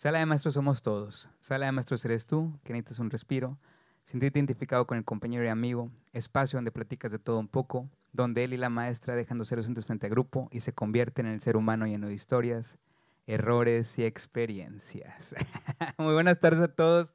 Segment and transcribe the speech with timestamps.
[0.00, 1.28] Sala de maestros somos todos.
[1.40, 3.58] Sala de maestros eres tú, que necesitas un respiro.
[4.02, 5.90] Sentirte identificado con el compañero y amigo.
[6.14, 7.86] Espacio donde platicas de todo un poco.
[8.10, 11.26] Donde él y la maestra dejan de ser docentes frente a grupo y se convierten
[11.26, 12.78] en el ser humano lleno de historias,
[13.26, 15.34] errores y experiencias.
[15.98, 17.12] Muy buenas tardes a todos.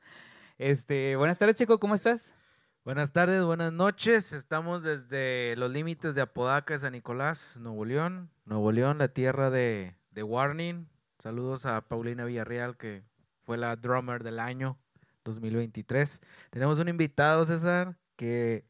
[0.59, 2.35] Este, buenas tardes, Chico, ¿cómo estás?
[2.83, 4.31] Buenas tardes, buenas noches.
[4.31, 8.29] Estamos desde los límites de Apodaca, San Nicolás, Nuevo León.
[8.45, 10.85] Nuevo León, la tierra de, de Warning.
[11.25, 13.03] Saludos a Paulina Villarreal, que
[13.45, 14.77] fue la drummer del año
[15.23, 16.21] 2023.
[16.51, 18.63] Tenemos un invitado, César, que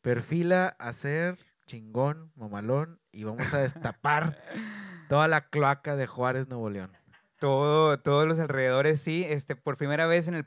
[0.00, 1.36] perfila a ser
[1.66, 4.42] chingón, mamalón, y vamos a destapar
[5.10, 6.96] toda la cloaca de Juárez, Nuevo León.
[7.38, 9.26] Todo, todos los alrededores, sí.
[9.28, 10.46] Este, por primera vez en el...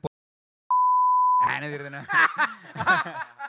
[1.44, 2.00] Ah, no es cierto, no.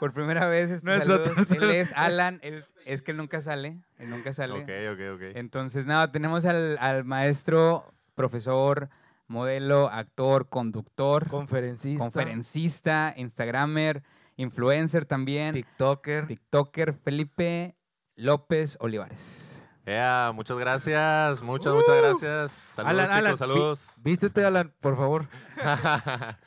[0.00, 1.48] por primera vez, este, Nuestro saludos.
[1.48, 4.54] tercer- Él es Alan, él- es que él nunca sale, él nunca sale.
[4.54, 5.36] Ok, ok, ok.
[5.36, 8.88] Entonces, nada, tenemos al, al maestro, profesor,
[9.28, 14.02] modelo, actor, conductor, Conferencista, conferencista, instagramer,
[14.36, 16.26] influencer también, TikToker.
[16.26, 17.76] tiktoker, Felipe
[18.16, 19.62] López Olivares.
[19.86, 22.52] Ea, muchas gracias, muchas, muchas gracias.
[22.52, 23.90] Saludos, Alan, chicos, Alan, saludos.
[24.02, 25.26] Vístete, Alan, por favor.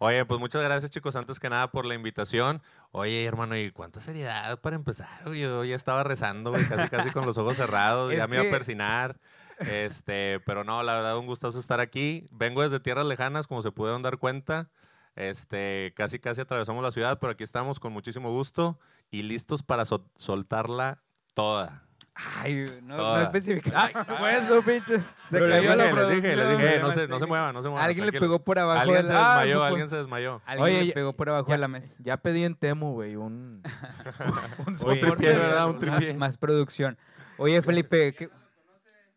[0.00, 2.62] Oye, pues muchas gracias, chicos, antes que nada por la invitación.
[2.90, 5.08] Oye, hermano, ¿y cuánta seriedad para empezar?
[5.26, 5.40] güey?
[5.40, 8.50] Yo ya estaba rezando, güey, casi, casi con los ojos cerrados, ya me iba a
[8.50, 9.18] persinar.
[9.58, 12.26] Este, pero no, la verdad, un gustazo estar aquí.
[12.30, 14.70] Vengo desde tierras lejanas, como se pudieron dar cuenta.
[15.16, 18.78] Este, casi, casi atravesamos la ciudad, pero aquí estamos con muchísimo gusto
[19.10, 21.02] y listos para so- soltarla
[21.34, 21.87] toda.
[22.42, 24.04] Ay, no, no especificaba.
[24.18, 24.96] Fue eso, pinche.
[24.98, 26.58] Se Pero cayó les la dije, les dije, les producción.
[26.68, 27.84] dije, no se, no se muevan, no se muevan.
[27.86, 28.80] Alguien le pegó por abajo.
[28.80, 30.42] Alguien de se la- Ah, desmayó, supo- alguien se desmayó.
[30.46, 31.94] Alguien Oye, le pegó por abajo ya- de la mesa.
[32.00, 33.62] Ya pedí en Temu, güey, un...
[34.66, 35.66] un Oye, tripié, ¿verdad?
[35.68, 36.14] Un más, tripié.
[36.14, 36.98] más producción.
[37.36, 38.30] Oye, Felipe, ¿qué-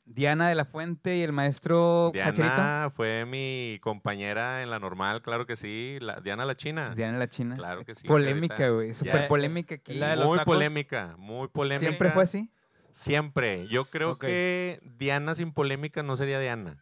[0.06, 2.44] Diana de la Fuente y el maestro Cacherito.
[2.44, 5.98] Diana fue mi compañera en la normal, claro que sí.
[6.02, 6.92] La- Diana la China.
[6.94, 7.56] Diana la China.
[7.56, 8.06] Claro que sí.
[8.06, 8.94] Polémica, güey.
[8.94, 9.94] Súper polémica aquí.
[9.94, 10.54] la de los Muy tacos.
[10.54, 11.80] polémica, muy polémica.
[11.88, 12.50] ¿Siempre fue así?
[12.92, 13.68] Siempre.
[13.68, 16.78] Yo creo que Diana sin polémica no sería Diana.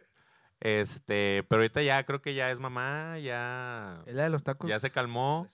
[0.61, 4.69] Este, pero ahorita ya creo que ya es mamá, ya, ¿Es la de los tacos?
[4.69, 5.47] ya se calmó.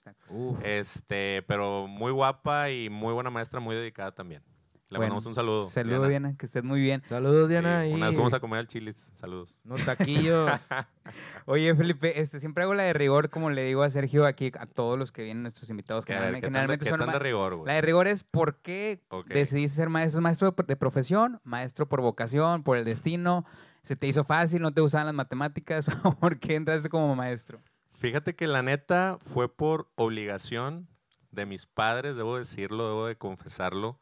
[0.63, 4.41] Este, pero muy guapa y muy buena maestra, muy dedicada también.
[4.89, 5.63] Le Bueno, mandamos un saludo.
[5.63, 6.35] Saludos, Diana.
[6.37, 7.01] que estés muy bien.
[7.05, 7.87] Saludos, Sí, Diana.
[7.87, 9.11] y Una vez fuimos a comer al Chilis.
[9.15, 9.57] Saludos.
[9.65, 10.51] unos taquillos.
[11.45, 14.67] Oye, Felipe, este, siempre hago la de rigor, como le digo a Sergio aquí, a
[14.67, 17.19] todos los que vienen, nuestros invitados, que a ver, generalmente, ¿qué tan son tan de
[17.19, 17.67] ma- rigor, güey?
[17.67, 20.19] La de rigor es por qué decidiste ser maestro.
[20.19, 21.41] ¿Es maestro de de profesión?
[21.43, 22.61] ¿Maestro por vocación?
[22.63, 23.43] ¿Por el destino?
[23.81, 24.61] ¿Se te hizo fácil?
[24.61, 25.87] ¿No te gustaban las matemáticas?
[26.03, 27.59] ¿O por qué entraste como maestro?
[27.93, 30.87] Fíjate que la neta fue por obligación
[31.31, 33.99] de mis padres, debo decirlo, debo de confesarlo.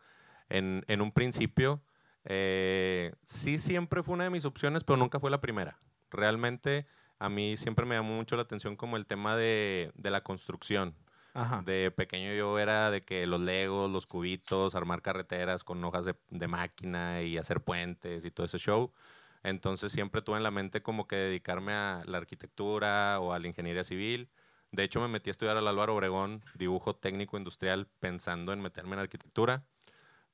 [0.50, 1.82] En, en un principio,
[2.26, 5.80] eh, sí siempre fue una de mis opciones, pero nunca fue la primera.
[6.12, 6.86] Realmente
[7.20, 10.96] a mí siempre me llamó mucho la atención como el tema de, de la construcción.
[11.34, 11.64] Ajá.
[11.64, 16.16] De pequeño yo era de que los legos, los cubitos, armar carreteras con hojas de,
[16.30, 18.94] de máquina y hacer puentes y todo ese show.
[19.42, 23.48] Entonces siempre tuve en la mente como que dedicarme a la arquitectura o a la
[23.48, 24.30] ingeniería civil.
[24.72, 28.94] De hecho me metí a estudiar al Álvaro Obregón, dibujo técnico industrial, pensando en meterme
[28.94, 29.66] en arquitectura.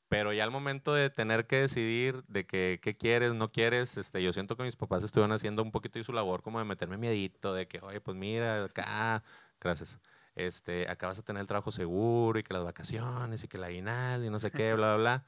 [0.10, 4.22] Pero ya al momento de tener que decidir de que qué quieres, no quieres, este,
[4.22, 6.98] yo siento que mis papás estuvieron haciendo un poquito de su labor como de meterme
[6.98, 9.24] miedito, de que, oye, pues mira, acá,
[9.62, 10.00] gracias
[10.40, 13.68] este, acá vas a tener el trabajo seguro y que las vacaciones y que la
[13.68, 15.26] aguinaldo y no sé qué, bla, bla, bla.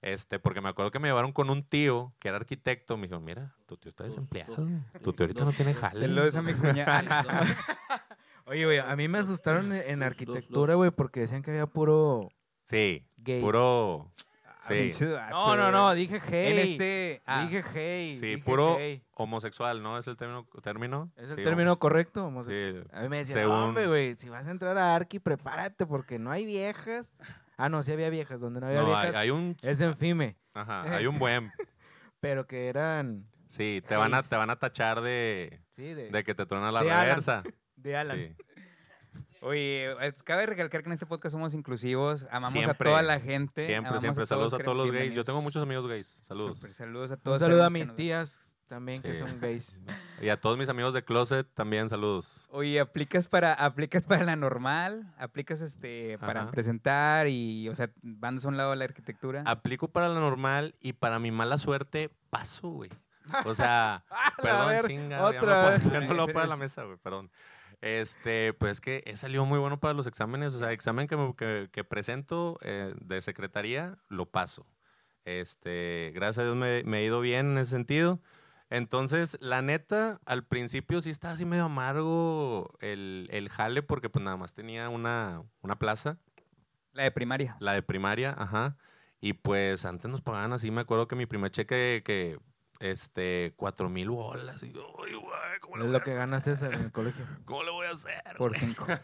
[0.00, 2.96] Este, porque me acuerdo que me llevaron con un tío que era arquitecto.
[2.96, 4.54] Me dijo, mira, tu tío está desempleado.
[5.02, 6.00] Tu tío ahorita no tiene jale.
[6.00, 7.44] Saludos a mi cuñada.
[8.46, 12.30] Oye, güey, a mí me asustaron en arquitectura, güey, porque decían que había puro
[12.68, 13.40] Sí, gay.
[13.40, 14.12] puro...
[14.68, 16.72] Sí, vato, No, no, no, dije En hey.
[16.72, 17.22] este...
[17.24, 18.16] ah, Dije hey.
[18.16, 19.02] sí, dije puro hey.
[19.14, 19.96] homosexual, ¿no?
[19.96, 20.46] ¿Es el término?
[20.62, 21.10] término?
[21.16, 22.26] ¿Es el Sí, término correcto?
[22.26, 22.84] homosexual?
[22.84, 25.86] Sí, A mí me decían, según- hombre, güey, si vas a entrar a Arqui, prepárate
[25.86, 27.14] porque no hay viejas.
[27.56, 28.40] Ah, no, sí había viejas.
[28.40, 29.56] Donde no había No, hay, viejas hay un...
[29.62, 31.50] es en FIME, Ajá, hay un buen...
[32.20, 34.28] pero que eran, Sí, te van a, Gays.
[34.28, 37.04] te van a tachar de, sí, de, de que te truena la De Alan.
[37.06, 37.42] reversa.
[37.76, 38.16] de Alan.
[38.18, 38.36] Sí.
[39.40, 43.20] Oye, eh, cabe recalcar que en este podcast somos inclusivos, amamos Siempre, a toda la
[43.20, 43.62] gente.
[43.64, 44.26] Siempre, amamos siempre.
[44.26, 45.14] Saludos a todos los gays.
[45.14, 46.20] Yo tengo muchos amigos gays.
[46.22, 46.56] Saludos.
[46.58, 47.36] Súper, saludos a todos.
[47.36, 49.80] Un saludo a mis nos- tías también que son gays.
[50.20, 52.48] Y a todos mis amigos de Closet también saludos.
[52.50, 56.50] Oye, aplicas para, aplicas para la normal, aplicas este para Ajá.
[56.50, 59.44] presentar y, o sea, bandas a un lado de la arquitectura.
[59.46, 62.90] Aplico para la normal y para mi mala suerte paso, güey.
[63.46, 64.04] O sea,
[64.42, 65.82] perdón, ver, chinga, ya, otra no, vez.
[65.82, 67.30] puedo- ya no lo puedo a la es- mesa, güey, perdón.
[67.80, 70.54] Este, pues que he salido muy bueno para los exámenes.
[70.54, 74.66] O sea, examen que, me- que, que presento eh, de secretaría, lo paso.
[75.24, 78.20] Este, gracias a Dios me, me he ido bien en ese sentido.
[78.70, 84.22] Entonces, la neta, al principio sí estaba así medio amargo el, el jale porque pues
[84.24, 86.18] nada más tenía una, una plaza,
[86.92, 87.56] La de primaria.
[87.60, 88.76] la de primaria, ajá.
[89.20, 92.38] Y pues antes nos pagaban así, me acuerdo que mi primer cheque que,
[92.80, 94.62] este, cuatro mil bolas.
[94.62, 96.18] Y yo, "Ay, güey, ¿cómo le Es voy lo a que hacer?
[96.20, 97.24] gana César en el colegio.
[97.44, 98.22] ¿Cómo le voy a hacer?
[98.36, 98.86] Por güey?" cinco.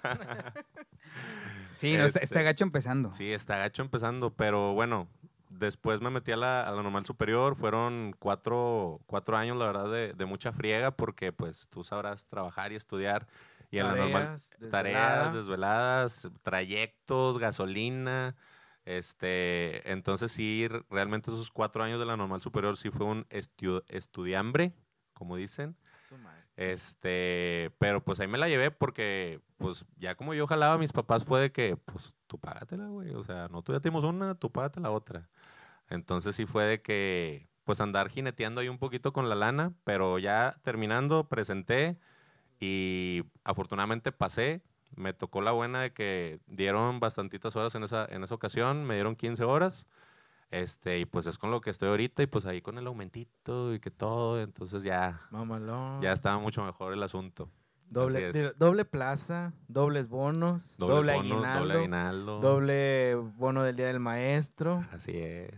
[1.76, 3.12] Sí, no, está, Este, está gacho empezando.
[3.12, 5.08] Sí, está gacho empezando, pero bueno,
[5.48, 9.90] después me metí a la, a la normal superior, fueron cuatro, cuatro años, la verdad,
[9.90, 13.26] de, de mucha friega, porque pues tú sabrás trabajar y estudiar,
[13.72, 15.32] y en la normal, Tareas, tareas, desvelada.
[15.32, 18.36] desveladas, trayectos, gasolina,
[18.84, 23.84] este, entonces sí, realmente esos cuatro años de la normal superior sí fue un estu-
[23.88, 24.72] estudiambre,
[25.12, 25.76] como dicen,
[26.56, 30.92] este, pero pues ahí me la llevé porque, pues ya como yo jalaba a mis
[30.92, 33.10] papás fue de que, pues tú págatela, güey.
[33.14, 35.28] O sea, no, tú ya tenemos una, tú págate la otra.
[35.88, 40.18] Entonces sí fue de que, pues andar jineteando ahí un poquito con la lana, pero
[40.18, 41.98] ya terminando, presenté
[42.60, 44.62] y afortunadamente pasé.
[44.96, 48.94] Me tocó la buena de que dieron bastantitas horas en esa, en esa ocasión, me
[48.94, 49.86] dieron 15 horas.
[50.50, 53.74] Este, y pues es con lo que estoy ahorita y pues ahí con el aumentito
[53.74, 56.00] y que todo, entonces ya, Mamalón.
[56.00, 57.50] ya estaba mucho mejor el asunto.
[57.90, 62.40] Doble, doble plaza, dobles bonos, doble, bono, aguinaldo, doble aguinaldo.
[62.40, 64.82] doble bono del día del maestro.
[64.92, 65.50] Así es.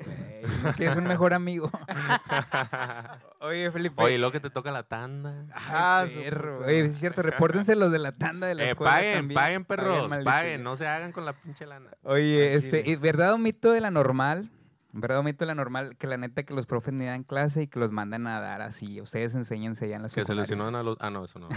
[0.78, 1.70] Que es un mejor amigo.
[3.40, 4.02] Oye, Felipe.
[4.02, 5.44] Oye, lo que te toca la tanda.
[5.54, 6.60] Ah, Ay, perro.
[6.64, 9.34] Oye, es cierto, repórtense los de la tanda de la Eh, escuela paguen, también.
[9.34, 11.90] paguen, perros, paguen, no se hagan con la pinche lana.
[12.04, 12.92] Oye, Al este, chile.
[12.92, 14.50] ¿y ¿verdad o mito de la normal?
[14.92, 15.96] ¿Verdad o mito la normal?
[15.96, 18.60] Que la neta que los profes ni dan clase y que los mandan a dar
[18.62, 19.00] así.
[19.00, 20.96] Ustedes enséñense ya en las Que se lesionaron a los...
[21.00, 21.48] Ah, no, eso no.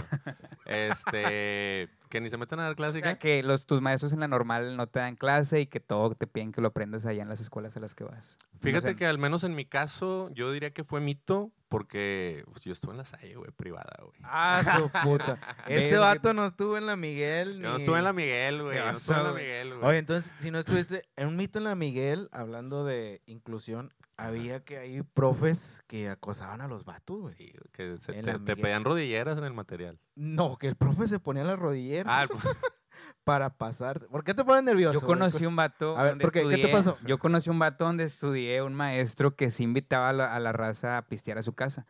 [0.66, 1.88] este...
[2.14, 3.00] Que ni se metan a dar O clase.
[3.00, 6.14] sea, que los, tus maestros en la normal no te dan clase y que todo
[6.14, 8.38] te piden que lo aprendas allá en las escuelas a las que vas.
[8.60, 8.96] Fíjate No sé.
[8.96, 12.92] que al menos en mi caso, yo diría que fue mito porque pues, yo estuve
[12.92, 14.14] en la Salle, güey, privada, güey.
[14.22, 15.40] Ah, su puta.
[15.66, 17.56] Este vato no estuvo en la Miguel.
[17.56, 18.78] Yo no ni- estuve en la Miguel, güey.
[18.78, 19.32] No estuve en la.
[19.32, 19.84] Miguel, güey.
[19.88, 24.62] Oye, entonces, si no estuviste en un mito en la Miguel, hablando de inclusión, había
[24.64, 27.34] que hay profes que acosaban a los vatos, güey.
[27.34, 29.98] Sí, que se- te, pedían rodilleras en el material.
[30.14, 32.32] No, que el profe se ponía las rodilleras Ah,
[33.24, 34.06] para pasar.
[34.06, 35.00] ¿Por qué te pones nervioso?
[35.00, 35.96] Yo conocí un vato.
[35.96, 36.46] A ver, donde ¿por qué?
[36.48, 36.98] ¿Qué te pasó?
[37.06, 40.52] Yo conocí un vato donde estudié un maestro que sí invitaba a la, a la
[40.52, 41.86] raza a pistear a su casa.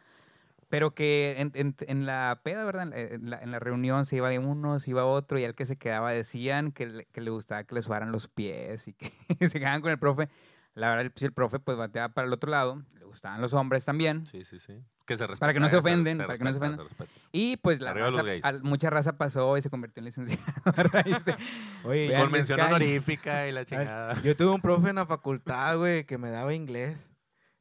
[0.71, 2.83] Pero que en, en- en la peda, ¿verdad?
[2.97, 5.77] En la, en la- reunión se iba uno, se iba otro, y al que se
[5.77, 9.13] quedaba decían que le, que le gustaba que le suaran los pies y que
[9.49, 10.29] se quedaban con el profe.
[10.75, 13.85] La verdad, si el profe pues bateaba para el otro lado, le gustaban los hombres
[13.85, 14.27] también.
[14.27, 14.83] Sí, sí, sí.
[15.07, 16.83] Que se Para que no se respeta, ofenden, para que no se respeta.
[17.31, 18.43] Y pues la raza- gays.
[18.45, 20.73] al- mucha raza pasó y se convirtió en licenciado a
[21.03, 21.37] de-
[21.85, 22.67] Oye, Con mención Sky.
[22.69, 24.23] honorífica y la a ver, chingada.
[24.23, 27.07] yo tuve un profe en la facultad, güey, que me daba inglés.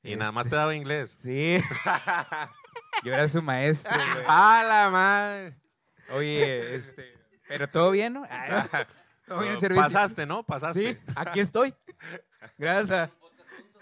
[0.04, 1.15] Y nada más te daba inglés.
[1.19, 1.60] Sí.
[3.04, 4.25] Yo era su maestro, güey.
[4.27, 5.57] ¡Ah, la madre!
[6.12, 7.13] Oye, este.
[7.48, 8.24] Pero todo bien, ¿no?
[9.27, 9.83] Todo bien el servicio.
[9.83, 10.44] Pasaste, ¿no?
[10.44, 10.94] Pasaste.
[10.95, 11.74] Sí, aquí estoy.
[12.57, 13.09] Gracias.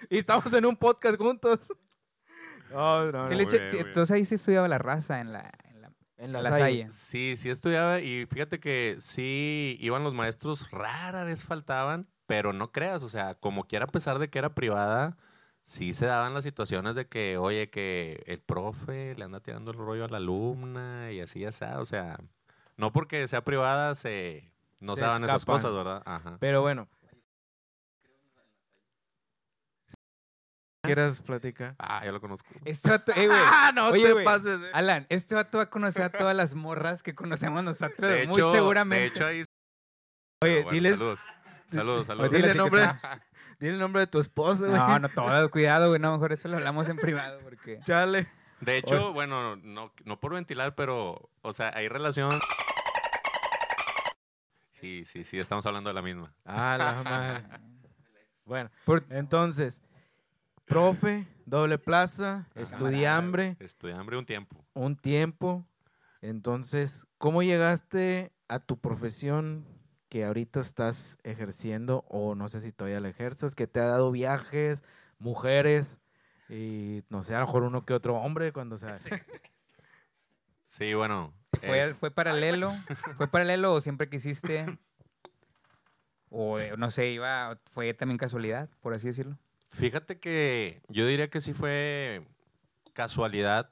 [0.10, 1.74] Y estamos en un podcast juntos.
[2.72, 3.28] No, no, no.
[3.28, 6.88] bien, entonces ahí sí estudiaba la raza en la, en la, En la la, Salle.
[6.90, 12.72] Sí, sí estudiaba y fíjate que sí iban los maestros, rara vez faltaban, pero no
[12.72, 15.18] creas, o sea, como quiera, a pesar de que era privada,
[15.64, 19.78] sí se daban las situaciones de que, oye, que el profe le anda tirando el
[19.78, 22.18] rollo a la alumna y así, ya sea, o sea,
[22.78, 26.02] no porque sea privada se no Se se daban esas cosas, ¿verdad?
[26.06, 26.38] Ajá.
[26.40, 26.88] Pero bueno.
[30.84, 31.76] ¿Quieres platicar?
[31.78, 32.50] Ah, yo lo conozco.
[32.66, 33.40] Este vato, eh, güey.
[33.40, 34.60] ¡Ah, no Oye, te güey, pases!
[34.62, 34.72] eh.
[34.74, 38.38] Alan, este vato va a conocer a todas las morras que conocemos nosotros, De muy
[38.38, 39.02] hecho, seguramente.
[39.02, 39.38] de hecho ahí...
[39.40, 39.46] Oye,
[40.40, 41.20] Pero bueno, diles, Saludos.
[41.68, 42.32] Saludos, saludos.
[42.32, 42.88] dile el nombre,
[43.60, 44.74] dile el nombre de tu esposa, güey.
[44.74, 46.00] no, no, todo, cuidado, güey.
[46.02, 47.80] No, mejor eso lo hablamos en privado porque...
[47.86, 48.28] Chale.
[48.60, 52.40] De hecho, bueno, no, no por ventilar, pero, o sea, hay relación.
[54.74, 56.34] Sí, sí, sí, estamos hablando de la misma.
[56.46, 57.44] Ah, la madre.
[58.46, 59.80] Bueno, Por- entonces,
[60.72, 64.66] profe, doble plaza, estudiambre, Estudiambre un tiempo.
[64.74, 65.66] un tiempo.
[66.22, 69.66] Entonces, ¿cómo llegaste a tu profesión
[70.08, 74.12] que ahorita estás ejerciendo o no sé si todavía la ejerces, que te ha dado
[74.12, 74.82] viajes,
[75.20, 76.00] mujeres
[76.48, 78.98] y no sé, a lo mejor uno que otro hombre cuando sea.
[80.64, 81.34] Sí, bueno.
[81.60, 82.74] ¿Fue, es- ¿Fue paralelo?
[83.18, 84.66] ¿Fue paralelo o siempre quisiste?
[86.30, 89.38] O eh, no sé, iba, fue también casualidad, por así decirlo.
[89.72, 92.28] Fíjate que yo diría que sí fue
[92.94, 93.72] casualidad,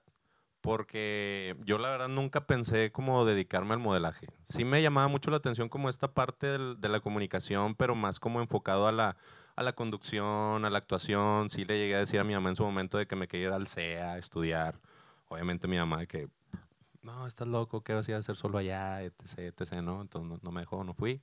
[0.61, 4.27] porque yo la verdad nunca pensé como dedicarme al modelaje.
[4.43, 8.41] Sí me llamaba mucho la atención como esta parte de la comunicación, pero más como
[8.41, 9.17] enfocado a la,
[9.55, 11.49] a la conducción, a la actuación.
[11.49, 13.47] Sí le llegué a decir a mi mamá en su momento de que me quería
[13.47, 14.79] ir al CEA a estudiar,
[15.27, 16.29] obviamente mi mamá de que,
[17.01, 19.01] no, estás loco, ¿qué vas a hacer solo allá?
[19.03, 20.01] Etc, etc, ¿no?
[20.01, 21.21] Entonces no, no me dejó, no fui.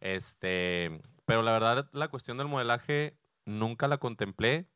[0.00, 4.66] Este, pero la verdad, la cuestión del modelaje nunca la contemplé.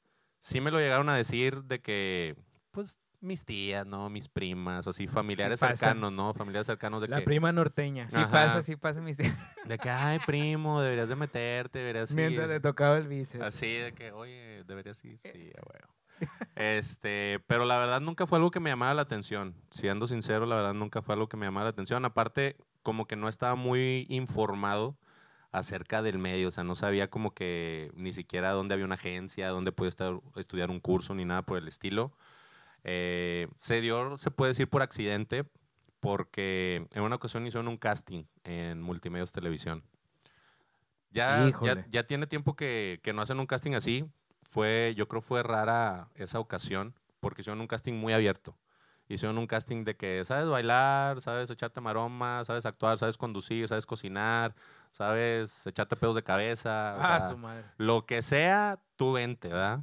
[0.40, 2.37] Sí me lo llegaron a decir de que,
[2.70, 4.08] pues, mis tías, ¿no?
[4.08, 5.76] Mis primas, o así, familiares pasa.
[5.76, 6.32] cercanos, ¿no?
[6.34, 8.08] Familiares cercanos de La que, prima norteña.
[8.08, 8.30] Sí Ajá.
[8.30, 9.34] pasa, sí pasa, mis tíos.
[9.64, 12.16] de que, ay, primo, deberías de meterte, deberías ir.
[12.16, 13.42] Mientras le tocaba el bíceps.
[13.44, 15.18] Así de que, oye, deberías ir.
[15.22, 15.94] Sí, a huevo.
[16.56, 19.54] Este, pero la verdad nunca fue algo que me llamara la atención.
[19.70, 22.04] Siendo sincero, la verdad nunca fue algo que me llamara la atención.
[22.04, 24.96] Aparte, como que no estaba muy informado
[25.52, 26.49] acerca del medio.
[26.49, 30.21] O sea, no sabía como que ni siquiera dónde había una agencia, dónde podía estar,
[30.37, 32.12] estudiar un curso, ni nada por el estilo.
[32.85, 35.45] Eh, se dio, se puede decir, por accidente,
[36.00, 39.83] porque en una ocasión hicieron un casting en Multimedios Televisión.
[41.11, 44.05] Ya, ya, ya tiene tiempo que, que no hacen un casting así.
[44.49, 48.57] Fue, yo creo fue rara esa ocasión, porque hicieron un casting muy abierto.
[49.09, 53.87] Hicieron un casting de que sabes bailar, sabes echarte maroma, sabes actuar, sabes conducir, sabes
[53.87, 54.55] cocinar,
[54.93, 56.97] sabes echarte pedos de cabeza.
[56.99, 57.65] o Ah, sea, su madre.
[57.79, 59.81] lo que sea, tú vente, ¿verdad?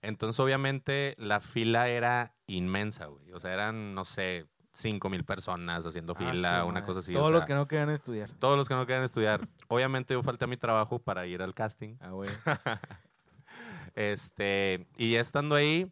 [0.00, 3.30] Entonces, obviamente, la fila era inmensa, güey.
[3.32, 6.86] O sea, eran, no sé, cinco mil personas haciendo Ah, fila, una madre.
[6.86, 7.14] cosa así.
[7.14, 8.30] o Todos los que no querían estudiar.
[8.38, 9.46] Todos los que no querían estudiar.
[9.68, 11.96] Obviamente, yo falté a mi trabajo para ir al casting.
[12.00, 12.30] Ah, güey.
[13.94, 15.90] Este, y ya estando ahí,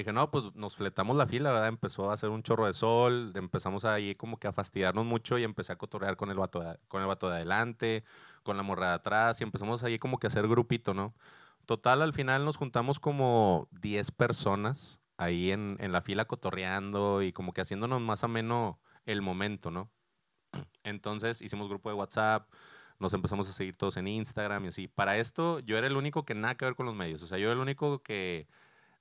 [0.00, 1.68] dije, no, pues nos fletamos la fila, ¿verdad?
[1.68, 5.44] Empezó a hacer un chorro de sol, empezamos ahí como que a fastidiarnos mucho y
[5.44, 8.04] empecé a cotorrear con el vato de, con el vato de adelante,
[8.42, 11.14] con la morra de atrás y empezamos ahí como que a hacer grupito, ¿no?
[11.66, 17.32] Total, al final nos juntamos como 10 personas ahí en, en la fila cotorreando y
[17.32, 19.90] como que haciéndonos más ameno el momento, ¿no?
[20.84, 22.48] Entonces hicimos grupo de WhatsApp,
[22.98, 24.88] nos empezamos a seguir todos en Instagram y así.
[24.88, 27.38] Para esto yo era el único que nada que ver con los medios, o sea,
[27.38, 28.46] yo era el único que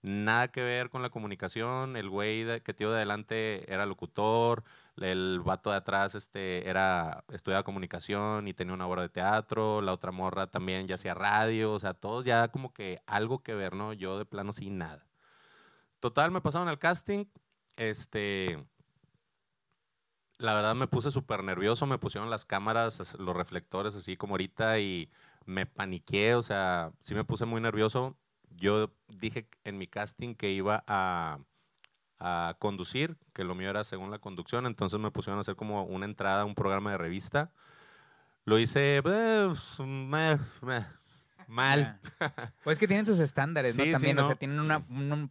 [0.03, 4.63] nada que ver con la comunicación, el güey que tío de adelante era locutor,
[4.98, 9.93] el vato de atrás este, era, estudiaba comunicación y tenía una obra de teatro, la
[9.93, 13.75] otra morra también ya hacía radio, o sea, todos ya como que algo que ver,
[13.75, 13.93] ¿no?
[13.93, 15.07] Yo de plano sin nada.
[16.00, 17.25] Total, me pasaron al casting,
[17.77, 18.57] este,
[20.38, 24.33] la verdad me puse súper nervioso, me pusieron las cámaras, as- los reflectores así como
[24.33, 25.10] ahorita y
[25.45, 28.17] me paniqué, o sea, sí me puse muy nervioso.
[28.55, 31.39] Yo dije en mi casting que iba a,
[32.19, 35.83] a conducir, que lo mío era según la conducción, entonces me pusieron a hacer como
[35.83, 37.51] una entrada a un programa de revista.
[38.45, 40.86] Lo hice eh, meh, meh,
[41.48, 42.00] mal.
[42.63, 43.83] Pues que tienen sus estándares, ¿no?
[43.83, 45.29] Sí, También, o sea, tienen una, una,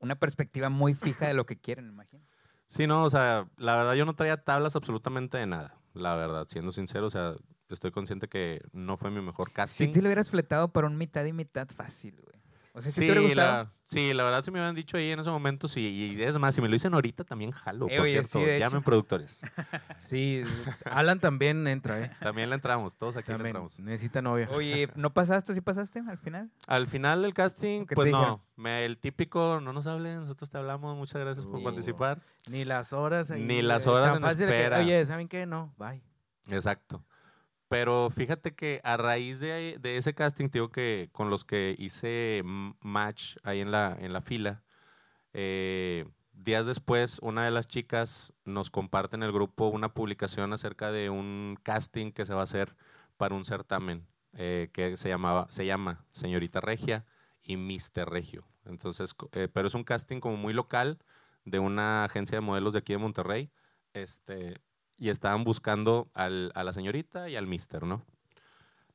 [0.00, 2.24] una perspectiva muy fija de lo que quieren, me imagino.
[2.66, 6.46] Sí, no, o sea, la verdad yo no traía tablas absolutamente de nada, la verdad,
[6.48, 7.34] siendo sincero, o sea,
[7.70, 9.92] estoy consciente que no fue mi mejor Si casting.
[9.92, 12.37] te lo hubieras fletado para un mitad y mitad fácil, güey.
[12.78, 13.64] O sea, si te hubiera gustado.
[13.64, 16.14] la, sí, la verdad, si me hubieran dicho ahí en ese momento, sí.
[16.16, 17.86] Y es más, si me lo dicen ahorita, también jalo.
[17.88, 18.82] Eh, por oye, cierto, sí, llamen hecho.
[18.82, 19.42] productores.
[20.00, 20.42] Sí,
[20.84, 22.10] Alan también entra, ¿eh?
[22.20, 23.78] También le entramos, todos aquí le También entramos.
[23.80, 24.48] necesita novia.
[24.52, 26.50] Oye, ¿no pasaste o sí pasaste al final?
[26.66, 28.42] Al final del casting, ¿Qué te pues no.
[28.56, 31.64] Me, el típico, no nos hablen, nosotros te hablamos, muchas gracias por Uh.
[31.64, 32.20] participar.
[32.48, 34.78] Ni las horas ahí, Ni las horas en que, espera.
[34.78, 35.44] Oye, ¿saben qué?
[35.46, 36.00] No, bye.
[36.48, 37.04] Exacto.
[37.68, 42.42] Pero fíjate que a raíz de, de ese casting, digo que con los que hice
[42.44, 44.64] match ahí en la, en la fila,
[45.34, 50.90] eh, días después una de las chicas nos comparte en el grupo una publicación acerca
[50.90, 52.74] de un casting que se va a hacer
[53.18, 57.04] para un certamen eh, que se, llamaba, se llama Señorita Regia
[57.42, 58.46] y Mister Regio.
[58.64, 60.98] Entonces, eh, pero es un casting como muy local
[61.44, 63.50] de una agencia de modelos de aquí de Monterrey.
[63.92, 64.60] Este,
[64.98, 68.02] y estaban buscando al- a la señorita y al mister, ¿no?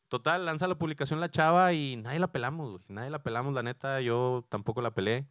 [0.10, 2.83] Total, lanza la publicación la chava y nadie la pelamos, güey.
[2.88, 5.25] Nadie la pelamos, la neta, yo tampoco la pelé.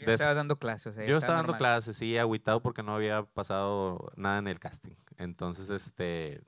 [0.00, 1.58] Ya Des- estabas dando clases, o sea, Yo estaba dando normal.
[1.58, 4.94] clases, sí, agüitado porque no había pasado nada en el casting.
[5.18, 6.42] Entonces, este,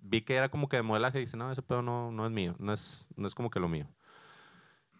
[0.00, 2.30] vi que era como que de modelaje y dice, no, ese pedo no, no es
[2.30, 3.86] mío, no es, no es como que lo mío.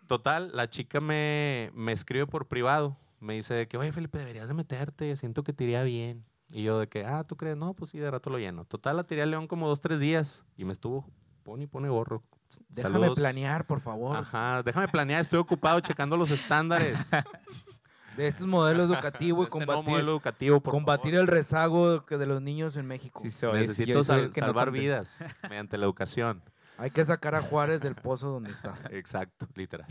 [0.06, 4.54] Total, la chica me, me escribe por privado, me dice que, oye, Felipe, deberías de
[4.54, 6.24] meterte, siento que te iría bien.
[6.52, 7.56] Y yo de que, ah, ¿tú crees?
[7.56, 8.64] No, pues sí, de rato lo lleno.
[8.64, 11.06] Total, la tiré a León como dos, tres días y me estuvo,
[11.42, 12.22] pone y pone gorro.
[12.70, 13.18] Déjame Saludos.
[13.18, 14.16] planear, por favor.
[14.16, 17.10] Ajá, déjame planear, estoy ocupado checando los estándares.
[18.16, 21.20] De estos modelos educativos y Este combatir, modelo educativo, combatir favor.
[21.20, 23.20] el rezago de los niños en México.
[23.22, 26.42] Sí soy, Necesito sal- no salvar vidas mediante la educación.
[26.78, 28.74] Hay que sacar a Juárez del pozo donde está.
[28.90, 29.86] Exacto, literal.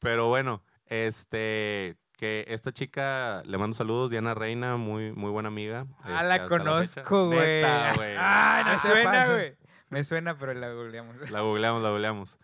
[0.00, 5.86] Pero bueno, este que esta chica le mando saludos, Diana Reina, muy muy buena amiga.
[6.02, 7.62] Ah, este, la conozco, güey.
[7.64, 9.54] Ah, No suena, güey.
[9.88, 11.30] Me suena, pero la googleamos.
[11.30, 12.38] La googleamos, la googleamos.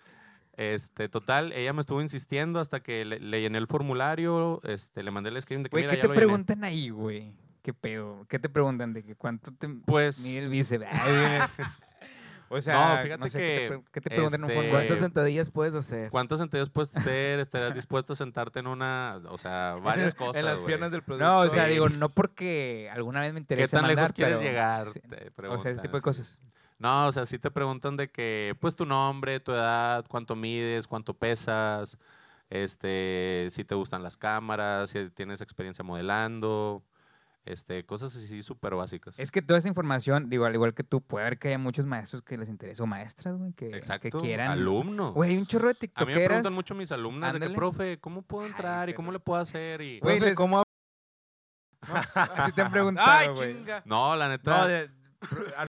[0.56, 5.10] Este, total, ella me estuvo insistiendo hasta que le, le llené el formulario, este, le
[5.10, 6.24] mandé el screen de que Güey, mira, ¿qué ya te lo llené".
[6.26, 7.32] preguntan ahí, güey?
[7.62, 8.24] ¿Qué pedo?
[8.28, 8.92] ¿Qué te preguntan?
[8.92, 10.86] ¿De que cuánto te Pues, mide el bíceps?
[12.56, 14.88] O sea, fíjate no sé, ¿qué que, te, qué te preguntan en un este, formulario?
[14.88, 16.10] ¿Cuántas sentadillas puedes hacer?
[16.10, 17.40] ¿cuántos sentadillas puedes hacer?
[17.40, 21.24] ¿Estarías dispuesto a sentarte en una, o sea, varias cosas, En las piernas del producto.
[21.26, 21.72] No, o sea, Sí.
[21.72, 24.84] digo, no porque alguna vez me ¿Qué interesa tan lejos quieres pero llegar?
[24.86, 25.00] sí.
[25.00, 26.40] Te O sea, ese tipo de cosas.
[26.78, 30.86] No, o sea, sí te preguntan de que, pues, tu nombre, tu edad, cuánto mides,
[30.86, 31.96] cuánto pesas,
[32.50, 36.82] este, si te gustan las cámaras, si tienes experiencia modelando,
[37.44, 39.18] este, cosas así súper básicas.
[39.18, 41.84] Es que toda esta información, digo, al igual que tú, puede haber que haya muchos
[41.86, 43.70] maestros que les interese, o maestras, güey, que,
[44.00, 44.50] que quieran.
[44.52, 45.14] alumnos.
[45.14, 46.24] Güey, hay un chorro de A mí me tiktokeras.
[46.26, 49.40] preguntan mucho mis alumnas de que, profe, ¿cómo puedo Ay, entrar y cómo le puedo
[49.40, 49.80] hacer?
[49.82, 50.00] Y...
[50.00, 50.62] Güey, Profe, les- ¿cómo
[52.14, 53.82] Así te han preguntado, ¡Ay, chinga!
[53.84, 54.90] No, la neta, No, de-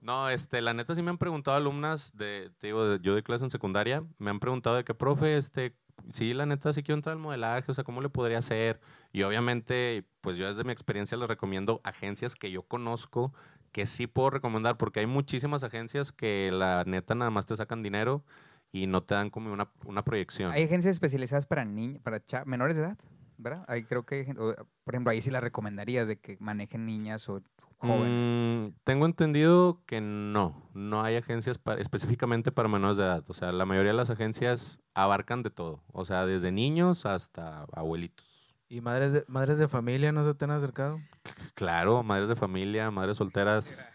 [0.00, 3.22] No, este, la neta sí me han preguntado alumnas de, te digo, de- yo de
[3.24, 5.74] clase en secundaria, me han preguntado de qué, profe, este,
[6.10, 8.80] sí, la neta sí quiero entrar al modelaje, o sea, ¿cómo le podría hacer?
[9.12, 13.32] Y obviamente, pues yo desde mi experiencia les recomiendo agencias que yo conozco,
[13.72, 17.82] que sí puedo recomendar, porque hay muchísimas agencias que la neta nada más te sacan
[17.82, 18.24] dinero
[18.72, 20.52] y no te dan como una, una proyección.
[20.52, 22.98] Hay agencias especializadas para niños, para menores de edad,
[23.38, 23.64] ¿verdad?
[23.68, 26.86] Ahí creo que, hay gen- o, por ejemplo, ahí sí las recomendarías de que manejen
[26.86, 27.42] niñas o
[27.78, 28.08] jóvenes.
[28.08, 33.24] Mm, tengo entendido que no, no hay agencias específicamente para menores de edad.
[33.28, 35.82] O sea, la mayoría de las agencias abarcan de todo.
[35.92, 38.26] O sea, desde niños hasta abuelitos.
[38.68, 41.00] ¿Y madres de, madres de familia no se te han acercado?
[41.54, 43.90] Claro, madres de familia, madres solteras,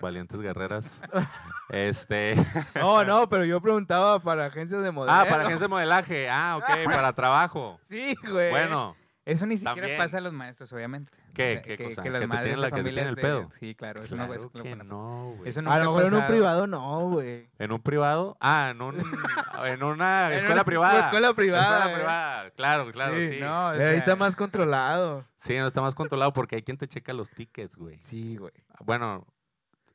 [0.00, 1.02] valientes guerreras.
[1.70, 2.34] este.
[2.74, 5.12] No, no, pero yo preguntaba para agencias de modelo.
[5.12, 6.28] Ah, para agencias de modelaje.
[6.30, 7.78] Ah, ok, para trabajo.
[7.82, 8.50] Sí, güey.
[8.50, 9.98] Bueno, Eso ni siquiera también.
[9.98, 11.12] pasa a los maestros, obviamente.
[11.32, 11.62] ¿Qué?
[11.64, 12.02] ¿Qué que, cosa?
[12.02, 13.48] que las ¿Que te madres tienen de la- que te familia tienen el de- pedo?
[13.60, 14.02] Sí, claro.
[14.02, 15.48] Eso claro no, es- que no, güey.
[15.48, 17.48] Eso A nunca lo mejor en un privado no, güey.
[17.58, 18.36] ¿En un privado?
[18.40, 18.96] Ah, en, un,
[19.64, 21.04] en una En escuela una privada.
[21.04, 21.94] escuela privada, Escuela eh.
[21.94, 22.50] privada.
[22.50, 23.28] Claro, claro, sí.
[23.28, 25.24] Sí, No, o sea, está más controlado.
[25.36, 27.98] Sí, no está más controlado porque hay quien te checa los tickets, güey.
[28.02, 28.52] Sí, güey.
[28.84, 29.24] Bueno,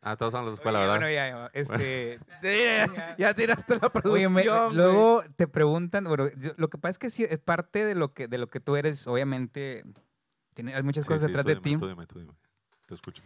[0.02, 1.00] ah, todos son los de escuela, Oye, ¿verdad?
[1.00, 2.20] Bueno, ya, este...
[2.44, 4.76] ya, ya tiraste la Oye, me- producción.
[4.78, 8.14] luego te preguntan, bueno, yo- lo que pasa es que sí, es parte de lo
[8.14, 9.84] que, de lo que tú eres, obviamente,
[10.54, 11.78] tiene, hay muchas Sí, cosas sí, detrás tú de dime, ti.
[11.78, 12.34] Tú dime, tú dime.
[12.88, 13.24] Te escucho.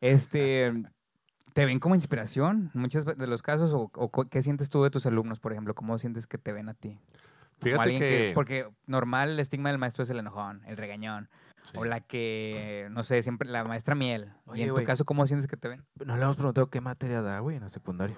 [0.00, 0.72] Este,
[1.54, 3.72] ¿te ven como inspiración muchos de los casos?
[3.72, 5.74] O, o qué sientes tú de tus alumnos, por ejemplo?
[5.74, 6.90] ¿Cómo sientes que te ven a ti?
[6.90, 7.00] Como
[7.62, 8.32] Fíjate alguien que...
[8.34, 11.30] Porque normal el estigma del maestro es el enojón, el regañón.
[11.66, 11.76] Sí.
[11.76, 14.32] O la que, no sé, siempre la maestra miel.
[14.46, 15.84] Oye, y en tu caso, ¿cómo sientes que te ven?
[16.04, 18.16] No le hemos preguntado qué materia da, güey, en la secundaria.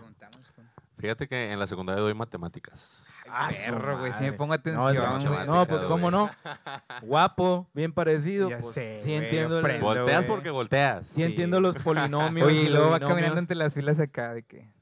[0.99, 3.07] Fíjate que en la secundaria doy matemáticas.
[3.31, 5.47] Ah, Perro, güey, si me pongo atención.
[5.47, 6.29] No, pues cómo no.
[7.03, 8.51] Guapo, bien parecido.
[8.51, 9.61] Ya pues, sé, sí entiendo.
[9.61, 9.81] el-.
[9.81, 11.07] Volteas porque volteas.
[11.07, 12.49] Sí, Sí, entiendo los polinomios.
[12.49, 14.73] Oye, y luego va caminando entre las filas acá de que...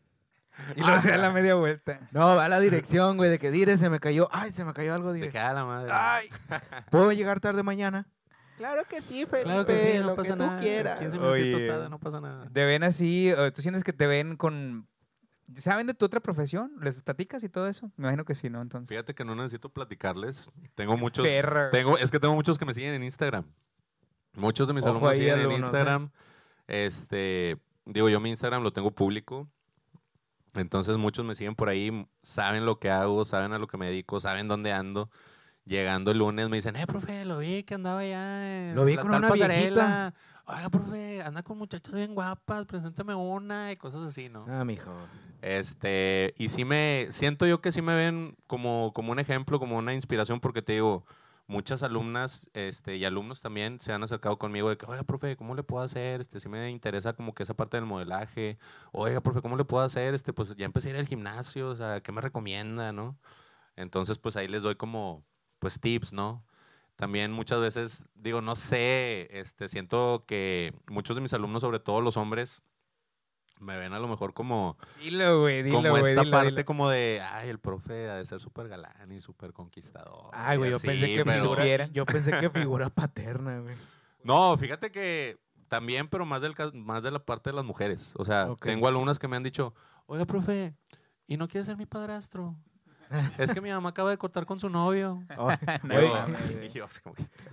[0.76, 2.09] Y luego se da la media vuelta.
[2.12, 4.29] No, va a la dirección, güey, de que dire se me cayó.
[4.33, 5.29] Ay, se me cayó algo, Te dire.
[5.31, 5.90] queda la madre.
[5.92, 6.31] Ay,
[6.90, 8.07] ¿puedo llegar tarde mañana?
[8.56, 9.42] Claro que sí, Felipe.
[9.42, 10.56] Claro que sí, no lo pasa que nada.
[10.56, 11.00] tú quieras.
[11.00, 11.68] 15 minutitos Oye.
[11.68, 12.48] tarde, no pasa nada.
[12.52, 13.30] ¿Te ven así?
[13.32, 14.88] o ¿Tú sientes que te ven con...
[15.54, 16.72] ¿Saben de tu otra profesión?
[16.80, 17.92] ¿Les platicas y todo eso?
[17.96, 18.60] Me imagino que sí, ¿no?
[18.62, 18.88] Entonces...
[18.88, 20.50] Fíjate que no necesito platicarles.
[20.74, 21.24] Tengo muchos...
[21.24, 21.70] Perra.
[21.70, 23.44] Tengo, es que tengo muchos que me siguen en Instagram.
[24.34, 25.56] Muchos de mis Ojo alumnos ahí, siguen en ¿eh?
[25.56, 26.10] Instagram.
[26.66, 29.48] Este, digo, yo mi Instagram lo tengo público.
[30.54, 33.86] Entonces muchos me siguen por ahí, saben lo que hago, saben a lo que me
[33.86, 35.10] dedico, saben dónde ando.
[35.66, 38.94] Llegando el lunes me dicen, eh, profe, lo vi que andaba allá en Lo vi
[38.94, 40.14] la con una pasarela.
[40.44, 44.46] Oiga, profe, anda con muchachas bien guapas, preséntame una y cosas así, ¿no?
[44.48, 44.92] Ah, mijo.
[45.42, 49.76] Este, y sí me, siento yo que sí me ven como, como un ejemplo, como
[49.76, 51.05] una inspiración, porque te digo,
[51.48, 55.57] muchas alumnas este, y alumnos también se han acercado conmigo de que, oiga, profe, ¿cómo
[55.57, 56.20] le puedo hacer?
[56.20, 58.57] Este, sí me interesa como que esa parte del modelaje.
[58.92, 60.14] Oiga, profe, ¿cómo le puedo hacer?
[60.14, 63.18] Este, pues ya empecé a ir al gimnasio, o sea, ¿qué me recomienda, no?
[63.74, 65.24] Entonces, pues ahí les doy como,
[65.66, 66.44] pues tips, ¿no?
[66.94, 72.00] También muchas veces, digo, no sé, este, siento que muchos de mis alumnos, sobre todo
[72.00, 72.62] los hombres,
[73.59, 76.64] me ven a lo mejor como, Dilo, güey, dilo, como esta dilo, parte dilo.
[76.64, 80.31] como de, ay, el profe ha de ser súper galán y súper conquistador.
[80.35, 83.74] Ay, güey, yo así, pensé que pero- figura, yo pensé que figura paterna, güey.
[84.22, 88.12] No, fíjate que también, pero más, del, más de la parte de las mujeres.
[88.18, 88.62] O sea, Ok.
[88.66, 89.74] tengo alumnas que me han dicho,
[90.07, 90.74] oiga, profe,
[91.26, 92.55] ¿y no quiere ser mi padrastro?
[93.38, 95.22] es que mi mamá acaba de cortar con su novio.
[95.38, 95.50] Oh,
[95.82, 96.82] No oye,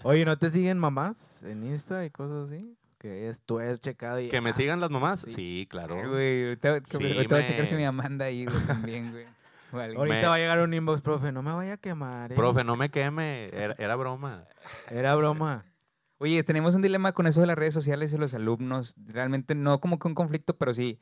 [0.03, 2.75] oye, ¿no te siguen mamás en Insta y cosas así?
[2.97, 4.29] Que es, tú es checado y...
[4.29, 5.21] ¿Que me ah, sigan las mamás?
[5.21, 5.31] sí.
[5.31, 5.95] Sí, claro.
[6.01, 8.63] Ay, Güey, ahorita, Sí, ahorita voy a checar si me- mi mamá anda ahí, güey,
[8.65, 9.25] también, güey.
[9.73, 9.97] Alguien.
[9.97, 12.35] Ahorita Me- va a llegar un inbox, profe, no me vaya a quemar, ¿eh?
[12.35, 14.45] Profe, no me queme, era, era broma.
[14.89, 15.65] Era broma.
[16.19, 18.95] Oye, tenemos un dilema con eso de las redes sociales y los alumnos.
[19.07, 20.99] Realmente no como que un conflicto, pero sí.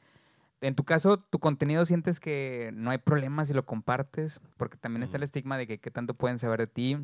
[0.62, 5.04] En tu caso, tu contenido sientes que no hay problema si lo compartes, porque también
[5.04, 5.26] está el Ujú.
[5.26, 6.97] estigma de que qué tanto pueden saber de ti.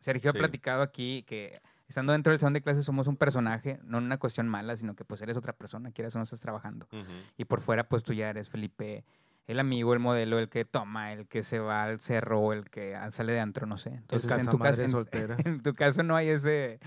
[0.00, 3.98] Sergio ha platicado aquí que estando dentro del salón de clases somos un personaje, no
[3.98, 6.88] una cuestión mala, sino que pues eres otra persona, quieras o no estás trabajando.
[7.36, 9.04] Y por fuera, pues tú ya eres Felipe,
[9.46, 12.98] el amigo, el modelo, el que toma, el que se va al cerro, el que
[13.10, 13.90] sale de antro, no sé.
[13.90, 14.82] Entonces, en tu, caso,
[15.44, 16.80] en tu caso no hay ese,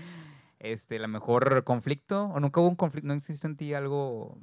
[0.58, 4.38] este, la mejor conflicto, o nunca hubo un conflicto, no existe en ti algo,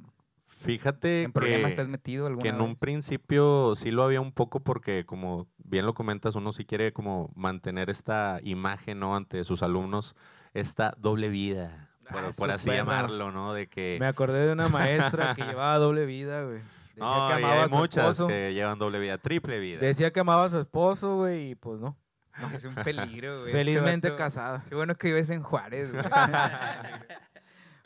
[0.64, 1.40] Fíjate en que,
[1.74, 5.46] te has metido alguna que en un principio sí lo había un poco porque, como
[5.58, 9.14] bien lo comentas, uno sí quiere como mantener esta imagen, ¿no?
[9.16, 10.16] Ante sus alumnos,
[10.54, 12.76] esta doble vida, por, Ah, por así no.
[12.76, 13.52] llamarlo, ¿no?
[13.52, 13.98] De que...
[14.00, 16.60] Me acordé de una maestra que llevaba doble vida, güey.
[16.94, 18.26] Decía No, que y amaba a su muchas esposo.
[18.28, 19.80] que llevan doble vida, triple vida.
[19.80, 21.96] Decía que amaba a su esposo, güey, y pues no.
[22.54, 23.52] Es un peligro, güey.
[23.52, 24.64] Felizmente casada.
[24.68, 26.04] Qué bueno que vives en Juárez, güey.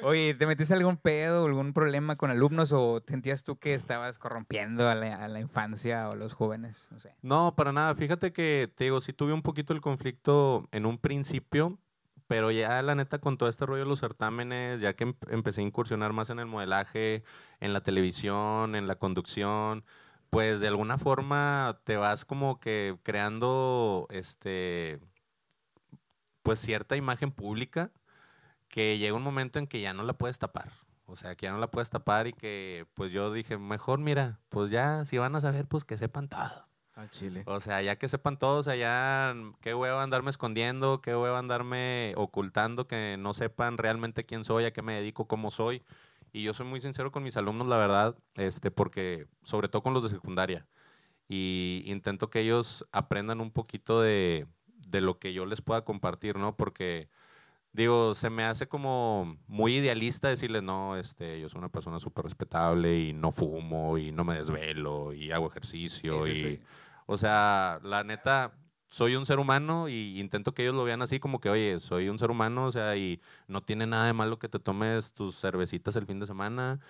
[0.02, 4.88] Oye, ¿te metiste algún pedo, algún problema con alumnos o sentías tú que estabas corrompiendo
[4.88, 6.88] a la, infancia o los jóvenes?
[6.92, 7.16] No sé.
[7.22, 7.94] No, para nada.
[7.96, 11.78] Fíjate que, te digo, sí tuve un poquito el conflicto en un principio,
[12.28, 15.62] pero ya la neta con todo este rollo de los certámenes, ya que em- empecé
[15.62, 17.24] a incursionar más en el modelaje,
[17.58, 19.84] en la televisión, en la conducción,
[20.30, 25.00] pues de alguna forma te vas como que creando, este,
[26.42, 27.90] pues cierta imagen pública
[28.68, 30.72] que llega un momento en que ya no la puedes tapar.
[31.06, 34.40] O sea, que ya no la puedes tapar y que pues yo dije, mejor mira,
[34.50, 36.68] pues ya si van a saber, pues que sepan todo.
[36.94, 37.44] Al chile.
[37.46, 41.14] O sea, ya que sepan todos, o sea, ya mm, qué huevo andarme escondiendo, qué
[41.14, 45.82] huevo andarme ocultando, que no sepan realmente quién soy, a qué me dedico, cómo soy.
[46.32, 49.94] Y yo soy muy sincero con mis alumnos, la verdad, este, porque sobre todo con
[49.94, 50.66] los de secundaria.
[51.28, 54.46] Y intento que ellos aprendan un poquito de,
[54.88, 56.56] de lo que yo les pueda compartir, ¿no?
[56.56, 57.08] Porque,
[57.78, 62.24] digo, se me hace como muy idealista decirles, no, este, yo soy una persona súper
[62.24, 66.60] respetable y no fumo y no me desvelo y hago ejercicio Ese y...
[67.06, 68.52] O sea, la neta,
[68.88, 72.08] soy un ser humano y intento que ellos lo vean así como que, oye, soy
[72.08, 75.40] un ser humano, o sea, y no tiene nada de malo que te tomes tus
[75.40, 76.80] cervecitas el fin de semana.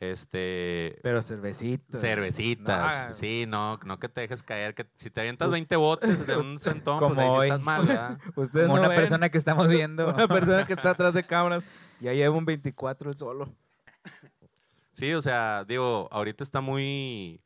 [0.00, 0.98] Este.
[1.02, 1.98] Pero cervecita.
[1.98, 6.24] Cervecitas, No, sí, no, no que te dejes caer, que si te avientas 20 botes
[6.26, 8.18] de un centón, Como pues ahí sí estás mal, ¿verdad?
[8.36, 10.08] Ustedes Como no una ven, persona que estamos viendo.
[10.14, 11.64] Una persona que está atrás de cámaras.
[12.00, 13.52] Ya lleva un 24 el solo.
[14.92, 17.40] Sí, o sea, digo, ahorita está muy,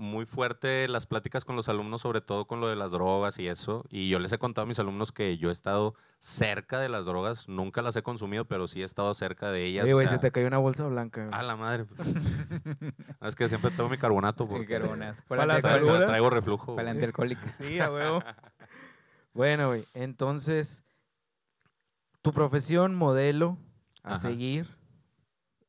[0.00, 3.48] muy fuerte las pláticas con los alumnos, sobre todo con lo de las drogas y
[3.48, 3.84] eso.
[3.90, 7.04] Y yo les he contado a mis alumnos que yo he estado cerca de las
[7.04, 9.88] drogas, nunca las he consumido, pero sí he estado cerca de ellas.
[9.90, 11.24] O güey, sea, se te cayó una bolsa blanca.
[11.26, 11.34] güey.
[11.36, 11.84] A la madre.
[11.84, 12.08] pues.
[13.22, 15.20] Es que siempre tengo mi carbonato porque Carbonato.
[15.26, 15.88] Para la tra- salud.
[15.90, 16.76] tra- traigo reflujo.
[16.76, 17.52] Para la antialcohólica.
[17.54, 18.22] Sí, a huevo.
[19.34, 20.84] bueno, güey, entonces,
[22.22, 23.58] tu profesión, modelo,
[24.04, 24.18] a Ajá.
[24.18, 24.76] seguir,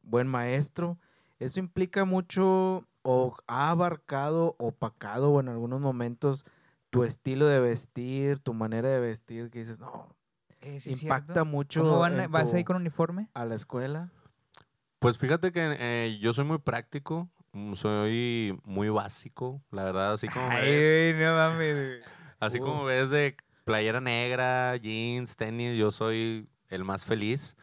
[0.04, 1.00] buen maestro,
[1.40, 6.46] eso implica mucho o ha abarcado, opacado o en algunos momentos
[6.90, 10.16] tu estilo de vestir, tu manera de vestir, que dices, no,
[10.62, 11.46] Eh, sí, impacta cierto.
[11.46, 11.82] mucho.
[11.82, 13.30] ¿Cómo van, vas tu- ahí con uniforme?
[13.34, 14.10] a la escuela?
[15.00, 20.28] Pues fíjate que eh, yo soy muy práctico, mm, soy muy básico, la verdad, así
[20.28, 21.16] como me ves.
[21.16, 22.04] no mames.
[22.40, 22.64] Así Uh.
[22.64, 27.56] como ves de playera negra, jeans, tenis, yo soy el más feliz.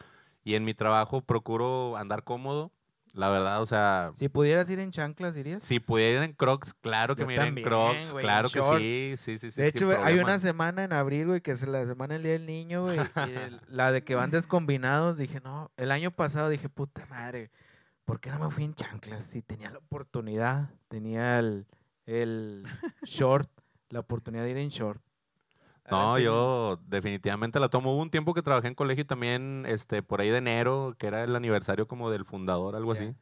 [0.45, 2.71] Y en mi trabajo procuro andar cómodo,
[3.17, 5.65] la verdad, o sea, Si pudieras ir en chanclas, ¿irías?
[5.65, 8.59] si pudiera ir en Crocs, claro que Yo me iré en Crocs, claro en que
[8.61, 8.79] short.
[8.79, 9.63] sí, sí, sí, sí.
[9.63, 12.47] De hecho, hay una semana en abril, güey, que es la semana del Día del
[12.47, 12.99] Niño, güey.
[13.69, 17.51] la de que van descombinados, dije, no, el año pasado dije, puta madre,
[18.05, 19.25] ¿por qué no me fui en chanclas?
[19.25, 21.67] Si tenía la oportunidad, tenía el,
[22.05, 22.65] el
[23.03, 23.51] short,
[23.89, 25.01] la oportunidad de ir en short.
[25.91, 27.93] No, yo definitivamente la tomo.
[27.95, 31.07] Hubo un tiempo que trabajé en colegio y también, este, por ahí de enero, que
[31.07, 33.15] era el aniversario como del fundador, algo así.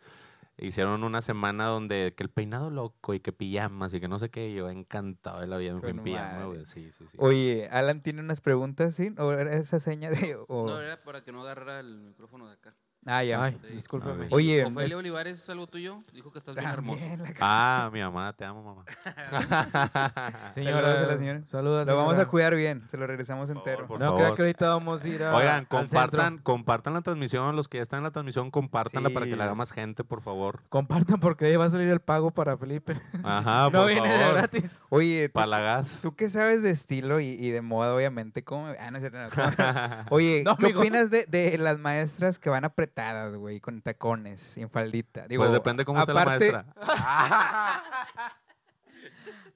[0.56, 4.30] Hicieron una semana donde que el peinado loco y que pijamas y que no sé
[4.30, 4.52] qué.
[4.54, 6.64] Yo encantado de la vida me fui en pijama, güey.
[6.64, 7.16] Sí, sí, sí.
[7.20, 9.12] Oye, Alan tiene unas preguntas, ¿sí?
[9.18, 10.36] ¿O era esa seña de...?
[10.46, 12.76] o- No, era para que no agarrara el micrófono de acá.
[13.06, 13.42] Ah, ya.
[13.42, 14.24] Ay, discúlpame.
[14.26, 14.28] A.
[14.30, 15.98] Oye, Ofelia Olivares es algo tuyo.
[16.12, 16.98] Dijo que estás bien hermoso.
[17.00, 18.84] También la- Ah, mi mamá, te amo, mamá.
[20.54, 21.42] Saludos a la señora.
[21.46, 22.30] Saludos, Lo vamos a señora.
[22.30, 23.82] cuidar bien, se lo regresamos Por entero.
[23.82, 24.34] No, creo favor.
[24.36, 25.34] que ahorita vamos a ir a.
[25.36, 26.44] Oigan, al compartan, centro.
[26.44, 27.56] compartan la transmisión.
[27.56, 30.22] Los que ya están en la transmisión, compártanla para que la haga más gente, por
[30.22, 30.60] favor.
[30.68, 33.00] Compartan porque ahí va a salir el pago para Felipe.
[33.22, 34.34] Ajá, no por viene de favor.
[34.36, 34.82] gratis.
[34.88, 36.00] Oye, ¿tú, Para la gas.
[36.02, 38.42] tú qué sabes de estilo y, y de moda, obviamente?
[38.44, 38.66] ¿Cómo?
[38.68, 39.28] me- Ah, no es cierto, no.
[39.30, 40.80] ¿Cómo- Oye, No, ¿qué amigo.
[40.80, 45.26] opinas de, de las maestras que van apretadas, güey, con tacones, sin faldita?
[45.26, 46.74] Digo, pues depende cómo esté la aparte- maestra.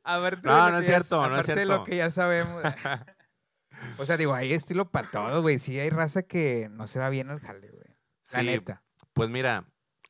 [0.04, 1.84] Aparte No, no es ya- cierto, no es aparte de lo cierto.
[1.84, 2.62] que ya sabemos.
[3.98, 5.58] o sea, digo, hay estilo para todo, güey.
[5.58, 7.84] Sí hay raza que no se va bien al jale, güey.
[8.32, 8.82] La Sí, neta.
[9.12, 9.64] Pues mira,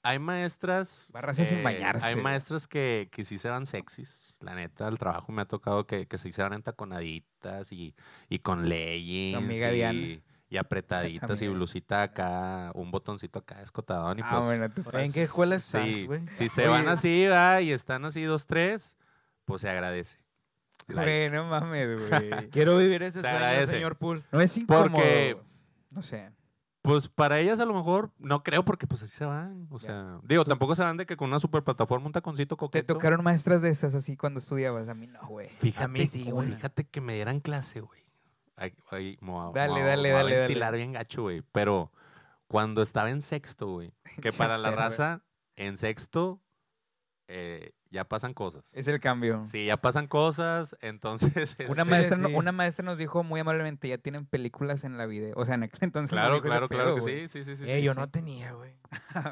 [0.05, 1.09] hay maestras.
[1.09, 2.07] eh, Barrarse sin bañarse.
[2.07, 4.37] Hay maestras que, que sí se van sexys.
[4.41, 7.97] La neta, el trabajo me ha tocado que, que se hicieran entaconaditas y,
[8.29, 9.37] y con leggings.
[9.37, 10.21] amiga y, Diana.
[10.51, 14.19] Y apretaditas y blusita acá, un botoncito acá escotadón.
[14.19, 16.23] Y Ah, pues, bueno, tú ¿En qué escuela estás, sí, güey?
[16.33, 17.61] Si se Oye, van así, ¿verdad?
[17.61, 18.97] Y están así dos, tres,
[19.45, 20.19] pues se agradece.
[20.87, 21.29] Like.
[21.29, 22.49] Güey, no mames, güey.
[22.51, 23.73] Quiero vivir ese Se sueño, agradece.
[23.75, 24.25] señor Pool.
[24.33, 24.91] No es incómodo.
[24.93, 25.37] Porque-
[25.91, 26.31] No sé.
[26.81, 29.67] Pues para ellas a lo mejor, no creo porque pues así se van.
[29.71, 32.59] O sea, digo, tampoco se van de que con una super plataforma, un taconcito ¿Te
[32.61, 32.95] coqueto.
[32.95, 34.89] tocaron maestras de esas así cuando estudiabas?
[34.89, 35.51] A mí no, güey.
[35.59, 36.49] Fíjate, A mí sí, güey.
[36.55, 38.01] fíjate que me dieran clase, güey.
[38.59, 40.41] Ay, ay, me voy a- Dale, me voy a- dale, me voy a dale, dale.
[40.43, 41.43] ventilar bien gacho, güey.
[41.53, 41.93] Pero
[42.47, 43.93] cuando estaba en sexto, güey,
[44.23, 45.23] que para la raza,
[45.57, 46.41] en sexto,
[47.29, 48.65] eh, ya pasan cosas.
[48.75, 49.45] Es el cambio.
[49.47, 51.57] Sí, ya pasan cosas, entonces...
[51.69, 52.35] Una, este, maestra, no- sí.
[52.35, 55.35] una maestra nos dijo muy amablemente, ya tienen películas en la video.
[55.37, 56.11] O sea, en aquel entonces.
[56.11, 57.65] Claro, claro, claro pedo, que sí, sí, sí, sí.
[57.71, 58.75] Eh, sí, yo no tenía, güey.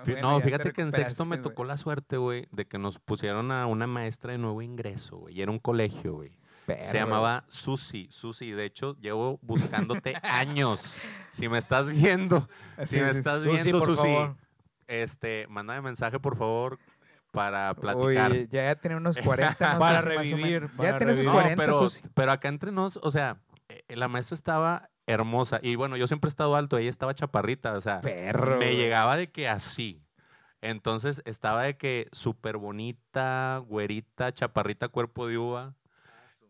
[0.05, 3.51] Bueno, no, fíjate que en sexto me tocó la suerte, güey, de que nos pusieron
[3.53, 5.37] a una maestra de nuevo ingreso, güey.
[5.39, 6.37] Y era un colegio, güey.
[6.85, 8.09] Se llamaba Susi.
[8.11, 10.99] Susi, de hecho, llevo buscándote años.
[11.31, 12.49] Si me estás viendo,
[12.85, 14.37] si me estás Susi, viendo, por Susi, favor.
[14.87, 16.79] este, mándame mensaje, por favor,
[17.31, 18.49] para platicar.
[18.49, 19.75] Ya tiene unos 40.
[19.75, 20.71] no Para sé si más o revivir, menos.
[20.77, 21.25] para Ya revivir.
[21.27, 22.03] No, 40, pero, Susi.
[22.15, 25.61] pero acá entre nos, o sea, eh, la maestra estaba hermosa.
[25.63, 28.59] Y bueno, yo siempre he estado alto, ella estaba chaparrita, o sea, Perro.
[28.59, 30.03] me llegaba de que así.
[30.63, 35.75] Entonces estaba de que súper bonita, güerita, chaparrita, cuerpo de uva.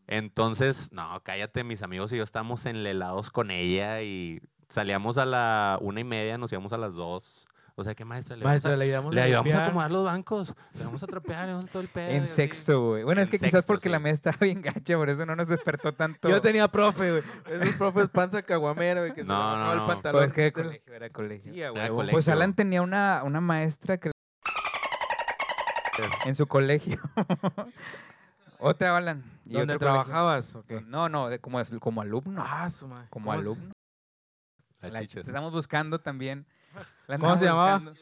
[0.08, 5.78] Entonces, no, cállate, mis amigos y yo estábamos enlelados con ella y salíamos a la
[5.80, 7.46] una y media, nos íbamos a las dos.
[7.78, 8.36] O sea, ¿qué maestra?
[8.36, 11.02] Le vamos Maestra, a, le ayudamos le a ayudamos a acomodar los bancos, le vamos
[11.02, 12.08] a trapear, le vamos a todo el pedo.
[12.08, 13.02] En sexto, güey.
[13.04, 14.04] Bueno, es En que quizás sexto, porque la sí.
[14.04, 16.30] mesa estaba bien gacha, por eso no nos despertó tanto.
[16.30, 17.22] Yo tenía profe, güey.
[17.50, 19.86] Esos profes panza caguamera, güey, que se No, le bajaba no, el no.
[19.88, 20.20] pantalón.
[20.22, 21.52] Pues que de colegio, era colegio.
[21.52, 21.96] Sí, Era huevo.
[21.96, 22.12] colegio.
[22.12, 24.10] Pues Alan tenía una, una maestra que
[26.24, 26.98] en su colegio.
[28.58, 29.22] Otra, Alan.
[29.44, 30.54] y ¿Dónde otro trabajabas?
[30.56, 30.80] o qué?
[30.82, 32.42] No, no, de- como, como alumno.
[32.46, 33.08] Ah, su madre.
[33.10, 33.72] como ¿Cómo se- alumno.
[34.80, 35.20] La La chicha.
[35.20, 36.46] ch- estamos buscando también.
[37.06, 37.78] La ¿Cómo se llamaba?
[37.78, 38.00] buscando.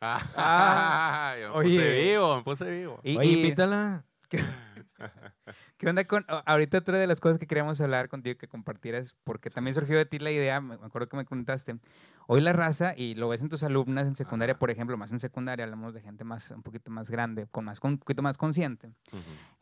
[0.00, 2.02] Ah, yo me puse oye.
[2.10, 3.00] vivo, me puse vivo.
[3.02, 4.04] Y, Oye, y- invítala.
[5.78, 9.14] ¿Qué onda con ahorita otra de las cosas que queríamos hablar contigo y que compartieras
[9.22, 11.78] porque también surgió de ti la idea, me acuerdo que me comentaste.
[12.26, 14.58] Hoy la raza y lo ves en tus alumnas en secundaria, Ajá.
[14.58, 17.78] por ejemplo, más en secundaria hablamos de gente más un poquito más grande, con más
[17.78, 18.90] con- un poquito más consciente.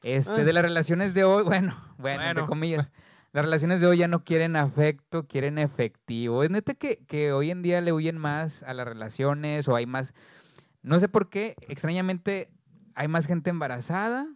[0.02, 0.44] Este Ah.
[0.44, 2.46] de las relaciones de hoy, bueno, bueno, entre Bueno.
[2.48, 2.90] comillas.
[3.32, 6.42] Las relaciones de hoy ya no quieren afecto, quieren efectivo.
[6.42, 9.84] Es neta que, que hoy en día le huyen más a las relaciones o hay
[9.84, 10.14] más,
[10.80, 12.48] no sé por qué, extrañamente
[12.94, 14.26] hay más gente embarazada,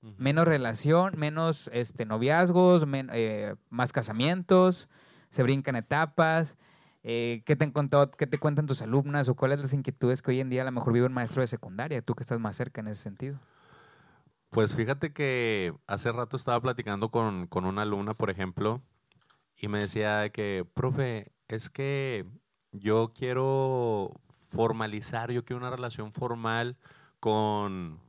[0.00, 4.88] Menos relación, menos este, noviazgos, men- eh, más casamientos,
[5.30, 6.56] se brincan etapas.
[7.02, 10.30] Eh, ¿qué, te han contado, ¿Qué te cuentan tus alumnas o cuáles las inquietudes que
[10.30, 12.02] hoy en día a lo mejor vive un maestro de secundaria?
[12.02, 13.38] Tú que estás más cerca en ese sentido.
[14.50, 18.80] Pues fíjate que hace rato estaba platicando con, con una alumna, por ejemplo,
[19.56, 22.24] y me decía de que, profe, es que
[22.72, 24.12] yo quiero
[24.48, 26.76] formalizar, yo quiero una relación formal
[27.20, 28.00] con,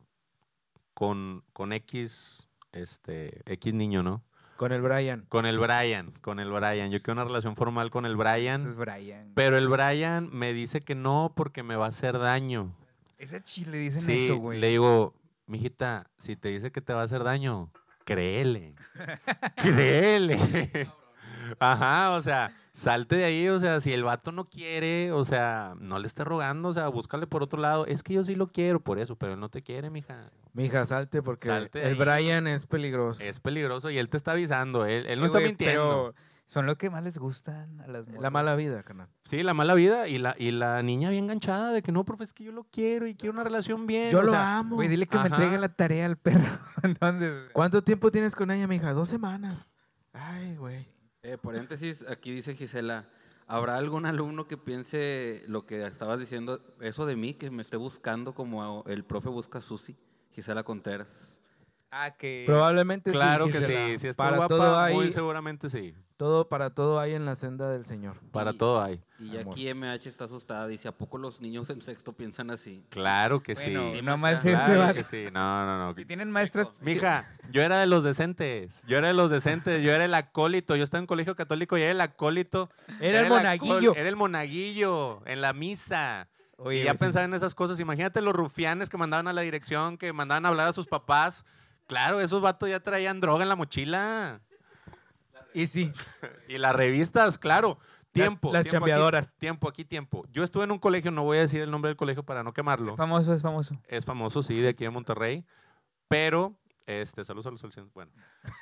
[1.00, 4.22] con, con X, este, X niño, ¿no?
[4.58, 5.26] Con el Brian.
[5.30, 6.92] Con el Brian, con el Brian.
[6.92, 9.32] Yo quiero una relación formal con el Brian, Entonces, Brian.
[9.34, 12.76] pero el Brian me dice que no porque me va a hacer daño.
[13.18, 14.60] Ese chile dicen Sí, eso, güey.
[14.60, 15.14] le digo,
[15.48, 17.72] mijita, si te dice que te va a hacer daño,
[18.04, 18.76] créele.
[19.56, 20.38] créele.
[21.60, 25.76] Ajá, o sea, salte de ahí, o sea, si el vato no quiere, o sea,
[25.80, 27.86] no le esté rogando, o sea, búscale por otro lado.
[27.86, 30.32] Es que yo sí lo quiero por eso, pero él no te quiere, mija.
[30.54, 32.24] Mija, salte porque Salte el ahí.
[32.24, 33.24] Brian es peligroso.
[33.24, 36.14] Es peligroso y él te está avisando, él, él no Sí, está mintiendo.
[36.14, 36.16] Pero
[36.48, 38.32] son lo que más les gustan a las La morras.
[38.32, 39.08] mala vida, canal.
[39.24, 42.24] Sí, la mala vida y la, y la niña bien enganchada de que no, profe,
[42.24, 44.10] es que yo lo quiero y quiero una relación bien.
[44.10, 44.76] Yo o lo sea, amo.
[44.78, 46.48] Güey, dile que me entregue la tarea al perro.
[46.84, 48.94] Entonces, ¿Cuánto tiempo tienes con ella, mija?
[48.94, 49.68] Dos semanas.
[50.12, 50.88] Ay, güey.
[51.22, 53.10] Eh, paréntesis, aquí dice Gisela,
[53.46, 57.76] ¿habrá algún alumno que piense lo que estabas diciendo, eso de mí, que me esté
[57.76, 59.98] buscando como el profe busca a Susi?
[60.32, 61.39] Gisela Contreras.
[61.92, 63.52] Ah, que Probablemente Claro sí.
[63.54, 63.86] que Gisela.
[63.88, 65.94] sí, si está para guapa, todo hay, muy seguramente sí.
[66.18, 68.18] todo, para todo hay en la senda del Señor.
[68.32, 69.02] Para Y- todo hay.
[69.20, 69.54] Y Amor.
[69.54, 72.84] aquí MH está asustada, dice, ¿a poco los niños en sexto piensan así?
[72.90, 74.02] Claro que Bueno, sí.
[74.02, 75.26] no más Claro Claro que sí.
[75.32, 75.94] No, no, no.
[75.96, 78.84] Si tienen maestras, Mija, yo era de los decentes.
[78.88, 79.82] Yo era de los decentes.
[79.84, 80.76] Yo era el acólito.
[80.76, 82.70] Yo estaba en colegio católico y era el acólito.
[83.00, 83.94] Era el monaguillo.
[83.96, 86.28] Era el monaguillo en la misa.
[86.58, 86.98] Oye, y ya sí.
[86.98, 87.80] pensaba en esas cosas.
[87.80, 91.46] Imagínate los rufianes que mandaban a la dirección, que mandaban a hablar a sus papás.
[91.90, 94.42] Claro, esos vatos ya traían droga en la mochila.
[95.56, 95.92] Y sí.
[96.48, 97.80] Y las revistas, claro.
[98.12, 98.54] Tiempo.
[98.54, 100.26] las tiempo aquí, tiempo, aquí tiempo.
[100.32, 102.54] Yo estuve en un colegio, no voy a decir el nombre del colegio para no
[102.54, 102.96] quemarlo.
[102.96, 103.76] Famoso, es famoso.
[103.88, 105.44] Es famoso, sí, de aquí de Monterrey.
[106.08, 106.54] Pero,
[106.86, 107.92] este, saludos a los.
[107.96, 108.12] Bueno,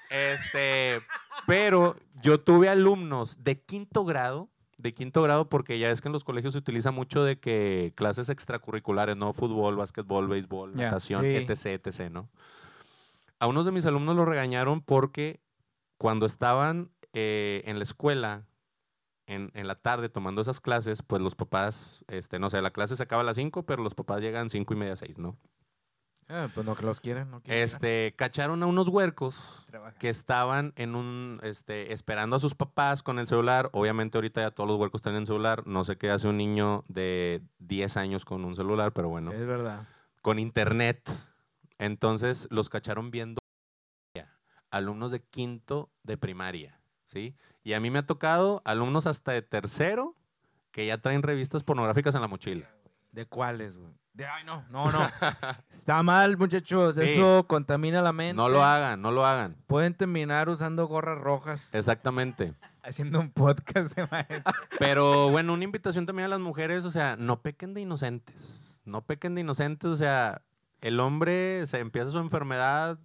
[0.10, 1.02] este,
[1.46, 6.14] pero yo tuve alumnos de quinto grado, de quinto grado, porque ya es que en
[6.14, 9.34] los colegios se utiliza mucho de que clases extracurriculares, ¿no?
[9.34, 11.36] Fútbol, básquetbol, béisbol, natación, sí.
[11.36, 12.30] etc, etc, ¿no?
[13.40, 15.42] A unos de mis alumnos los regañaron porque
[15.98, 18.46] cuando estaban eh, en la escuela,
[19.28, 22.96] en, en la tarde tomando esas clases, pues los papás, este, no sé, la clase
[22.96, 25.38] se acaba a las 5, pero los papás llegan cinco y media, 6, ¿no?
[26.30, 27.64] Ah, pues no que los quieren, no quieren.
[27.64, 29.98] Este, cacharon a unos huercos Trabaja.
[29.98, 33.70] que estaban en un, este, esperando a sus papás con el celular.
[33.72, 35.66] Obviamente ahorita ya todos los huercos tienen celular.
[35.66, 39.46] No sé qué hace un niño de 10 años con un celular, pero bueno, Es
[39.48, 39.88] verdad.
[40.22, 41.10] con internet.
[41.80, 43.40] Entonces los cacharon viendo
[44.72, 47.36] alumnos de quinto de primaria, ¿sí?
[47.64, 50.16] Y a mí me ha tocado alumnos hasta de tercero
[50.72, 52.70] que ya traen revistas pornográficas en la mochila.
[53.12, 53.94] ¿De cuáles, güey?
[54.14, 55.00] De, ay, no, no, no.
[55.70, 56.96] Está mal, muchachos.
[56.96, 57.02] Sí.
[57.02, 58.36] Eso contamina la mente.
[58.36, 59.56] No lo hagan, no lo hagan.
[59.68, 61.74] Pueden terminar usando gorras rojas.
[61.74, 62.54] Exactamente.
[62.82, 64.54] Haciendo un podcast de maestro.
[64.80, 68.82] Pero bueno, una invitación también a las mujeres, o sea, no pequen de inocentes.
[68.86, 70.42] No pequen de inocentes, o sea,
[70.82, 73.00] el hombre se empieza su enfermedad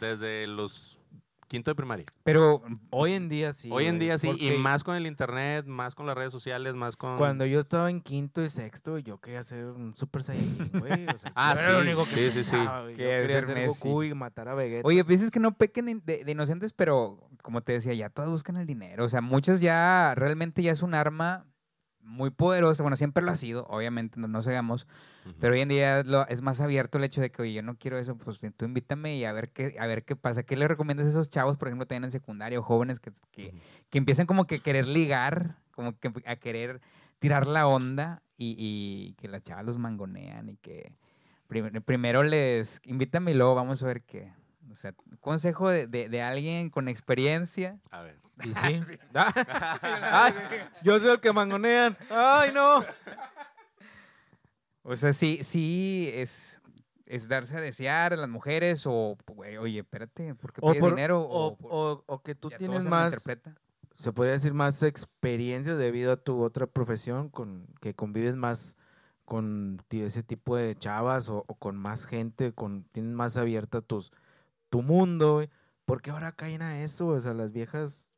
[0.00, 1.00] desde los
[1.48, 2.04] quinto de primaria.
[2.24, 2.60] Pero
[2.90, 3.68] Hoy en día sí.
[3.72, 6.96] Hoy en día sí, y más con el internet, más con las redes sociales, más
[6.96, 7.18] con...
[7.18, 11.06] Cuando yo estaba en quinto y sexto, yo quería ser un Super Saiyajin, güey.
[11.08, 12.56] O sea, Ah, lo sí, único que sí, sí, sí.
[12.56, 13.78] Yo Quería ser Messi.
[13.88, 14.86] Goku y matar a Vegeta.
[14.86, 18.66] Oye, dices que no pequen de inocentes, pero como te decía, ya todas buscan el
[18.66, 19.04] dinero.
[19.04, 21.46] O sea, muchas ya realmente ya es un arma
[22.06, 22.82] muy poderosa.
[22.82, 24.86] Bueno, siempre lo ha sido, obviamente, no nos hagamos.
[25.40, 27.62] Pero hoy en día es, lo- es más abierto el hecho de que, oye, yo
[27.62, 30.44] no quiero eso, pues tú invítame y a ver qué, a ver qué pasa.
[30.44, 33.50] ¿Qué le recomiendas a esos chavos, por ejemplo, también en secundaria o jóvenes que, que,
[33.90, 36.80] que empiezan como que a querer ligar, como que a querer
[37.18, 40.92] tirar la onda y, y que las chavas los mangonean y que
[41.48, 44.32] prim- primero les invítame y luego vamos a ver qué.
[44.72, 47.78] O sea, consejo de, de- de alguien con experiencia.
[47.90, 48.18] A ver.
[48.44, 48.80] ¿Y sí?
[49.14, 50.34] Ay,
[50.82, 51.96] yo soy el que mangonean.
[52.10, 52.84] ¡Ay, no!
[54.82, 56.60] O sea, sí, sí es,
[57.06, 60.80] es darse a desear a las mujeres o, güey, oye, espérate, ¿por qué O, pides
[60.80, 61.22] por- dinero?
[61.22, 63.14] o, por- o- o que tú tienes se más,
[63.96, 68.76] se podría decir, más experiencia debido a tu otra profesión, con que convives más
[69.24, 74.12] con ese tipo de chavas o, o con más gente, con tienes más abierta tus,
[74.68, 75.50] tu mundo, güey.
[75.84, 77.06] ¿Por qué ahora caen a eso?
[77.08, 78.10] O sea, las viejas,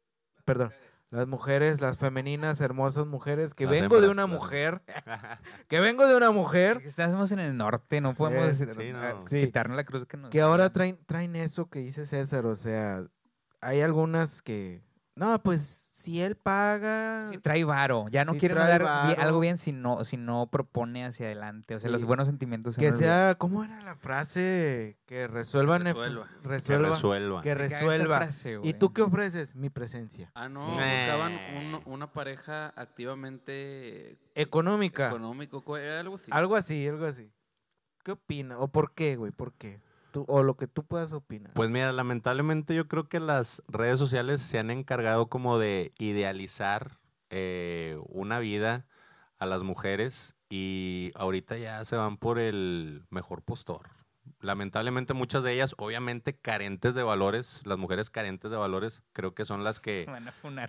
[0.44, 0.72] perdón,
[1.11, 4.82] las mujeres, las femeninas, hermosas mujeres, que Las vengo de una las- mujer,
[5.68, 9.22] que vengo de una mujer Porque estamos en el norte, no podemos Sí, eh, no.
[9.22, 9.40] Sí.
[9.46, 13.04] quitarnos la cruz que nos que ahora traen, traen eso que dice César, o sea,
[13.61, 14.82] hay algunas que,
[15.18, 18.07] no, pues si él paga, Sí, trae varo.
[18.11, 19.20] Ya no Sí, trae dar varo.
[19.20, 21.74] algo bien si no, si no propone hacia adelante.
[21.74, 24.96] O sea, los buenos sentimientos se que sea, ¿cómo era la frase?
[25.07, 26.28] Que resuelvan, el- Resuelva.
[26.42, 27.42] Que resuelva, resuelva.
[27.42, 28.16] que resuelva.
[28.18, 29.54] frase, ¿Y tú qué ofreces?
[29.57, 30.31] Mi presencia.
[30.35, 30.68] Ah, no, Sí.
[30.70, 35.09] buscaban un- una pareja activamente Económica.
[35.09, 36.31] económico, algo así.
[36.31, 37.31] Algo así, algo así.
[38.04, 38.59] ¿Qué opina?
[38.59, 39.33] ¿O por qué, güey?
[39.33, 39.81] ¿Por qué?
[40.18, 41.52] Tú, o lo que tú puedas opinar.
[41.54, 46.98] Pues mira, lamentablemente yo creo que las redes sociales se han encargado como de idealizar
[47.31, 48.87] eh, una vida
[49.38, 53.90] a las mujeres y ahorita ya se van por el mejor postor.
[54.40, 59.44] Lamentablemente muchas de ellas, obviamente carentes de valores, las mujeres carentes de valores, creo que
[59.44, 60.07] son las que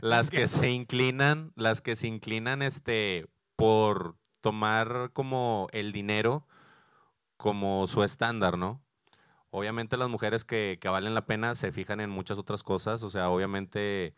[0.01, 6.47] las que se inclinan, las que se inclinan este por tomar como el dinero
[7.37, 8.83] como su estándar, ¿no?
[9.51, 13.09] Obviamente las mujeres que, que valen la pena se fijan en muchas otras cosas, o
[13.09, 14.13] sea, obviamente,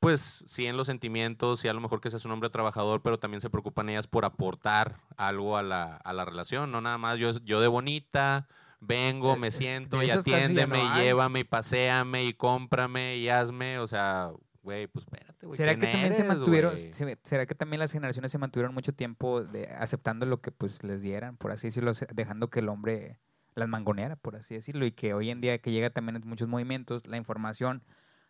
[0.00, 3.18] pues sí en los sentimientos, sí a lo mejor que seas un hombre trabajador, pero
[3.18, 7.18] también se preocupan ellas por aportar algo a la, a la relación, no nada más
[7.18, 8.46] yo, yo de bonita,
[8.80, 13.28] vengo, Eh, me eh, siento y atiéndeme no y llévame y paséame y cómprame y
[13.28, 14.30] hazme, o sea,
[14.62, 15.56] güey, pues espérate, güey.
[15.56, 18.92] ¿Será que ¿quién también se mantuvieron, se- será que también las generaciones se mantuvieron mucho
[18.92, 23.18] tiempo de, aceptando lo que pues les dieran, por así decirlo, dejando que el hombre
[23.58, 26.48] las mangoneara, por así decirlo, y que hoy en día que llega también en muchos
[26.48, 27.82] movimientos, la información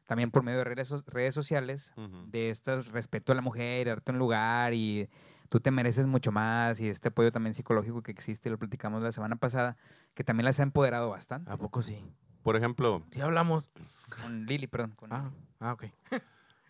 [0.06, 2.24] también por medio de redes, redes sociales, Ujú.
[2.30, 5.08] de estas respeto a la mujer, darte un lugar y
[5.50, 9.12] tú te mereces mucho más y este apoyo también psicológico que existe, lo platicamos la
[9.12, 9.76] semana pasada,
[10.14, 11.50] que también las ha empoderado bastante.
[11.50, 12.02] ¿A poco sí?
[12.42, 13.70] Por ejemplo, Sí hablamos.
[14.22, 14.92] Con Lili, perdón.
[14.96, 15.84] Con Ah, ah ok.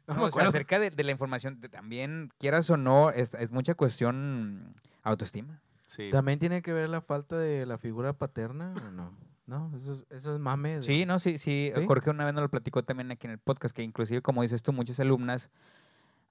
[0.09, 3.35] No No, o sea, acerca de, de la información, de- también, quieras o no, es,
[3.35, 5.61] es mucha cuestión autoestima.
[5.89, 6.09] Sí.
[6.11, 9.13] ¿También tiene que ver la falta de la figura paterna o no?
[9.47, 10.77] No, eso es, eso es mame.
[10.77, 11.87] de- Sí, no, sí, sí, ¿Sí?
[11.87, 14.63] Jorge una vez nos lo platicó también aquí en el podcast, que inclusive, como dices
[14.63, 15.51] tú, muchas alumnas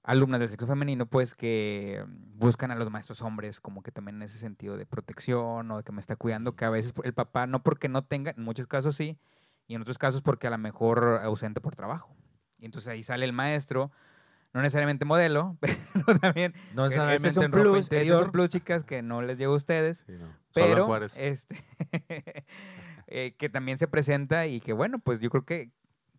[0.04, 2.02] alumnas del sexo femenino, pues que
[2.36, 5.82] buscan a los maestros hombres como que también en ese sentido de protección o de
[5.82, 8.66] que me está cuidando, que a veces el papá no porque no tenga, en muchos
[8.66, 9.18] casos sí,
[9.66, 12.14] y en otros casos porque a lo mejor ausente por trabajo.
[12.58, 13.90] Y entonces ahí sale el maestro,
[14.58, 18.24] no necesariamente modelo, pero también No ese necesariamente es un ropa plus, es interior.
[18.24, 20.26] un plus, chicas, que no les llega a ustedes, Sí, no.
[20.52, 21.64] Pero este
[23.06, 25.70] eh, que también se presenta y que bueno, pues yo creo que,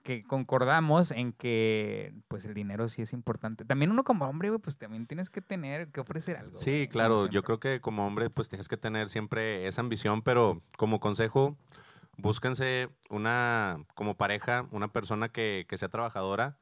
[0.03, 3.65] que concordamos en que pues el dinero sí es importante.
[3.65, 6.55] También uno como hombre, pues también tienes que tener que ofrecer algo.
[6.55, 10.21] Sí, güey, claro, yo creo que como hombre pues tienes que tener siempre esa ambición,
[10.21, 11.57] pero como consejo,
[12.15, 16.57] búsquense una, como pareja, una persona que, que sea trabajadora,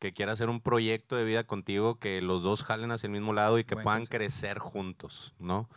[0.00, 3.32] que quiera hacer un proyecto de vida contigo, que los dos jalen hacia el mismo
[3.32, 5.68] lado y que Buen puedan crecer juntos, ¿no?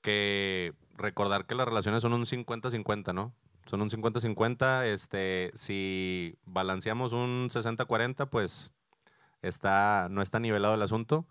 [0.00, 3.34] Que recordar que las relaciones son un 50-50, ¿no?
[3.66, 8.70] Son un 50-50, este, si balanceamos un 60-40, pues
[9.42, 11.26] está, no está nivelado el asunto.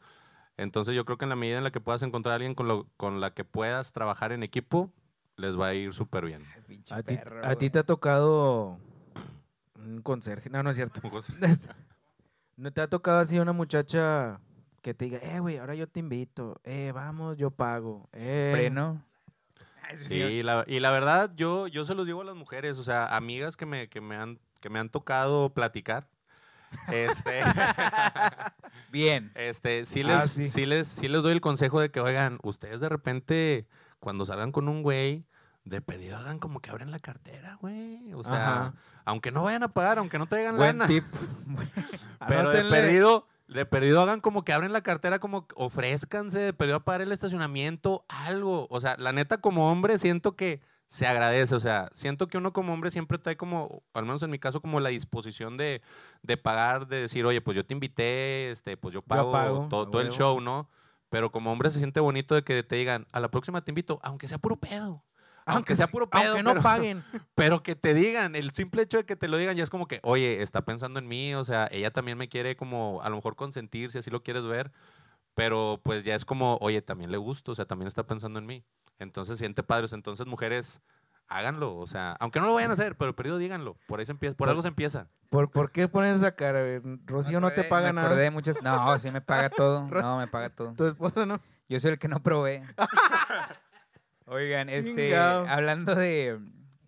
[0.57, 2.67] Entonces yo creo que en la medida en la que puedas encontrar a alguien con,
[2.67, 4.91] lo- con la que puedas trabajar en equipo,
[5.37, 6.43] les va a ir súper bien.
[6.55, 7.69] Ay, A ti, perro, a ti güey.
[7.69, 8.79] te ha tocado
[9.75, 10.49] un conserje.
[10.49, 10.99] No, no es cierto.
[12.57, 14.39] ¿No te ha tocado así una muchacha
[14.81, 18.51] que te diga, eh, güey, ahora yo te invito, eh, vamos, yo pago, eh?
[18.53, 19.03] Freno.
[19.87, 20.03] Ay, sí.
[20.05, 23.15] Sí, la- y la verdad, yo, yo se los digo a las mujeres, o sea,
[23.15, 26.07] amigas que me, que me, han, que me han tocado platicar.
[26.91, 27.41] Este,
[28.91, 29.31] Bien.
[29.35, 30.47] este, sí, Ah, les, sí.
[30.47, 33.67] sí les, sí les doy el consejo de que, oigan, ustedes de repente,
[33.99, 35.25] cuando salgan con un güey,
[35.69, 38.13] de pedido hagan como que abren la cartera, güey.
[38.13, 38.73] O sea, Ajá.
[39.05, 40.87] aunque no vayan a pagar, aunque no traigan Buen lana.
[40.87, 41.03] tip.
[42.27, 42.69] Pero de Anótenle.
[42.81, 46.83] perdido, de perdido hagan como que abren la cartera, como que ofrézcanse, de perdido a
[46.85, 48.67] pagar el estacionamiento, algo.
[48.69, 51.53] O sea, la neta, como hombre, siento que se agradece.
[51.55, 54.61] O sea, siento que uno como hombre siempre trae como, al menos en mi caso,
[54.61, 55.81] como la disposición de,
[56.23, 59.83] de pagar, de decir, oye, pues yo te invité, este, pues yo pago, pago, todo,
[60.01, 60.11] el huevo.
[60.17, 60.69] show, ¿no?
[61.09, 63.99] Pero como hombre se siente bonito de que te digan, a la próxima te invito,
[64.03, 65.03] aunque sea puro pedo.
[65.65, 67.03] Aunque sea puro pedo, Aunque no pero- paguen.
[67.35, 69.87] pero que te digan, el simple hecho de que te lo digan ya es como
[69.87, 73.15] que, oye, está pensando en mí, o sea, ella también me quiere como a lo
[73.15, 74.71] mejor consentir, si así lo quieres ver,
[75.35, 78.45] pero pues ya es como, oye, también le gusto, o sea, también está pensando en
[78.45, 78.63] mí.
[78.99, 80.81] Entonces siente padres, entonces mujeres,
[81.27, 84.11] háganlo, o sea, aunque no lo vayan a hacer, pero perdido díganlo, por ahí se
[84.13, 85.07] empieza, por algo se empieza.
[85.29, 86.61] ¿Por, ¿Por qué pones esa cara?
[87.05, 88.31] Rocío no te paga me nada.
[88.31, 88.61] muchas.
[88.63, 89.81] No, sí me paga todo.
[89.91, 90.73] No, me paga todo.
[90.73, 91.39] Tu esposa no.
[91.69, 92.61] Yo soy el que no provee.
[94.27, 95.45] Oigan, este, Chingao.
[95.47, 96.39] hablando de.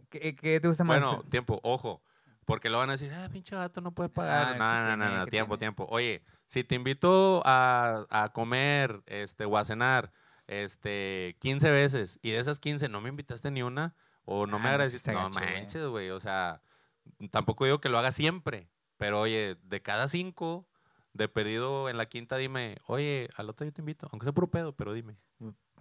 [0.09, 1.03] ¿Qué, qué te gusta más?
[1.03, 2.01] Bueno, tiempo, ojo,
[2.45, 4.47] porque lo van a decir, ah, pinche vato no puede pagar.
[4.47, 5.73] Ah, no, ¿qué no, no, no, ¿Qué tiempo, tiene?
[5.75, 5.87] tiempo.
[5.89, 10.11] Oye, si te invito a, a comer este, o a cenar
[10.47, 13.93] este, 15 veces y de esas 15 no me invitaste ni una
[14.25, 16.09] o no Ah, me agradeciste, está no manches, güey.
[16.09, 16.61] O sea,
[17.31, 18.67] tampoco digo que lo haga siempre,
[18.97, 20.67] pero oye, de cada cinco,
[21.13, 24.47] de perdido en la quinta, dime, oye, al otro yo te invito, aunque sea puro
[24.49, 25.17] pedo, pero dime.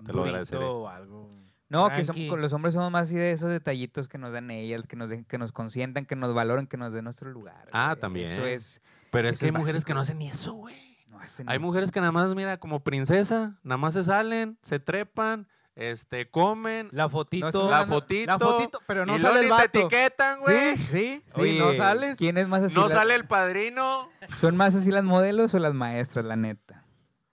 [0.05, 0.65] Te lo agradeceré.
[0.65, 1.29] o algo.
[1.71, 4.83] No, que son- los hombres somos más así de esos detallitos que nos dan ellas,
[4.89, 7.69] que nos, den- que nos consientan, que nos valoren, que nos den nuestro lugar.
[7.73, 8.01] Ah, güey.
[8.01, 8.27] también.
[8.31, 8.81] Eso es.
[9.11, 10.77] Pero es que hay es mujeres que no hacen ni eso, güey.
[11.09, 14.59] No hacen Hay ni- mujeres que nada más, mira, como princesa, nada más se salen,
[14.63, 17.71] se trepan, este, comen, La fotito.
[17.71, 19.71] la fotito, La fotito, pero no y sale luego el ni vato.
[19.71, 20.77] te etiquetan, güey.
[20.77, 22.19] Sí, sí, sí, Oye, no sales.
[22.19, 22.75] ¿Quién es más así?
[22.75, 24.11] No la- sale el padrino.
[24.39, 26.85] ¿Son más así las modelos o las maestras, la neta?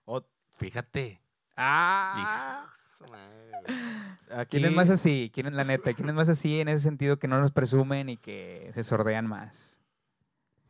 [0.05, 0.23] O-
[0.57, 1.21] Fíjate.
[1.57, 2.65] Ah.
[2.95, 3.44] Hijo de madre, güey.
[4.31, 5.29] aquí, ¿Quién es más así?
[5.33, 5.93] ¿Quién es la neta?
[5.93, 9.27] ¿Quién es más así en ese sentido que no nos presumen y que se sordean
[9.27, 9.79] más?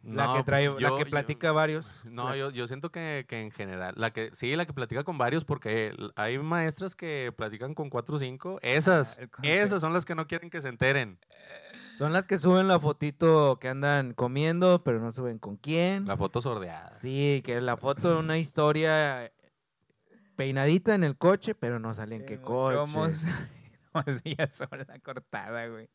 [0.03, 2.01] La No, que trae, pues, la yo- platica varios.
[2.05, 5.03] No, La- yo, yo siento que, que en general, la que, sí, la que platica
[5.03, 8.59] con varios, porque hay maestras que platican con cuatro o cinco.
[8.61, 9.63] Esas, Ah, concepto.
[9.63, 11.17] esas son las que no quieren que se enteren.
[11.97, 16.05] Son las que suben la fotito que andan comiendo, pero no suben con quién.
[16.05, 16.93] La foto sordeada.
[16.93, 19.31] Sí, que la foto de una historia
[20.35, 22.91] peinadita en el coche, pero no sale en qué coche.
[23.95, 25.87] Somos ya sola cortada, güey.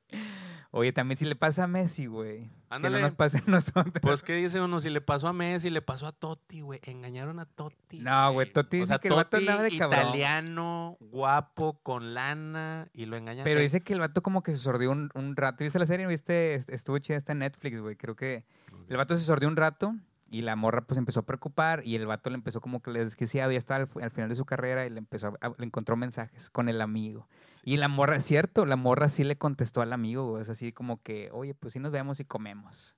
[0.71, 2.45] Oye, también si le pasa a Messi, güey.
[2.45, 3.01] Que no Ándale.
[3.03, 3.93] nos pase a nosotros.
[4.01, 4.81] Pues, ¿qué dice uno?
[4.81, 6.81] Si le pasó a Messi, le pasó a Totti, güey.
[6.85, 7.99] Engañaron a Totti.
[8.01, 10.01] No, güey, Totti O dice sea, que el vato Totti, andaba de cabrón.
[10.01, 13.45] italiano, guapo, con lana, y lo engañan.
[13.45, 15.65] Pero dice que el vato como que se sordió un, un rato.
[15.65, 16.07] ¿Viste la serie?
[16.07, 16.55] ¿Viste?
[16.55, 17.97] Est- Estuvo chida esta en Netflix, güey.
[17.97, 18.45] Creo que
[18.89, 19.95] el vato se sordió un rato
[20.31, 23.01] y la morra pues empezó a preocupar y el vato le empezó como que le
[23.01, 23.51] desquiciado.
[23.51, 26.49] Ya estaba al, final de su carrera y le empezó a- a- le encontró mensajes
[26.51, 27.29] con el amigo.
[27.65, 30.39] Y la morra, es cierto, la morra sí le contestó al amigo.
[30.39, 32.97] Es así como que, oye, pues sí nos vemos y comemos.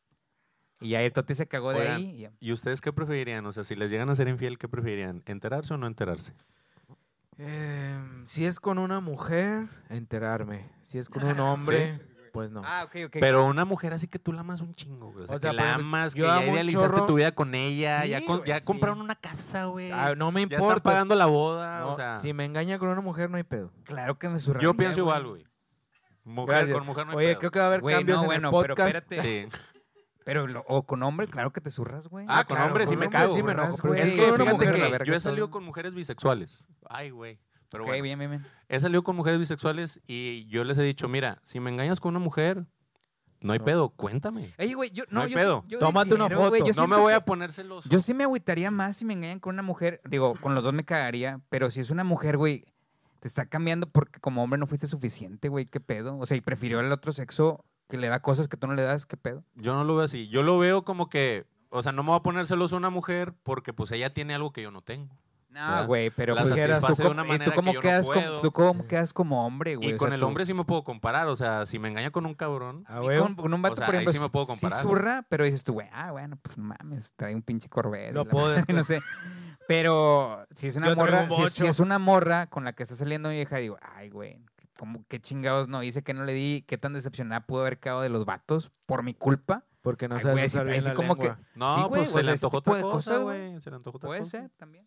[0.81, 2.11] Y ya el Toti se cagó de ahí.
[2.11, 2.33] y ya.
[2.39, 3.47] ¿Y ustedes qué preferirían?
[3.47, 5.23] O sea, si les llegan a ser infiel, ¿qué preferirían?
[5.27, 6.35] ¿Enterarse o no enterarse?
[7.39, 10.71] Em, si es con una mujer, enterarme.
[10.83, 12.01] Si es con un hombre,
[12.33, 12.63] Pues no.
[12.65, 13.17] Ah, ok, ok.
[13.21, 15.25] Pero una mujer así que tú la amas un chingo, güey.
[15.25, 17.15] O sea, O sea, que la amas, que yo ya amo un idealizaste chorro- tu
[17.17, 18.65] vida con ella, ya, Sí, con- güey, ya sí.
[18.67, 19.93] compraron una casa, güey.
[19.93, 20.83] Ah, no me ya están importa.
[20.83, 22.17] pagando la boda, No, o sea.
[22.19, 23.71] si me engaña con una mujer, no hay pedo.
[23.85, 25.47] Claro que me zurraría, yo pienso igual, güey.
[26.25, 26.79] Mujer Gracias.
[26.79, 27.39] con mujer no hay Oye, pedo.
[27.41, 28.97] creo que va a haber Güey, cambios no, en bueno, el pero podcast.
[28.97, 29.23] espérate.
[29.51, 29.59] Sí.
[30.25, 32.25] Pero, lo- o con hombre, claro que te zurras, güey.
[32.29, 33.35] Ah, con hombre sí con me hombre cago.
[33.35, 33.95] sí me enojo, pero.
[33.95, 35.21] Es sí que con una fíjate mujer, que verga, yo he todo.
[35.21, 36.69] salido con mujeres bisexuales.
[36.89, 37.41] Ay, güey.
[37.73, 38.03] Pero bueno.
[38.03, 38.47] bien, bien, bien.
[38.69, 42.11] He salido con mujeres bisexuales y yo les he dicho, mira, si me engañas con
[42.11, 42.65] una mujer,
[43.41, 43.65] no hay No.
[43.65, 44.53] pedo, cuéntame.
[44.59, 45.63] Oye, güey, yo, No no, hay yo pedo.
[45.65, 46.61] Sí, yo Tómate una güey.
[46.61, 46.67] foto.
[46.67, 47.89] Yo no me voy a poner celoso.
[47.89, 50.01] Yo sí me agüitaría más si me engañan con una mujer.
[50.09, 52.65] Digo, con los dos me cagaría, pero si es una mujer, güey,
[53.19, 56.19] te está cambiando porque como hombre no fuiste suficiente, güey, qué pedo.
[56.19, 58.83] O sea, y prefirió al otro sexo que le da cosas que tú no le
[58.83, 59.45] das, qué pedo.
[59.55, 60.29] Yo no lo veo así.
[60.29, 62.91] Yo lo veo como que, o sea, no me voy a poner celoso a una
[62.91, 65.17] mujer porque pues ella tiene algo que yo no tengo.
[65.53, 65.87] No, ¿Verdad?
[65.87, 68.07] güey, pero La pues, tú de como- una y manera tú que cómo no quedas
[68.07, 68.89] como, tú cómo Sí.
[68.89, 69.91] quedas como hombre, güey.
[69.91, 71.29] Y O con sea, el tú- hombre sí me puedo comparar.
[71.29, 72.85] O sea, si me engaña con un cabrón.
[72.89, 73.19] Ah, y güey.
[73.19, 74.81] con, con un vato, sea, por ahí ejemplo, sí me puedo sí comparar.
[74.83, 78.15] zurra, pero dices tú, güey, ah, bueno, pues no mames, trae un pinche Corvette.
[78.15, 79.01] La puedo madre, no sé.
[79.69, 81.71] Pero si es una Yo morra, un si, es- si bocho.
[81.71, 84.39] es una morra con la que está saliendo mi vieja, digo, ay, güey,
[84.79, 88.01] como qué chingados no hice que no le di, qué tan decepcionada pudo haber quedado
[88.01, 89.65] de los vatos por mi culpa.
[89.83, 91.41] Porque no Ay, sabes güey, usar sí, bien ahí sí la como que- lengua.
[91.57, 93.61] No, Sí, güey, pues o se le antojó otra de cosa, cosas, güey.
[93.61, 94.31] Se le antojó otra Puede cosa.
[94.43, 94.87] ser también.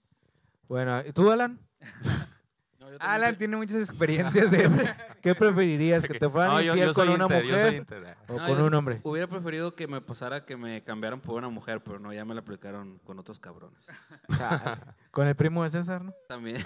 [0.68, 1.60] Bueno, ¿y tú, Alan?
[2.80, 4.78] No, yo también Alan tiene muchas experiencias de eso.
[5.24, 6.04] ¿Qué preferirías?
[6.06, 8.18] ¿Que te fueran No, yo, con soy una inter, yo soy mujer inter.
[8.28, 9.00] o No, con yo un hombre?
[9.04, 12.36] Hubiera preferido que me pasara que me cambiaran por una mujer, pero no, ya me
[12.36, 13.80] la aplicaron con otros cabrones.
[15.12, 16.14] Con el primo de César, ¿no?
[16.28, 16.64] También.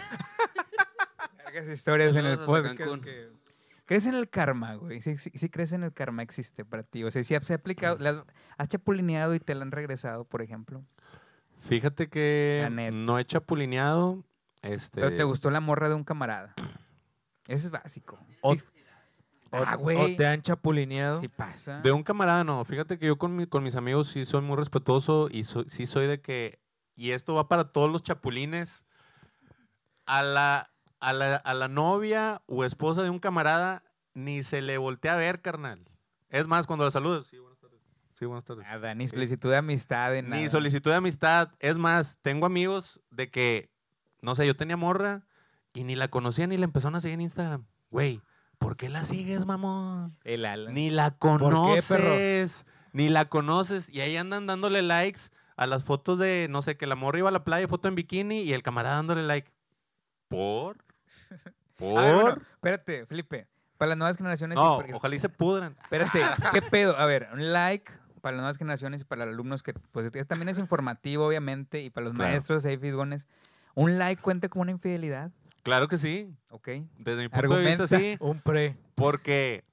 [1.46, 2.78] Largas historias en el podcast.
[3.86, 5.02] ¿Crees en el karma, güey?
[5.02, 7.04] Sí, sí, sí crees en el karma existe para ti.
[7.04, 8.26] O sea, si se ha aplicado, la-
[8.58, 10.82] has chapulineado y te la han regresado, por ejemplo.
[11.62, 14.24] Fíjate que no he chapulineado.
[14.62, 16.54] Este, Pero te gustó la morra de un camarada.
[17.48, 18.20] Eso es básico.
[18.42, 18.64] O- Sí,
[19.52, 21.20] O, Ah, o te han chapulineado.
[21.20, 21.80] sí pasa.
[21.80, 22.64] De un camarada, no.
[22.66, 26.06] Fíjate que yo con, mi- con mis amigos sí soy muy respetuoso y sí soy
[26.06, 26.60] de que.
[26.96, 28.86] Y esto va para todos los chapulines.
[30.06, 33.84] A la, a la, a la novia o esposa de un camarada
[34.14, 35.84] ni se le voltea a ver, carnal.
[36.30, 37.26] Es más, cuando la saludas.
[37.28, 37.49] Sí, tardes.
[38.20, 38.66] Sí, buenas tardes.
[38.68, 40.42] Nada, ni solicitud de amistad, de nada.
[40.42, 41.52] Ni solicitud de amistad.
[41.60, 43.72] Es más, tengo amigos de que,
[44.22, 45.24] no sé, yo tenía morra
[45.72, 47.66] y ni la conocía ni la empezaron a seguir en Instagram.
[47.92, 48.22] Güey,
[48.58, 50.18] ¿por qué la sigues, mamón?
[50.26, 50.74] El Alan.
[50.74, 51.38] Ni la qué, perro?
[51.40, 52.66] conoces.
[52.92, 53.88] Ni la conoces.
[53.88, 55.22] Y ahí andan dándole likes
[55.56, 57.96] a las fotos de, no sé, que la morra iba a la playa, foto en
[57.96, 59.50] bikini y el camarada dándole like.
[60.28, 60.84] ¿Por?
[61.78, 62.00] ¿Por?
[62.00, 63.48] A ver, bueno, espérate, Felipe.
[63.78, 64.60] Para las nuevas generaciones.
[64.60, 65.78] sí, no, porque- ojalá y se pudran.
[65.84, 66.22] Espérate,
[66.54, 66.98] ¿qué pedo?
[66.98, 67.90] A ver, un like
[68.20, 71.82] para las nuevas generaciones y para los alumnos que pues es- también es informativo, obviamente,
[71.82, 72.30] y para los Claro.
[72.32, 73.26] maestros ahí fisgones.
[73.76, 75.32] ¿Un like cuenta como una infidelidad?
[75.64, 76.34] Claro que sí.
[76.50, 76.68] ¿Ok?
[76.98, 77.88] Desde mi punto de vista, Argumenta.
[77.88, 78.18] sí.
[78.20, 78.78] Un pre.
[78.96, 79.64] Porque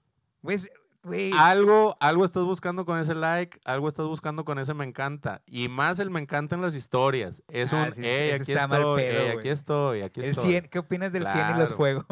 [0.43, 0.71] Güey, es-
[1.03, 1.31] güey.
[1.37, 5.43] algo, algo estás buscando con ese like, algo estás buscando con ese me encanta.
[5.47, 7.43] Y más el me encanta en las historias.
[7.49, 10.51] Es Ah, un, sí, hey, aquí estoy, pedo, hey, aquí estoy, aquí el estoy.
[10.51, 12.07] 100, ¿Qué opinas del 100 y los Claro.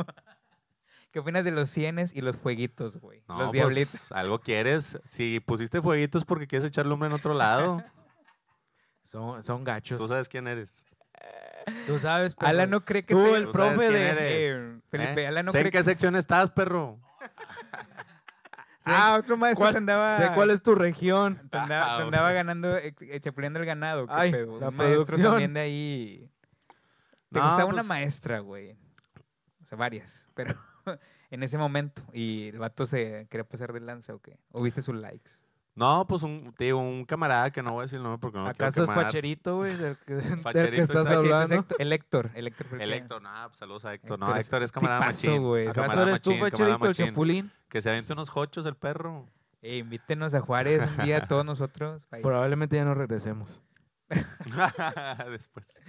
[1.14, 3.22] ¿Qué opinas de los 100 y los fueguitos, güey?
[3.28, 4.10] No, los pues, diablitos.
[4.10, 4.98] algo quieres.
[5.04, 7.84] Si pusiste fueguitos porque quieres echarle lumbre en otro lado.
[9.04, 10.00] Son, son gachos.
[10.00, 10.84] Tú sabes quién eres.
[11.86, 12.48] Tú sabes, perro.
[12.48, 14.08] Alan no cree que Tú, te- el Tú profe de...
[14.08, 14.18] eres.
[14.22, 15.26] Eh, Felipe, ¿Eh?
[15.28, 15.82] Alan no sé cree en qué que...
[15.84, 16.98] sección estás, perro.
[18.86, 20.16] Ah, otro maestro ¿Cuál- te andaba...
[20.16, 21.40] Sé cuál es tu región.
[21.50, 24.06] Te andaba, Ah, te andaba ganando, eh, eh, chapuleando el ganado.
[24.08, 24.58] ¿qué Ay, pedo?
[24.58, 25.30] la Un maestro producción.
[25.32, 26.30] también de ahí.
[27.30, 28.72] Te No, gustaba una pues- maestra, güey.
[29.62, 30.28] O sea, varias.
[30.34, 30.54] Pero
[31.30, 32.02] en ese momento.
[32.12, 34.38] Y el vato se quería pasar de lanza o qué.
[34.52, 35.32] O viste sus likes.
[35.76, 38.38] No, pues un, te digo, un camarada que no voy a decir el nombre porque
[38.38, 38.88] no lo quiero ¿Acaso es.
[38.90, 39.74] Facherito, güey?
[39.76, 41.54] Del que, del Facherito que estás hablando.
[41.56, 42.30] Héctor- El Héctor.
[42.36, 42.80] El Héctor.
[42.80, 44.12] el Héctor, no, pues saludos a Héctor.
[44.12, 45.68] Héctor No, es Héctor es camarada tipazo, machín.
[45.68, 47.52] ¿Acaso camarada eres tú, Facherito, el chapulín?
[47.68, 49.26] Que se aviente unos hochos el perro.
[49.62, 52.06] Eh, invítenos a Juárez un día todos nosotros.
[52.22, 53.60] Probablemente ya no regresemos.
[55.30, 55.80] Después.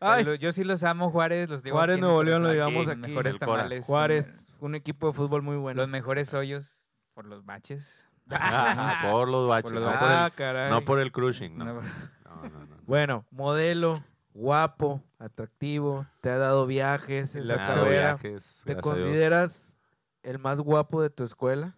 [0.00, 1.48] Ay, Yo sí los amo, Juárez.
[1.48, 3.00] Los digo Juárez, aquí en Nuevo León, lo digamos Los aquí.
[3.08, 3.86] mejores tamales.
[3.86, 5.80] Juárez, un equipo de fútbol muy bueno.
[5.82, 6.78] Los mejores hoyos
[7.14, 8.06] por los baches.
[8.32, 10.70] Ah, por los baches, Por no, por Ah, el, caray.
[10.70, 11.58] no por el crushing.
[11.58, 12.76] No, No, no, no, no.
[12.86, 14.02] Bueno, modelo,
[14.34, 18.14] guapo, atractivo, te ha dado viajes, esa Ah, carrera.
[18.14, 19.78] viajes, ¿Te consideras
[20.22, 21.74] el más guapo de tu escuela?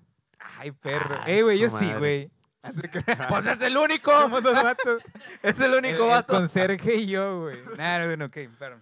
[0.59, 1.15] Ay, perro.
[1.21, 2.31] Ah, Ey, güey, yo sí, güey.
[3.29, 4.11] ¡Pues es el único!
[4.21, 5.03] Somos dos vatos.
[5.43, 6.35] ¡Es el El, único el vato!
[6.35, 7.57] conserje y yo, güey.
[7.77, 8.81] Nah, bueno, ok, perdón.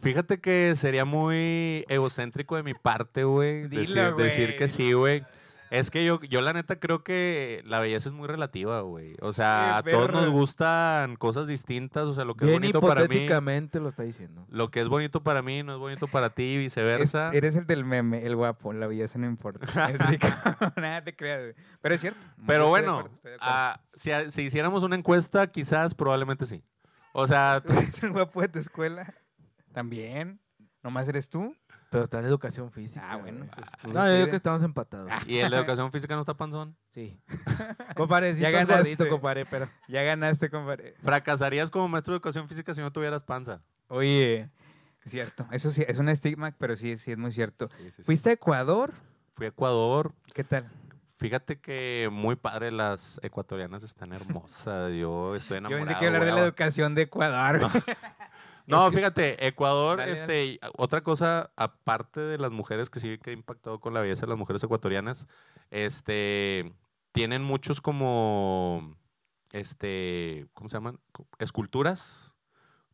[0.00, 3.68] Fíjate que sería muy egocéntrico de mi parte, güey.
[3.68, 4.24] Dilo, Decir, güey.
[4.24, 5.24] decir que sí, güey.
[5.70, 9.16] Es que yo, yo la neta creo que la belleza es muy relativa, güey.
[9.20, 12.04] O sea, a todos nos gustan cosas distintas.
[12.06, 14.46] O sea, lo que es bonito para mí, hipotéticamente lo está diciendo.
[14.48, 17.30] lo que es bonito para mí no es bonito para ti y Es- viceversa.
[17.34, 19.66] eres el del meme, el guapo, la belleza no importa.
[20.76, 21.54] Nada te creas.
[21.80, 22.20] Pero es cierto.
[22.46, 26.62] Pero bueno, acuerdo, ah, si, a- si hiciéramos una encuesta, quizás, probablemente sí.
[27.12, 29.12] O sea, ¿Tú eres el guapo de tu escuela?
[29.72, 30.40] También.
[30.82, 31.54] ¿Nomás eres tú?
[31.90, 33.10] Pero está en educación física.
[33.10, 33.46] Ah, bueno.
[33.54, 35.10] pues No, yo digo que estamos empatados.
[35.26, 36.76] ¿y el de educación física no está panzón?
[36.90, 37.18] Sí.
[37.96, 38.90] compadre, sí Ya estás ganaste.
[38.90, 39.68] gordito, compadre, pero...
[39.88, 40.94] Ya ganaste, compadre.
[41.02, 43.58] Fracasarías como maestro de educación física si no tuvieras panza.
[43.88, 44.50] Oye,
[45.02, 45.46] es cierto.
[45.50, 47.70] Eso sí, es un estigma, pero sí, sí es muy cierto.
[47.78, 48.02] Sí, sí, sí.
[48.02, 48.92] ¿Fuiste a Ecuador?
[49.34, 50.12] Fui a Ecuador.
[50.34, 50.68] ¿Qué tal?
[51.16, 54.92] Fíjate que muy padre, las ecuatorianas están hermosas.
[54.92, 55.86] Yo estoy Yo enamorado.
[55.86, 57.60] pensé que hablar de la educación de Ecuador.
[58.68, 63.32] No, fíjate, Ecuador, Dale, este, otra cosa, aparte de las mujeres que sí que ha
[63.32, 65.26] impactado con la belleza de las mujeres ecuatorianas,
[65.70, 66.72] este,
[67.12, 68.96] tienen muchos como,
[69.52, 71.00] este, ¿cómo se llaman?
[71.38, 72.34] Esculturas.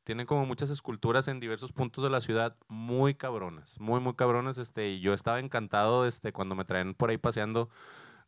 [0.04, 4.58] Tienen como muchas esculturas en diversos puntos de la ciudad, muy cabronas, muy, muy cabronas.
[4.58, 7.70] Este, y yo estaba encantado, este, cuando me traen por ahí paseando,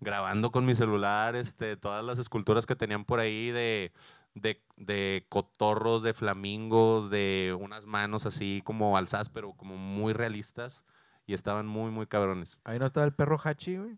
[0.01, 3.93] grabando con mi celular, este, todas las esculturas que tenían por ahí de,
[4.37, 10.85] de, de cotorros, de flamingos, de unas manos así como alzadas, pero como muy realistas.
[11.27, 12.61] Y estaban muy, muy cabrones.
[12.63, 13.97] Ahí no estaba el perro Hachi, güey.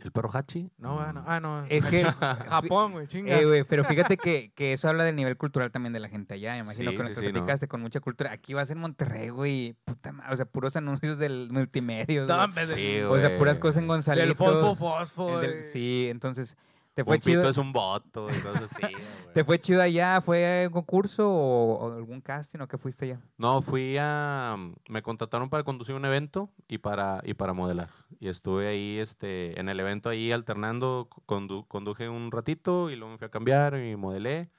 [0.00, 0.72] ¿El perro Hachi?
[0.76, 1.22] No, ah, no.
[1.24, 1.64] Ah, no.
[1.66, 2.02] Es que-
[2.48, 3.38] Japón, güey, chinga.
[3.38, 6.34] Eh, güey, pero fíjate que, que eso habla del nivel cultural también de la gente
[6.34, 6.54] allá.
[6.54, 7.32] Me imagino Sí, que lo sí, que sí, no.
[7.32, 8.32] platicaste con mucha cultura.
[8.32, 9.76] Aquí vas en Monterrey, güey.
[9.84, 10.32] Puta madre.
[10.32, 12.22] O sea, puros anuncios del multimedia.
[12.24, 12.66] No, güey.
[12.74, 14.36] Sí, O sea, puras cosas en el Gonzalitos.
[14.36, 15.40] fosfo, fosfo.
[15.40, 16.56] el del- sí, entonces,
[16.94, 17.48] ¿te fue Un pito chido?
[17.50, 18.82] es un voto y cosas así.
[19.34, 20.20] ¿Te fue chido allá?
[20.20, 23.20] ¿Fue un concurso o, o algún casting o qué fuiste allá?
[23.36, 24.56] No, fui a...
[24.88, 27.90] Me contrataron para conducir un evento y para, y para modelar.
[28.20, 33.12] Y estuve ahí este, en el evento ahí alternando, condu- conduje un ratito y luego
[33.12, 34.50] me fui a cambiar y modelé.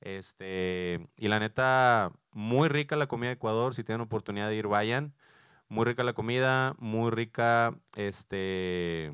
[0.00, 3.74] Este, y la neta, muy rica la comida de Ecuador.
[3.74, 5.14] Si tienen oportunidad de ir, vayan.
[5.68, 9.12] Muy rica la comida, muy rica este,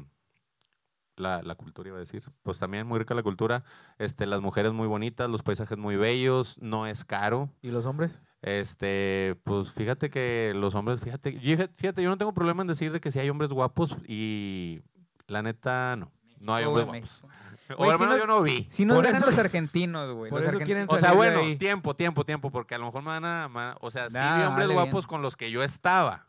[1.18, 2.22] la, la cultura, iba a decir.
[2.42, 3.64] Pues también muy rica la cultura.
[3.98, 7.50] Este, las mujeres muy bonitas, los paisajes muy bellos, no es caro.
[7.62, 8.20] ¿Y los hombres?
[8.42, 12.92] Este, pues fíjate que los hombres, fíjate, yo- fíjate, yo no tengo problema en decir
[12.92, 14.80] de que sí hay hombres guapos y
[15.26, 16.10] la neta no,
[16.40, 17.24] no hay hombres guapos.
[17.76, 18.66] O Oye, al sí menos nos- yo no vi.
[18.70, 20.30] Si nos Por ganan los argentinos, güey.
[20.30, 21.56] por los eso O sea, bueno, ahí.
[21.56, 24.08] tiempo, tiempo, tiempo, porque a lo mejor me van a, me van a- o sea,
[24.08, 25.08] sí Nah, vi hombres guapos bien.
[25.08, 26.28] con los que yo estaba.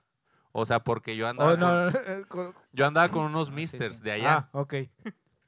[0.51, 3.47] O sea, porque yo andaba, Oh, no, con, no, eh, con- yo andaba con unos
[3.49, 4.03] sí, misters sí.
[4.03, 4.49] de allá.
[4.53, 4.73] Ah, ok.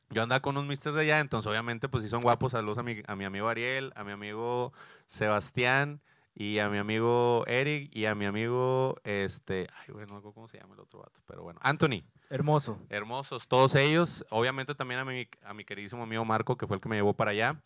[0.10, 2.52] Yo andaba con unos misters de allá, entonces obviamente pues sí son guapos.
[2.52, 4.74] Saludos a mi, a mi amigo Ariel, a mi amigo
[5.06, 6.02] Sebastián
[6.36, 10.58] y a mi amigo Eric y a mi amigo, este, ay, güey, no cómo se
[10.58, 12.04] llama el otro vato, pero bueno, Anthony.
[12.30, 12.80] Hermoso.
[12.90, 14.26] Hermosos todos ellos.
[14.30, 17.14] Obviamente también a mi, a mi queridísimo amigo Marco, que fue el que me llevó
[17.14, 17.62] para allá.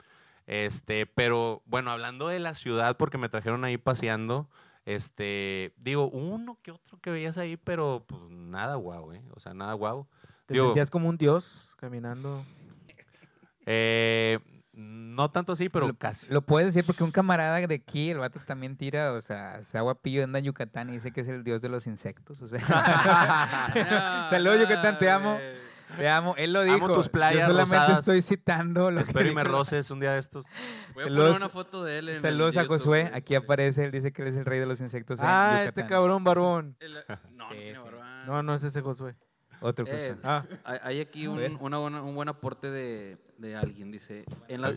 [0.47, 4.47] Este, pero bueno, hablando de la ciudad, porque me trajeron ahí paseando,
[4.85, 9.23] este, digo, uno que otro que veías ahí, pero pues nada guau, ¿eh?
[9.35, 10.07] O sea, nada guau.
[10.45, 12.45] ¿Te Digo- sentías como un dios caminando?
[13.65, 14.39] Eh,
[14.73, 16.31] no tanto así, pero lo, casi.
[16.31, 19.79] Lo puedes decir porque un camarada de aquí, el vato también tira, o sea, se
[19.79, 22.41] guapillo, anda en Yucatán y dice que es el dios de los insectos.
[22.41, 22.59] O sea,
[24.29, 25.37] saludos Yucatán, te amo.
[25.37, 25.64] Te
[26.09, 26.35] amo.
[26.37, 26.93] Él lo Amo dijo.
[26.93, 27.99] tus playas Yo solamente rosadas.
[27.99, 29.53] estoy citando lo Espero que y me dijo.
[29.53, 30.45] roces un día de estos.
[30.93, 33.11] Voy a Saludos- poner una foto de él en el Saludos a YouTube, Josué.
[33.13, 33.85] Aquí aparece.
[33.85, 35.19] Él dice que él es el rey de los insectos.
[35.19, 35.67] en ah, Yucatán.
[35.67, 36.75] este cabrón barbón.
[36.81, 37.83] El- no, no Sí, tiene sí.
[37.85, 38.23] barba.
[38.25, 39.15] No, no es ese Josué.
[39.61, 40.17] Otro Eh, Josué.
[40.23, 41.51] Ah, Hay, hay aquí un, ver.
[41.59, 43.91] una buena- un buen aporte de, de alguien.
[43.91, 44.75] Dice, en la-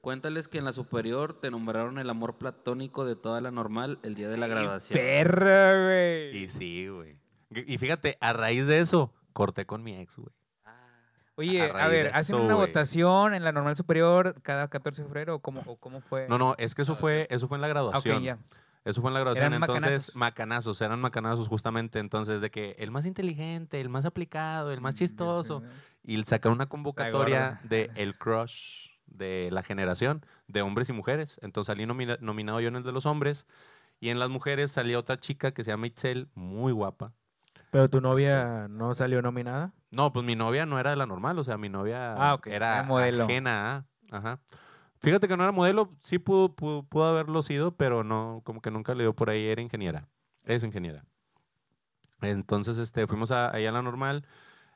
[0.00, 4.14] cuéntales que en la superior te nombraron el amor platónico de toda la normal el
[4.14, 4.98] día de la graduación.
[4.98, 6.36] Perra, güey.
[6.36, 7.16] Y sí, güey.
[7.50, 10.32] Y fíjate, a raíz de eso, corté con mi ex, güey.
[11.36, 15.08] Oye, a ver, de ¿hacen eso, una votación en la normal superior cada 14 de
[15.08, 16.28] febrero o cómo, o cómo fue?
[16.28, 18.18] No, no, es que eso fue, eso fue en la Ah, graduación.
[18.18, 18.38] ok, ya.
[18.84, 19.46] Eso fue en la graduación.
[19.52, 20.14] Eran entonces, macanazos.
[20.16, 20.80] macanazos.
[20.82, 21.98] eran macanazos justamente.
[21.98, 25.62] Entonces, de que el más inteligente, el más aplicado, el más chistoso.
[26.04, 31.40] Y sacaron una convocatoria de el crush de la generación de hombres y mujeres.
[31.42, 33.46] Entonces salí nomina- nominado yo en el de los hombres.
[34.00, 37.12] Y en las mujeres salía otra chica que se llama Itzel, muy guapa.
[37.74, 39.72] Pero tu novia no salió nominada.
[39.90, 42.54] No, pues mi novia no era de la normal, o sea, mi novia Ah, era
[42.54, 43.24] era modelo.
[43.24, 44.38] ajena Ajá.
[45.00, 48.70] Fíjate que no era modelo, sí pudo, pudo, pudo haberlo sido, pero no, como que
[48.70, 50.06] nunca le dio por ahí, era ingeniera.
[50.44, 51.04] Es ingeniera.
[52.20, 54.24] Entonces, este, fuimos a, ahí a la normal,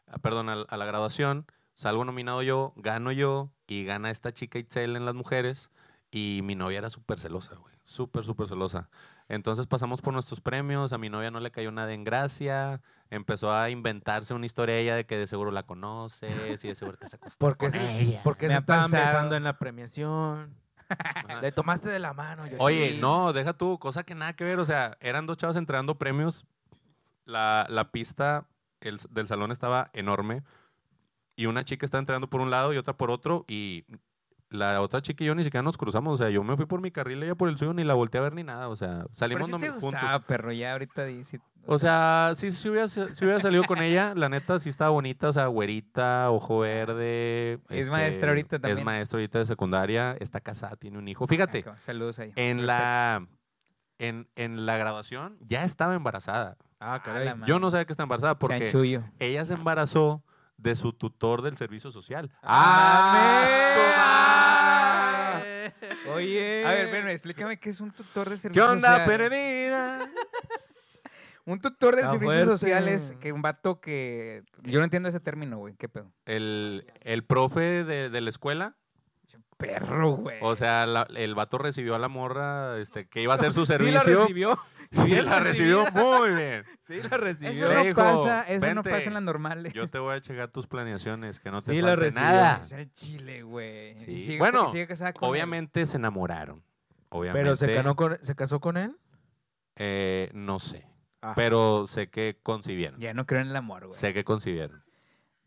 [0.08, 4.58] a- perdón, a, a la graduación, salgo nominado yo, gano yo, y gana esta chica
[4.58, 5.70] Itzel en las mujeres,
[6.10, 7.76] y mi novia era súper celosa, güey.
[7.84, 8.90] Súper, súper celosa.
[9.28, 13.52] Entonces pasamos por nuestros premios, a mi novia no le cayó nada en gracia, empezó
[13.54, 17.08] a inventarse una historia ella de que de seguro la conoces y de seguro te
[17.08, 18.20] se acostó Porque con se, ella.
[18.24, 20.54] porque se estaban besando en la premiación.
[20.88, 21.42] Ajá.
[21.42, 22.46] Le tomaste de la mano.
[22.46, 22.98] yo Oye, sí.
[22.98, 24.58] no, deja tú, cosa que nada que ver.
[24.58, 26.46] O sea, eran dos chavos entregando premios.
[27.26, 28.46] La, la pista
[28.80, 30.42] el- del salón estaba enorme.
[31.36, 33.44] Y una chica estaba entregando por un lado y otra por otro.
[33.48, 33.84] Y
[34.50, 36.14] la otra chica y yo ni siquiera nos cruzamos.
[36.14, 38.18] O sea, yo me fui por mi carril, ella por el suyo, ni la volteé
[38.20, 38.68] a ver ni nada.
[38.68, 39.82] O sea, Pero salimos sí nom- te juntos.
[39.82, 41.40] gustaba, perro, ya ahorita dice.
[41.70, 45.28] O sea, sí, si hubiera, si hubiera salido con ella, la neta sí estaba bonita,
[45.28, 47.54] o sea, güerita, ojo verde.
[47.64, 48.84] este, Es maestra ahorita Es también.
[48.86, 51.26] maestra ahorita de secundaria, está casada, tiene un hijo.
[51.26, 52.32] Fíjate, Ah, Saludos ahí.
[52.36, 53.26] en la,
[53.98, 56.56] en, en la graduación ya estaba embarazada.
[56.80, 57.34] Ah, caray.
[57.46, 59.02] Yo no sabía que estaba embarazada porque Chanchullo.
[59.18, 60.22] ella se embarazó
[60.58, 62.30] de su tutor del servicio social.
[64.08, 65.40] ¡Ah,
[66.14, 66.64] Oye.
[66.66, 69.18] A ver, ven, explícame qué es un tutor de ¿Qué servicios onda, sociales.
[69.30, 70.10] perdida?
[71.44, 72.50] Un tutor de Está servicios fuerte.
[72.50, 74.42] sociales, que un vato que...
[74.64, 75.76] Yo no entiendo ese término, güey.
[75.76, 76.12] ¿Qué pedo?
[76.26, 78.76] El, el profe de, de la escuela,
[79.56, 80.38] Perro, güey.
[80.40, 83.66] o sea, la- el vato recibió a la morra este, que iba a hacer su
[83.66, 84.20] Sí la servicio.
[84.22, 84.58] recibió.
[85.06, 86.64] y la recibió muy bien.
[86.86, 87.50] Sí la recibió.
[87.68, 88.90] eso no dijo, pasa, eso no "Vente".
[88.90, 89.72] pasa en las normales.
[89.72, 92.24] Yo te voy a checar tus planeaciones, que no te Sí la falte recibió.
[92.24, 92.60] nada.
[92.62, 93.94] Es el chile, güey.
[93.96, 94.38] Sí.
[94.38, 95.28] Bueno, sigue él.
[95.28, 96.62] Obviamente se enamoraron.
[97.10, 97.42] Obviamente.
[97.42, 98.96] Pero se, canó con, se casó con él.
[99.76, 100.86] eh, no sé.
[101.20, 101.32] Ah.
[101.34, 103.00] Pero sé que concibieron.
[103.00, 103.98] Ya no creo en el amor, güey.
[103.98, 104.84] Sé que concibieron.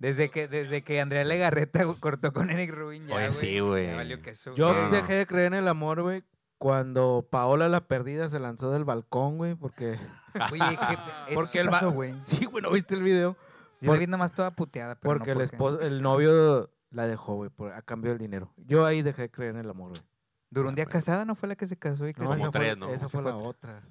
[0.01, 3.85] Desde que, desde que Andrea Legarreta cortó con Eric Rubin, ya, Oye, güey, sí, güey.
[3.87, 4.73] ya valió queso, Yo.
[4.73, 4.89] No, no.
[4.89, 6.23] dejé de creer en el amor, güey,
[6.57, 9.99] cuando Paola la perdida se lanzó del balcón, güey, porque...
[10.51, 10.79] Oye,
[11.27, 12.19] ¿qué Porque sí el pasó, güey.
[12.19, 13.37] Sí, güey, ¿no viste el video?
[13.79, 17.05] Yo por- la vi nomás toda puteada, pero Porque no el, esposo, el novio la
[17.05, 18.51] dejó, güey, a cambio del dinero.
[18.57, 20.01] Yo ahí dejé de creer en el amor, güey.
[20.49, 22.33] Duró un día casada, ¿no fue la que se casó y creció?
[22.33, 22.89] esa fue, tres, ¿no?
[22.89, 23.83] esa fue la otra.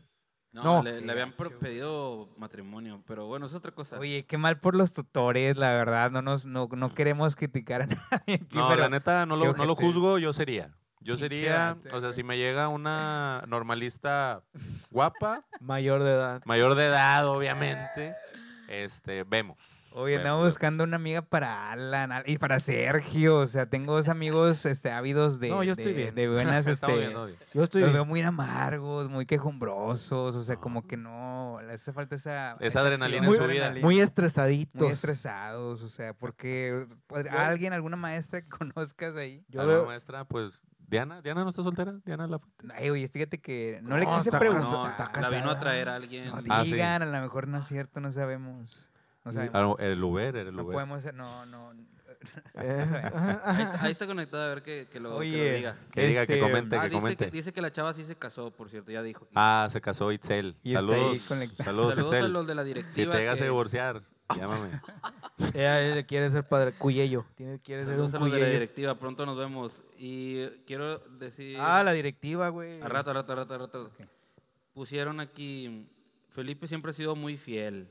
[0.53, 0.82] No, No.
[0.82, 3.98] le, le habían pedido matrimonio, pero bueno, es otra cosa.
[3.98, 6.11] Oye, qué mal por los tutores, la verdad.
[6.11, 9.64] No nos, no, no queremos criticar a nadie aquí, No, la neta, no lo, no
[9.64, 10.70] lo juzgo, yo sería.
[11.03, 14.42] Yo sería, o sea, si me llega una normalista
[14.90, 16.42] guapa, Mayor de edad.
[16.44, 18.14] mayor de edad, obviamente,
[18.68, 19.57] este, vemos.
[19.93, 23.38] Oye, andamos buscando una amiga para Alan Al- y para Sergio.
[23.38, 26.14] O sea, tengo dos amigos este, ávidos de, No, yo estoy de- bien.
[26.14, 26.66] de buenas.
[26.68, 27.12] Este, bien.
[27.53, 27.93] Yo estoy los bien.
[27.95, 30.36] veo muy amargos, muy quejumbrosos.
[30.36, 31.59] O sea, como que no.
[31.66, 32.57] Le hace falta esa.
[32.61, 33.74] Esa adrenalina acción, en su vida.
[33.82, 34.80] muy estresaditos.
[34.80, 35.82] Muy estresados.
[35.82, 36.86] O sea, porque
[37.30, 39.45] alguien, alguna maestra que conozcas ahí.
[39.49, 39.86] Yo ¿Alguna veo...
[39.86, 42.66] maestra, pues, Diana, Diana no está soltera, Diana la Fuente.
[42.76, 45.11] Ay, oye, fíjate que no, le quise preguntar.
[45.14, 46.26] no, la vino a traer a alguien.
[46.26, 46.72] No Ah, sí.
[46.72, 48.88] digan, a lo mejor no es cierto, no sabemos.
[49.24, 49.54] No sabemos.
[49.54, 50.74] Ah, no, el Uber, el no Uber.
[50.74, 51.72] podemos, no, no.
[52.54, 53.40] Eh, sabemos.
[53.44, 55.76] Ahí está, ahí está conectado, a ver que, que lo, que lo Oye, diga.
[55.92, 57.24] Que diga, que Este, comente, Ah, que dice, comente.
[57.26, 59.26] que, dice que la chava sí se casó, por cierto, ya dijo.
[59.34, 60.54] Ah, se casó Itzel.
[60.62, 62.32] Y Saludos, saludos, Saludos a Itzel.
[62.32, 63.12] los de la Si directiva.
[63.12, 64.02] te llegas a que- divorciar,
[64.36, 64.80] llámame.
[65.54, 66.72] Ella le quiere ser padre.
[66.72, 67.24] Cuyello.
[67.36, 68.52] Tiene, quiere ser un Saludos a los de la cuyello.
[68.52, 69.82] directiva, pronto nos vemos.
[69.98, 71.56] Y quiero decir...
[71.58, 72.82] Ah, la directiva, güey.
[72.82, 73.90] A rato, a rato, a rato, a rato.
[74.74, 75.88] Pusieron aquí,
[76.28, 77.88] Felipe siempre ha sido muy fiel.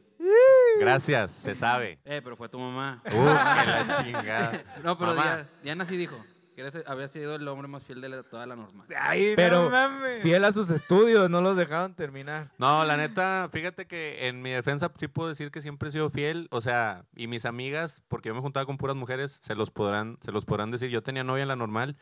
[0.80, 2.00] Gracias, se sabe.
[2.06, 3.02] Eh, pero fue tu mamá.
[3.06, 4.64] Uh, que la chingada.
[4.84, 5.24] No, pero Mamá.
[5.24, 6.18] Diana, Diana sí dijo
[6.56, 8.88] que eres- había sido el hombre más fiel de la- toda la normal.
[9.00, 10.22] Ay, Pero no mames.
[10.24, 12.52] Fiel a sus estudios, no los dejaron terminar.
[12.58, 16.10] No, la neta, fíjate que en mi defensa sí puedo decir que siempre he sido
[16.10, 19.72] fiel, o sea, y mis amigas, porque yo me juntaba con puras mujeres, se los
[19.72, 20.90] podrán, se los podrán decir.
[20.90, 21.96] Yo tenía novia en la normal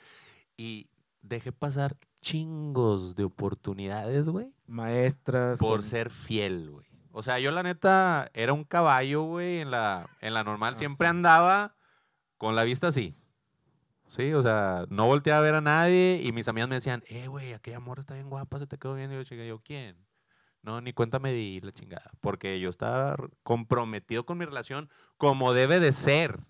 [0.55, 0.89] y
[1.21, 5.59] dejé pasar chingos de oportunidades, güey, Maestras.
[5.59, 6.86] por con- ser fiel, güey.
[7.17, 10.75] O sea, yo la neta era un caballo, güey, en la, en la normal.
[10.75, 11.75] Ah, Siempre andaba
[12.37, 13.15] con la vista así.
[14.05, 17.25] Sí, o sea, no volteaba a ver a nadie y mis amigas me decían, eh,
[17.25, 19.11] güey, aquella morra está bien guapa, se te quedó bien.
[19.11, 19.97] Y yo, chica, yo, ¿quién?
[20.61, 22.11] No, ni cuenta me di la chingada.
[22.21, 24.87] Porque yo estaba comprometido con mi relación
[25.17, 26.41] como debe de ser.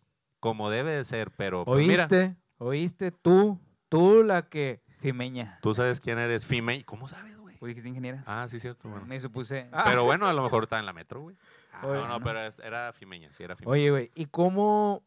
[0.42, 2.36] Como debe de ser, pero pues, mira, ¿Oíste?
[2.58, 3.12] ¿Oíste?
[3.12, 3.58] Tú,
[3.88, 4.84] tú la que...
[5.00, 5.60] Fimeña.
[5.62, 6.84] tú sabes quién eres, Fime.
[6.84, 8.24] ¿Cómo sabes, Uy, dijiste ingeniera.
[8.26, 8.90] Ah, sí, cierto.
[8.90, 9.06] Bueno.
[9.06, 9.68] Me supuse.
[9.72, 9.84] Ah.
[9.86, 11.36] Pero bueno, a lo mejor está en la metro, güey.
[11.74, 13.72] Ah, Oye, No, no, pero es- era Fimeña, sí, era Fimeña.
[13.72, 15.04] Oye, güey, ¿y cómo...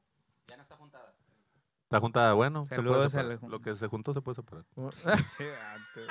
[0.46, 1.12] Diana está juntada.
[1.84, 3.38] Está juntada, bueno, se puede Saludos separar.
[3.50, 4.64] Lo que se juntó se puede separar.
[5.36, 6.06] Che, vato, güey.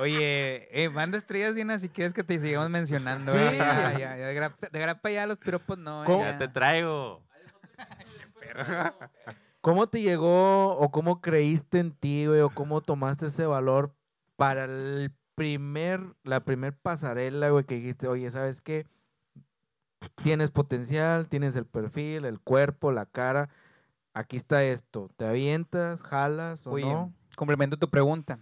[0.00, 3.30] Oye, eh, manda estrellas, Diana, si quieres que te sigamos mencionando.
[3.30, 3.38] Sí.
[3.38, 3.56] ¿eh?
[3.58, 6.02] Ya, ya, ya, de grapa, de grapa ya los piropos no.
[6.02, 6.20] eh, ¿Cómo?
[6.20, 7.22] Ya te traigo.
[9.60, 13.94] ¿Cómo te llegó o cómo creíste en ti, güey, o cómo tomaste ese valor
[14.36, 18.86] para el primer, la primer pasarela, güey, que dijiste, oye, ¿sabes qué?
[20.22, 23.48] Tienes potencial, tienes el perfil, el cuerpo, la cara.
[24.12, 25.10] Aquí está esto.
[25.16, 27.12] ¿Te avientas, jalas o Oye, no?
[27.36, 28.38] complemento tu pregunta.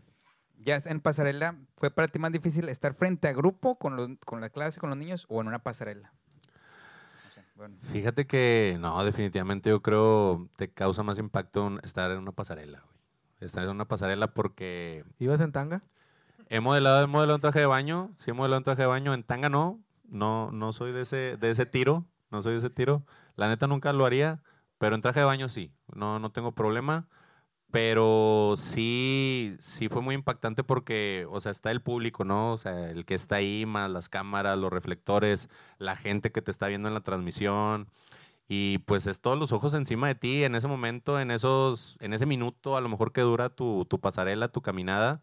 [0.59, 4.40] ya en pasarela, ¿fue para ti más difícil estar frente a grupo con, los, con
[4.40, 6.12] la clase, con los niños o en una pasarela?
[7.55, 7.76] Bueno.
[7.93, 12.93] Fíjate que no, definitivamente yo creo te causa más impacto estar en una pasarela, güey.
[13.40, 15.80] Estar en una pasarela porque ¿Ibas en tanga?
[16.53, 19.14] He modelado, he modelado un traje de baño, sí he modelado un traje de baño,
[19.14, 22.68] en tanga no, no, no soy de ese, de ese tiro, no soy de ese
[22.68, 23.07] tiro.
[23.36, 24.42] La neta nunca lo haría,
[24.76, 27.09] pero en traje de baño sí, no, no tengo problema.
[27.70, 32.53] Pero sí, sí fue muy impactante porque, o sea, está el público, ¿no?
[32.53, 35.48] O sea, el que está ahí, más las cámaras, los reflectores,
[35.78, 37.88] la gente que te está viendo en la transmisión.
[38.48, 42.12] Y pues es todos los ojos encima de ti en ese momento, en esos, en
[42.12, 45.22] ese minuto, a lo mejor que dura tu, tu pasarela, tu caminada.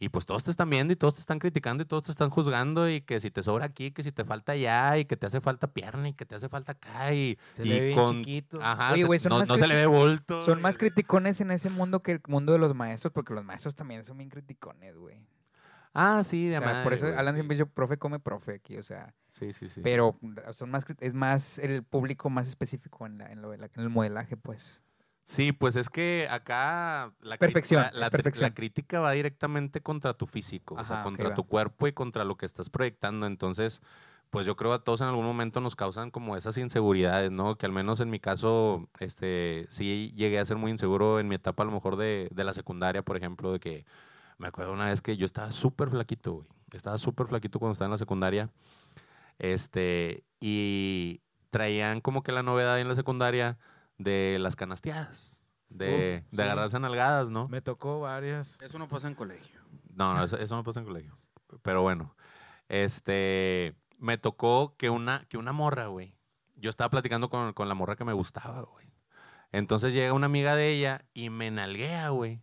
[0.00, 2.30] Y pues todos te están viendo y todos te están criticando y todos te están
[2.30, 5.26] juzgando y que si te sobra aquí, que si te falta allá y que te
[5.26, 7.98] hace falta pierna y que te hace falta acá y, Se y le ve bien
[7.98, 8.16] con...
[8.18, 8.60] chiquito.
[8.62, 10.40] Ajá, Oye, no, se le ve bulto.
[10.42, 13.74] Son más criticones en ese mundo que el mundo de los maestros, porque los maestros
[13.74, 15.20] también son bien criticones, güey.
[15.94, 17.38] Ah, sí, de O sea, madre, por eso güey, Alan sí.
[17.38, 19.80] siempre dice, profe come profe aquí, o sea, Sí, sí, sí.
[19.82, 20.16] pero
[20.52, 24.36] son más, es más el público más específico en, la- en lo en el modelaje,
[24.36, 24.84] pues.
[25.28, 28.48] Sí, pues es que acá la, Perfección, la, es la tri- perfección.
[28.48, 31.34] la crítica va directamente contra tu físico, o sea, contra va.
[31.34, 33.26] tu cuerpo y contra lo que estás proyectando.
[33.26, 33.82] Entonces,
[34.30, 37.58] pues yo creo a todos en algún momento nos causan como esas inseguridades, ¿no?
[37.58, 41.34] Que al menos en mi caso, este, sí llegué a ser muy inseguro en mi
[41.34, 43.84] etapa a lo mejor de, de la secundaria, por ejemplo, de que
[44.38, 46.48] me acuerdo una vez que yo estaba súper flaquito, güey.
[46.72, 48.48] Estaba súper flaquito cuando estaba en la secundaria.
[49.38, 51.20] Este, y
[51.50, 53.58] traían como que la novedad en la secundaria
[53.98, 56.42] de las canasteadas, de, Uh, de sí.
[56.42, 57.48] agarrarse a nalgadas, ¿no?
[57.48, 58.60] Me tocó varias.
[58.62, 59.60] Eso no pasa en colegio.
[59.94, 61.16] No, no, eso, eso no pasa en colegio.
[61.62, 62.14] Pero bueno,
[62.68, 66.14] este, me tocó que una, que una morra, güey.
[66.56, 68.92] Yo estaba platicando con, con la morra que me gustaba, güey.
[69.52, 72.42] Entonces llega una amiga de ella y me nalguea, güey.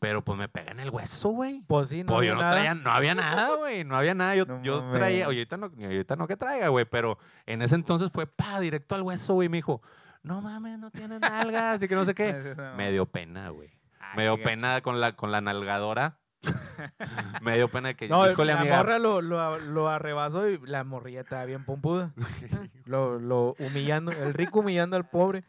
[0.00, 1.62] Pero pues me pega en el hueso, güey.
[1.66, 2.52] Pues sí, no Pues había yo no nada.
[2.52, 4.36] traía, no había nada, güey, no había nada.
[4.36, 7.76] Yo, No yo traía, oye, ahorita no, ahorita no que traiga, güey, pero en ese
[7.76, 9.80] entonces fue pa, directo al hueso, güey, me dijo,
[10.26, 12.34] no mames, no tienes nalgas, y que no sé qué.
[12.76, 13.70] Me dio pena, güey.
[14.16, 16.18] Me dio pena con la, con la nalgadora.
[17.42, 20.84] me dio pena que, No, híjole, la amiga, morra lo, lo, lo arrebasó y la
[20.84, 22.12] morrilla estaba bien pompuda.
[22.84, 25.44] lo, lo humillando, el rico humillando al pobre.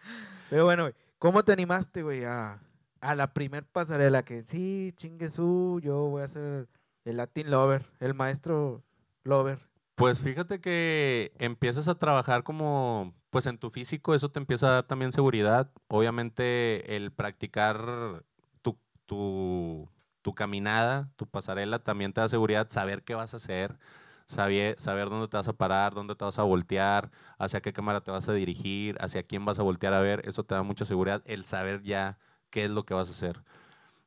[0.50, 2.60] Pero bueno, güey, ¿cómo te animaste, güey, a,
[3.02, 4.24] a la primer pasarela?
[4.24, 6.68] Que sí, chingue su, yo voy a ser
[7.04, 8.84] el Latin Lover, el maestro
[9.24, 9.60] Lover.
[9.96, 14.72] Pues fíjate que empiezas a trabajar como, pues en tu físico, eso te empieza a
[14.72, 15.72] dar también seguridad.
[15.88, 18.24] Obviamente el practicar
[19.08, 19.90] tu,
[20.22, 23.78] tu, caminada, tu pasarela, también te da seguridad saber qué vas a hacer,
[24.26, 28.02] saber, saber dónde te vas a parar, dónde te vas a voltear, hacia qué cámara
[28.02, 30.22] te vas a dirigir, hacia quién vas a voltear a ver.
[30.28, 32.18] Eso te da mucha seguridad, el saber ya
[32.50, 33.44] qué es lo que vas a hacer.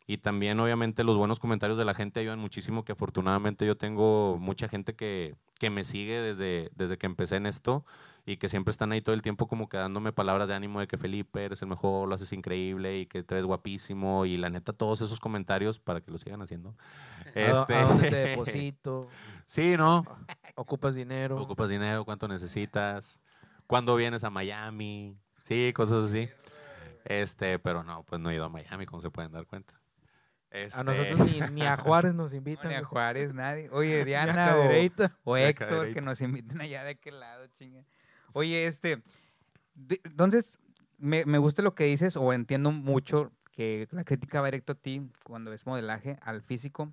[0.06, 4.38] Y también, obviamente, los buenos comentarios de la gente ayudan muchísimo, que afortunadamente yo tengo
[4.38, 7.84] mucha gente que, que me sigue desde, desde que empecé en esto
[8.26, 10.86] y que siempre están ahí todo el tiempo como que dándome palabras de ánimo de
[10.86, 14.50] que Felipe, eres el mejor, lo haces increíble y que te ves guapísimo y la
[14.50, 16.74] neta todos esos comentarios para que lo sigan haciendo.
[17.34, 19.08] Este, ¿A, a dónde te deposito?
[19.46, 20.04] sí, ¿no?
[20.56, 21.36] ¿Ocupas dinero?
[21.40, 23.20] Ocupas dinero, cuánto necesitas,
[23.66, 26.28] cuándo vienes a Miami, sí, cosas así.
[27.04, 29.74] Este, pero no, pues no he ido a Miami, como se pueden dar cuenta.
[30.52, 32.68] A Este, nosotros ni, ni a Juárez nos No, invitan.
[32.68, 32.84] ni a.
[32.84, 33.70] Juárez, nadie.
[33.70, 34.68] Oye, Diana o,
[35.24, 37.84] o Héctor, que nos inviten allá de aquel lado, chinga.
[38.32, 39.02] Oye, este,
[40.04, 40.58] entonces,
[40.98, 44.76] me, me gusta lo que dices, o entiendo mucho que la crítica va directo a
[44.76, 46.92] ti cuando es modelaje, al físico.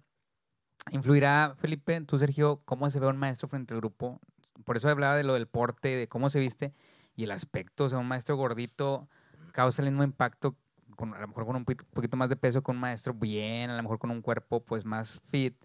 [0.92, 4.20] ¿Influirá, Felipe, tú, Sergio, cómo se ve un maestro frente al grupo?
[4.64, 6.74] Por eso hablaba de lo del porte, de cómo se viste
[7.16, 7.86] y el aspecto.
[7.86, 9.08] O sea, un maestro gordito
[9.52, 10.56] causa el mismo impacto,
[10.98, 13.84] a lo mejor con un poquito, más de peso, con un maestro bien, a lo
[13.84, 15.56] mejor con un cuerpo pues más fit.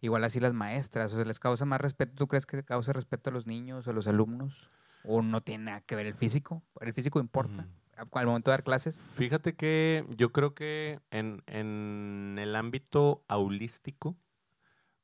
[0.00, 2.12] Igual así las maestras, o sea, les causa más respeto.
[2.14, 4.70] ¿Tú crees que causa respeto a los niños o a los alumnos?
[5.06, 6.62] ¿O no tiene nada que ver el físico?
[6.80, 7.68] ¿El físico importa
[8.12, 8.98] al momento de dar clases?
[9.14, 14.16] Fíjate que yo creo que en, en el ámbito aulístico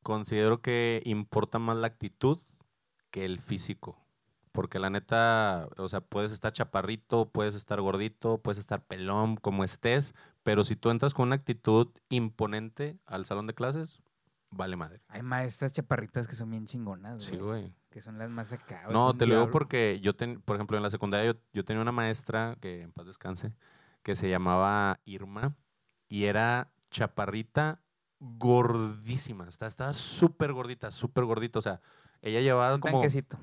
[0.03, 2.38] considero que importa más la actitud
[3.11, 3.98] que el físico.
[4.53, 9.64] Porque la neta, o sea, puedes estar chaparrito, puedes estar gordito, puedes estar pelón, como
[9.64, 14.00] estés, pero si tú entras con una actitud imponente al salón de clases,
[14.50, 15.00] vale madre.
[15.09, 17.74] Hay maestras chaparritas que son bien chingonas, Sí, güey.
[17.93, 18.84] Que son las más acá.
[18.90, 21.80] No, te lo digo porque yo, ten- por ejemplo, en la secundaria yo, yo tenía
[21.82, 23.53] una maestra, que en paz descanse,
[24.03, 25.55] que se llamaba Irma
[26.09, 27.80] y era chaparrita
[28.18, 29.47] gordísima.
[29.49, 31.59] Estaba, súper gordita, súper gordita.
[31.59, 31.80] O sea,
[32.20, 32.99] ella llevaba Un como...
[33.01, 33.38] tanquecito,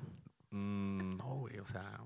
[0.51, 2.01] Mm, no, güey, o sea,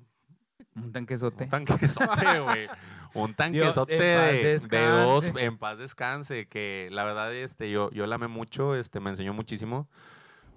[0.76, 1.46] un tanquesote.
[1.46, 2.68] un tanquesote, güey.
[3.14, 8.06] un tanquesote paz de, de dos en paz descanse, que la verdad este, yo, yo
[8.06, 9.88] la amé mucho, este, me enseñó muchísimo.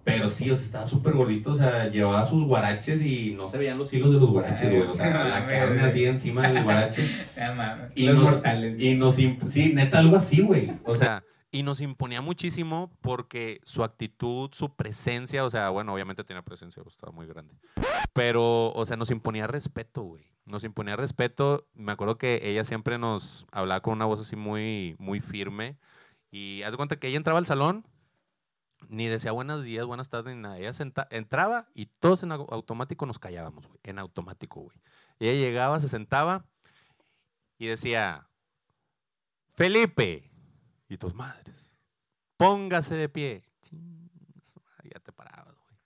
[0.07, 3.59] Pero sí, o sea, estaba súper gordito, o sea, llevaba sus guaraches y no se
[3.59, 4.83] veían los hilos de los guaraches, güey.
[4.89, 7.03] O sea, la carne así encima del guarache.
[7.97, 8.79] Y Los nos, mortales.
[8.79, 10.71] y nos imp- sí, neta, algo así, güey.
[10.85, 16.23] O sea, y nos imponía muchísimo porque su actitud, su presencia, o sea, bueno, obviamente
[16.23, 17.55] tenía presencia, pues, estaba muy grande.
[18.13, 20.25] Pero, o sea, nos imponía respeto, güey.
[20.45, 21.67] Nos imponía respeto.
[21.75, 25.77] Me acuerdo que ella siempre nos hablaba con una voz así muy, muy firme.
[26.31, 27.85] Y haz de cuenta que ella entraba al salón,
[28.89, 30.59] ni decía buenos días, buenas tardes, ni nada.
[30.59, 33.79] Ella senta- entraba y todos en au- automático nos callábamos, güey.
[33.85, 34.79] En automático, güey.
[35.19, 36.45] Ella llegaba, se sentaba
[37.59, 38.29] y decía,
[39.55, 40.31] Felipe,
[40.89, 41.75] y tus madres,
[42.37, 43.45] póngase de pie.
[44.93, 45.77] Ya te parabas, güey.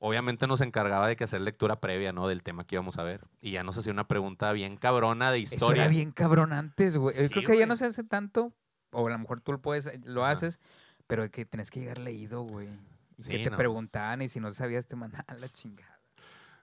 [0.00, 2.28] Obviamente nos encargaba de que hacer lectura previa, ¿no?
[2.28, 3.26] Del tema que íbamos a ver.
[3.40, 5.84] Y ya nos hacía una pregunta bien cabrona de Eso historia.
[5.84, 7.14] era bien cabrón antes, güey.
[7.16, 8.52] Sí, creo que ya no se hace tanto,
[8.90, 10.32] o a lo mejor tú lo puedes, lo Ajá.
[10.32, 10.60] haces,
[11.08, 12.68] pero que tenés que llegar leído, güey.
[13.16, 13.56] Y que te no.
[13.56, 15.98] preguntaban y si no sabías te mandaban la chingada.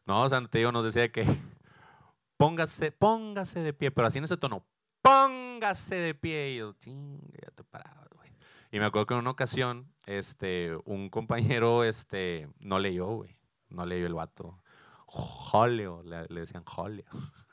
[0.06, 1.26] No, o sea, te digo, nos decía que
[2.38, 4.66] póngase, póngase de pie, pero así en ese tono,
[5.02, 6.52] póngase de pie.
[6.54, 8.30] Y yo, "Chinga, ya te parabas, güey.
[8.72, 13.36] Y me acuerdo que en una ocasión, este, un compañero, este, no leyó, güey.
[13.68, 14.62] No leyó el vato.
[15.08, 17.06] Jolio, le, le decían Jolio.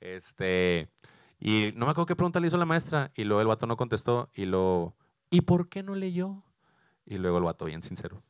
[0.00, 0.90] Este,
[1.38, 3.76] y no me acuerdo qué pregunta le hizo la maestra, y luego el vato no
[3.76, 4.96] contestó, y luego,
[5.32, 6.42] ¿y por qué no leyó?
[7.04, 8.22] Y luego el vato, bien sincero.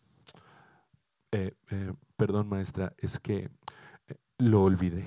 [1.33, 3.51] "Eh, eh, perdón, maestra, es que
[4.09, 5.05] eh, lo olvidé.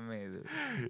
[0.00, 0.42] Mames.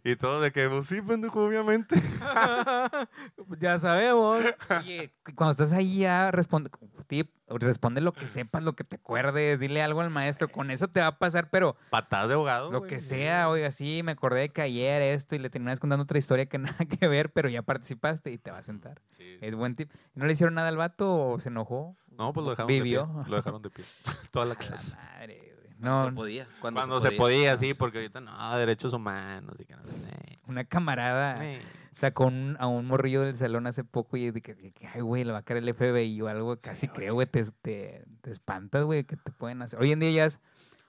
[0.04, 1.96] Y todo de que, pues sí, pendejo, obviamente.
[3.61, 4.44] ya sabemos.
[4.80, 6.70] Oye, cu- cuando estás ahí ya responde,
[7.06, 10.88] tip, responde lo que sepas, lo que te acuerdes, dile algo al maestro, con eso
[10.88, 12.70] te va a pasar, pero Patadas de abogado.
[12.70, 12.90] lo güey.
[12.90, 16.18] que sea, oiga, sí, me acordé de que ayer esto y le terminas contando otra
[16.18, 19.00] historia que nada que ver, pero ya participaste y te va a sentar.
[19.16, 19.38] Sí.
[19.40, 19.90] Es buen tip.
[20.14, 21.96] ¿No le hicieron nada al vato o se enojó?
[22.11, 23.06] No, pues lo dejaron Vivió.
[23.06, 23.30] de pie.
[23.30, 23.84] Lo dejaron de pie.
[24.30, 24.94] Toda la clase.
[24.96, 25.49] madre,
[25.81, 26.47] No, se podía.
[26.61, 30.39] Cuando, Cuando se podía, sí, porque ahorita no, derechos humanos y que no sé.
[30.47, 31.61] una camarada eh.
[31.95, 35.01] sacó un- a un morrillo del salón hace poco y de que, de que, ay,
[35.01, 36.57] güey, le va a caer el FBI o algo.
[36.59, 39.81] Casi creo, güey, te, te, te espantas, güey, que te pueden hacer.
[39.81, 40.41] Hoy en día ya es-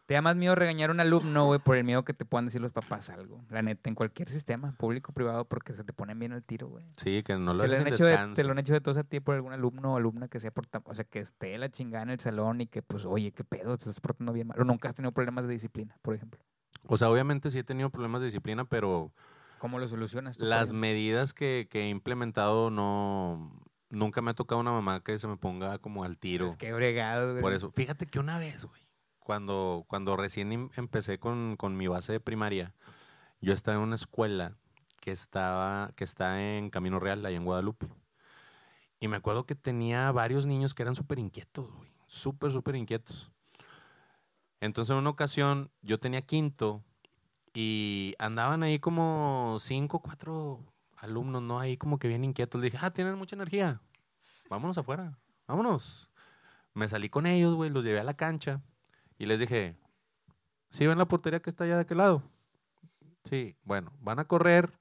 [0.05, 2.45] te da más miedo regañar a un alumno, güey, por el miedo que te puedan
[2.45, 3.41] decir los papás algo.
[3.49, 6.67] La neta, en cualquier sistema, público o privado, porque se te ponen bien al tiro,
[6.67, 6.85] güey.
[6.97, 8.97] Sí, que no lo Te lo, han hecho de, te lo han hecho de todos
[8.97, 11.57] a ti por algún alumno o alumna que sea por, ta- o sea, que esté
[11.57, 14.47] la chingada en el salón y que, pues, oye, qué pedo, te estás portando bien
[14.47, 14.59] mal.
[14.59, 16.41] O nunca has tenido problemas de disciplina, por ejemplo.
[16.87, 19.11] O sea, obviamente sí he tenido problemas de disciplina, pero
[19.59, 20.45] ¿Cómo lo solucionas tú?
[20.45, 23.51] las medidas que, que he implementado no...
[23.89, 26.47] Nunca me ha tocado una mamá que se me ponga como al tiro.
[26.47, 27.41] Es que bregado, güey.
[27.41, 28.80] Por eso, fíjate que una vez, güey,
[29.23, 32.73] cuando, cuando recién em- empecé con, con mi base de primaria,
[33.39, 34.57] yo estaba en una escuela
[34.99, 37.87] que, estaba, que está en Camino Real, ahí en Guadalupe.
[38.99, 41.89] Y me acuerdo que tenía varios niños que eran súper inquietos, güey.
[42.07, 43.31] Súper, súper inquietos.
[44.59, 46.83] Entonces, en una ocasión, yo tenía quinto
[47.53, 50.59] y andaban ahí como cinco, cuatro
[50.97, 51.59] alumnos, ¿no?
[51.59, 52.61] Ahí como que bien inquietos.
[52.61, 53.81] Le dije, ah, tienen mucha energía.
[54.49, 55.17] Vámonos afuera.
[55.47, 56.09] Vámonos.
[56.73, 58.61] Me salí con ellos, güey, los llevé a la cancha
[59.21, 59.77] y les dije,
[60.69, 62.23] ¿sí ven la portería que está allá de aquel lado?
[63.23, 64.79] Sí, bueno, van a correr,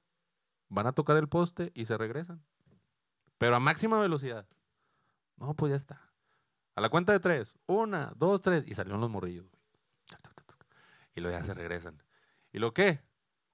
[0.67, 2.43] van a tocar el poste y se regresan.
[3.37, 4.47] Pero a máxima velocidad.
[5.37, 6.09] No, pues ya está.
[6.73, 7.53] A la cuenta de tres.
[7.67, 8.67] Una, dos, tres.
[8.67, 9.45] Y salieron los morrillos.
[11.15, 12.01] Y luego ya se regresan.
[12.51, 12.99] ¿Y lo qué?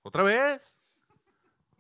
[0.03, 0.77] ¿Otra vez?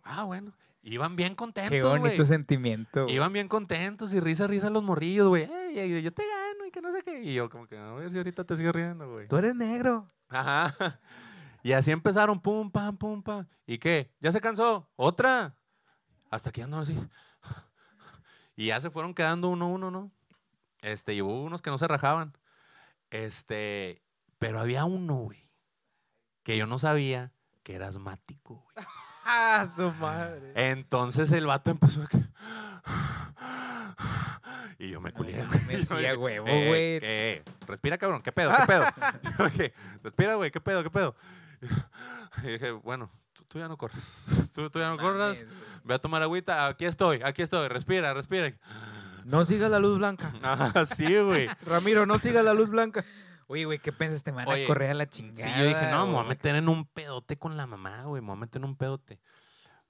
[0.03, 0.51] Ah, bueno.
[0.81, 3.07] Iban bien contentos, Qué bonito sentimiento.
[3.07, 5.43] Iban bien contentos y risa, risa los morrillos, güey.
[5.43, 6.23] Ey, ey, yo te
[6.67, 7.21] y que no sé qué.
[7.21, 9.27] Y yo como que, a ver si ahorita te sigo riendo, güey.
[9.27, 10.07] Tú eres negro.
[10.29, 10.75] Ajá.
[11.63, 13.45] Y así empezaron, pum, pam, pum, pam.
[13.65, 14.13] ¿Y qué?
[14.21, 14.89] ¿Ya se cansó?
[14.95, 15.57] ¿Otra?
[16.29, 16.97] Hasta que andan así.
[18.55, 20.11] Y ya se fueron quedando uno a uno, ¿no?
[20.81, 22.37] Este, y hubo unos que no se rajaban.
[23.09, 24.01] Este,
[24.39, 25.49] pero había uno, güey,
[26.43, 28.85] que yo no sabía que era asmático, güey.
[29.29, 30.53] ¡Ah, su madre!
[30.55, 32.17] Entonces el vato empezó a que...
[34.79, 35.59] Y yo me culié, No güey.
[35.61, 36.99] mames, Yo sí, a dije, huevo, "Eh, güey".
[36.99, 37.43] ¿qué?
[37.67, 38.21] Respira, cabrón.
[38.21, 38.51] ¿Qué pedo?
[38.55, 38.85] ¿Qué pedo?
[39.39, 39.73] Yo dije,
[40.03, 40.51] Respira, güey.
[40.51, 40.83] ¿Qué pedo?
[40.83, 41.15] ¿Qué pedo?
[42.43, 44.25] Y dije, bueno, tú, tú ya no corres.
[44.53, 45.43] Tú, tú ya no corras.
[45.83, 46.67] Ve a tomar agüita.
[46.67, 47.67] Aquí estoy, aquí estoy.
[47.69, 48.53] Respira, respira.
[49.25, 50.31] No sigas la luz blanca.
[50.43, 51.49] Ajá, sí, güey.
[51.65, 53.03] Ramiro, no sigas la luz blanca.
[53.47, 54.23] Oye, güey, ¿qué piensas?
[54.23, 55.57] Te van Oye, a correr a la Sí, chingada.
[55.57, 58.21] yo dije, no, me voy a meter en un pedote con la mamá, güey.
[58.21, 59.19] Me voy a meter en un pedote.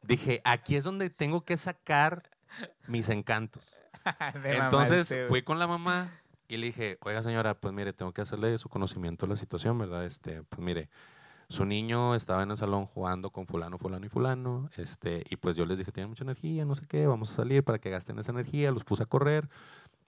[0.01, 2.30] Dije, aquí es donde tengo que sacar
[2.88, 3.76] mis encantos.
[4.43, 6.12] Entonces fui con la mamá
[6.47, 9.78] y le dije, oiga señora, pues mire, tengo que hacerle su conocimiento de la situación,
[9.78, 10.05] ¿verdad?
[10.05, 10.89] Este, pues mire,
[11.49, 15.55] su niño estaba en el salón jugando con fulano, fulano y fulano, este, y pues
[15.55, 18.20] yo les dije, tiene mucha energía, no sé qué, vamos a salir para que gasten
[18.20, 19.49] esa energía, los puse a correr,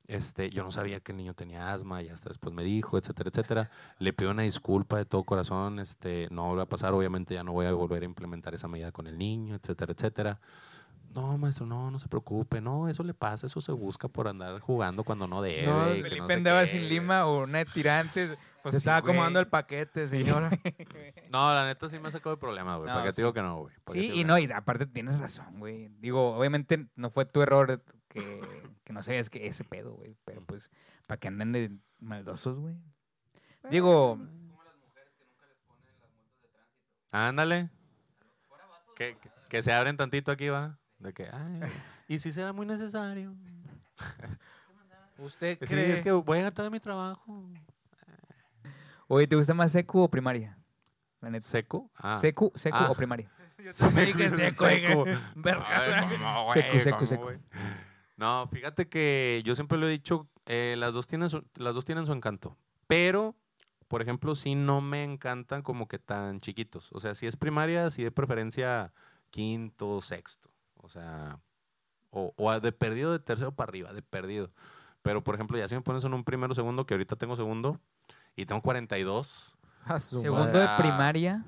[0.09, 3.29] este, yo no sabía que el niño tenía asma y hasta después me dijo, etcétera,
[3.29, 3.69] etcétera.
[3.99, 7.53] Le pido una disculpa de todo corazón, este, no va a pasar, obviamente ya no
[7.53, 10.39] voy a volver a implementar esa medida con el niño, etcétera, etcétera.
[11.13, 14.59] No, maestro, no, no se preocupe, no, eso le pasa, eso se busca por andar
[14.59, 15.65] jugando cuando no debe.
[15.65, 16.89] No, Felipe sé andaba qué, sin güey.
[16.89, 18.37] lima o una de tirantes.
[18.61, 19.11] Pues Se sí, estaba güey.
[19.13, 20.49] acomodando el paquete, señora.
[21.31, 22.87] No, la neta sí me ha sacado el problema, güey.
[22.89, 23.15] No, ¿Para qué sí.
[23.17, 23.75] te digo que no, güey?
[23.83, 25.89] ¿Para qué te Sí, y no, y aparte tienes razón, güey.
[25.99, 28.41] Digo, obviamente no fue tu error que,
[28.83, 30.15] que no sabías que ese pedo, güey.
[30.25, 30.69] Pero pues,
[31.07, 32.75] para que anden de maldosos, güey.
[33.71, 34.17] Digo,
[37.11, 37.69] Ándale.
[38.95, 40.77] Que, que- que se abren tantito aquí, va.
[40.99, 41.61] De que, ay,
[42.07, 43.33] y si será muy necesario.
[45.17, 45.91] ¿Usted Sí, cree?
[45.93, 47.49] es que voy a llegar tarde a mi trabajo.
[49.07, 50.57] oye, ¿te gusta más secu o primaria?
[51.21, 51.45] La neta.
[51.47, 51.89] ¿Seco?
[51.97, 52.17] Ah.
[52.19, 52.91] ¿Secu, secu Ah.
[52.91, 53.29] o primaria?
[53.57, 55.05] Yo también dije seco, Seco.
[55.35, 55.65] Verga.
[55.67, 56.45] Ay, ¿cómo,
[57.23, 57.39] güey?
[58.19, 61.85] No, fíjate que yo siempre lo he dicho, eh, las, dos tienen su, las dos
[61.85, 63.33] tienen su encanto, pero,
[63.87, 66.91] por ejemplo, sí no me encantan como que tan chiquitos.
[66.91, 68.91] O sea, si es primaria, sí de preferencia
[69.29, 70.49] quinto, sexto.
[70.75, 71.39] O sea,
[72.09, 74.51] o, o de perdido de tercero para arriba, de perdido.
[75.01, 77.79] Pero, por ejemplo, ya si me pones en un primero, segundo, que ahorita tengo segundo,
[78.35, 79.55] y tengo 42.
[79.97, 81.45] Segundo de primaria.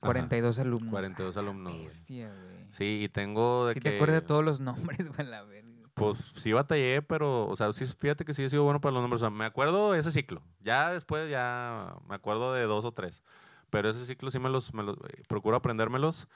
[0.00, 0.66] 42 Ajá.
[0.66, 0.90] alumnos.
[0.90, 1.84] 42 ah, alumnos.
[1.84, 2.32] Bestia,
[2.70, 3.90] sí, y tengo de ¿Sí que.
[3.90, 5.60] te acuerdas de todos los nombres, güey.
[5.94, 9.02] Pues sí batallé, pero, o sea, sí, fíjate que sí he sido bueno para los
[9.02, 9.20] nombres.
[9.20, 10.42] O sea, me acuerdo ese ciclo.
[10.60, 13.22] Ya después, ya me acuerdo de dos o tres.
[13.68, 16.26] Pero ese ciclo sí me los, eh, procuro aprendérmelos.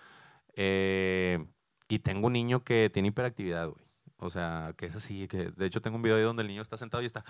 [0.55, 1.45] Eh,
[1.89, 3.85] y tengo un niño que tiene hiperactividad, güey.
[4.19, 5.29] O sea, que es así.
[5.29, 7.25] Que, de hecho, tengo un video ahí donde el niño está sentado y está.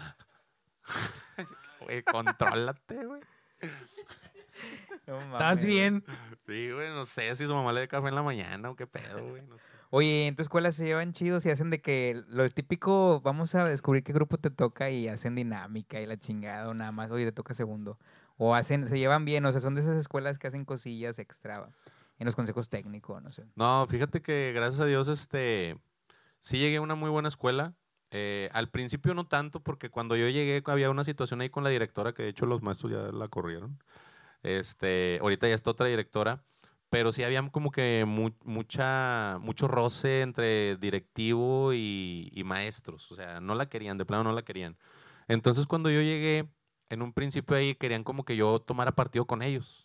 [1.81, 3.21] güey, contrólate, güey.
[5.33, 6.05] ¿Estás bien?
[6.47, 8.87] Sí, güey, no sé si su mamá le da café en la mañana o qué
[8.87, 9.43] pedo, güey.
[9.43, 9.65] no sé.
[9.91, 13.65] Oye, en tu escuela se llevan chidos y hacen de que lo típico, vamos a
[13.65, 17.25] descubrir qué grupo te toca y hacen dinámica y la chingada o nada más, oye,
[17.25, 17.99] te toca segundo.
[18.37, 21.69] O hacen, se llevan bien, o sea, son de esas escuelas que hacen cosillas extra
[22.19, 23.45] en los consejos técnicos, no sé.
[23.55, 25.79] No, fíjate que gracias a Dios, este,
[26.41, 27.75] sí llegué a una muy buena escuela.
[28.11, 31.71] Eh, al principio no tanto, porque cuando yo llegué había una situación ahí con la
[31.71, 33.79] directora, que de hecho los maestros ya la corrieron.
[34.45, 36.45] Este, ahorita ya está otra directora,
[36.91, 43.13] pero sí había como que mu- mucha, mucho roce entre directivo y, y maestros.
[43.13, 44.79] O sea, no la querían, de plano no la querían.
[45.29, 46.51] Entonces cuando yo llegué,
[46.91, 49.84] en un principio ahí querían como que yo tomara partido con ellos.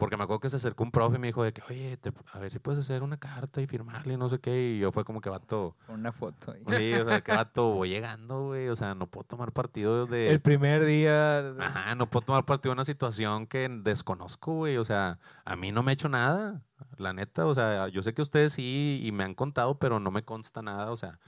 [0.00, 2.12] Porque me acuerdo que se acercó un profe y me dijo de que, oye, te-
[2.32, 4.72] a ver si puedes hacer una carta y firmarle, no sé qué.
[4.72, 6.62] Y yo fue como que vato, una foto ahí.
[6.78, 8.68] sí, o sea, que vato, voy llegando, güey.
[8.68, 10.30] O sea, no puedo tomar partido de...
[10.30, 11.38] El primer día.
[11.60, 14.78] Ajá, no puedo tomar partido de una situación que desconozco, güey.
[14.78, 16.62] O sea, a mí no me ha hecho nada,
[16.96, 17.46] la neta.
[17.46, 20.62] O sea, yo sé que ustedes sí y me han contado, pero no me consta
[20.62, 20.90] nada.
[20.90, 21.18] O sea,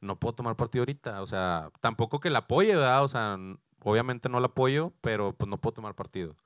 [0.00, 1.22] no puedo tomar partido ahorita.
[1.22, 3.02] O sea, tampoco que la apoye, ¿verdad?
[3.04, 3.36] O sea,
[3.80, 6.36] obviamente no la apoyo, pero pues no puedo tomar partido.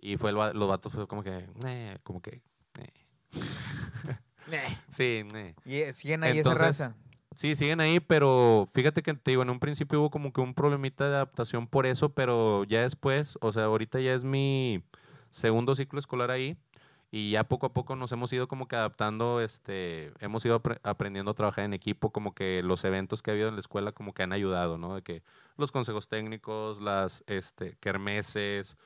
[0.00, 2.40] Y fue el, los vatos fue como que, "Eh", como que,
[2.78, 4.76] "Eh".
[4.88, 5.54] sí, "Eh".
[5.64, 6.96] Y siguen ahí Entonces, esa raza.
[7.34, 10.54] Sí, siguen ahí, pero fíjate que te digo, en un principio hubo como que un
[10.54, 14.82] problemita de adaptación por eso, pero ya después, o sea, ahorita ya es mi
[15.30, 16.56] segundo ciclo escolar ahí
[17.12, 20.80] y ya poco a poco nos hemos ido como que adaptando, este, hemos ido apre-
[20.82, 23.92] aprendiendo a trabajar en equipo, como que los eventos que ha habido en la escuela
[23.92, 24.96] como que han ayudado, ¿no?
[24.96, 25.22] De que
[25.56, 28.76] los consejos técnicos, las, este, kermeses,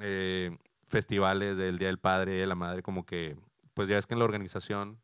[0.00, 3.36] eh, festivales del Día del Padre, de la Madre, como que,
[3.74, 4.98] pues ya es que en la organización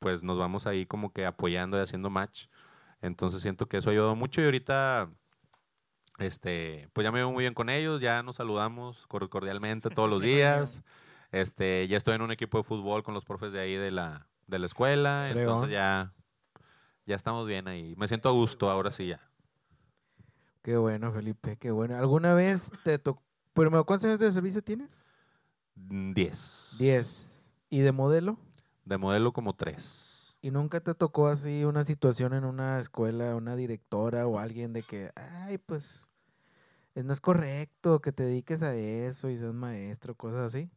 [0.00, 2.46] pues nos vamos ahí como que apoyando y haciendo match.
[3.02, 5.10] Entonces siento que eso ayudado mucho y ahorita,
[6.18, 10.10] este, pues ya me veo muy bien con ellos, ya nos saludamos cor- cordialmente todos
[10.10, 10.82] los días.
[11.32, 14.26] Este, ya estoy en un equipo de fútbol con los profes de ahí de la,
[14.46, 16.12] de la escuela, entonces ya,
[17.06, 17.94] ya estamos bien ahí.
[17.96, 19.20] Me siento a gusto, ahora sí ya.
[20.62, 21.96] Qué bueno, Felipe, qué bueno.
[21.96, 23.22] ¿Alguna vez te tocó?
[23.52, 25.02] Primero, ¿cuántos años de servicio tienes?
[25.74, 26.76] Mm, 10.
[26.78, 27.52] Diez.
[27.68, 28.38] ¿Y de modelo?
[28.84, 30.36] De modelo como 3.
[30.42, 34.82] ¿Y nunca te tocó así una situación en una escuela, una directora o alguien de
[34.82, 36.06] que, ay, pues,
[36.94, 40.70] eh, no es correcto que te dediques a eso y seas maestro, cosas así?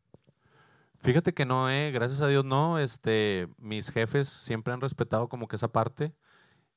[0.97, 2.79] Fíjate que no, eh, gracias a Dios no.
[2.79, 6.13] Este, mis jefes siempre han respetado como que esa parte.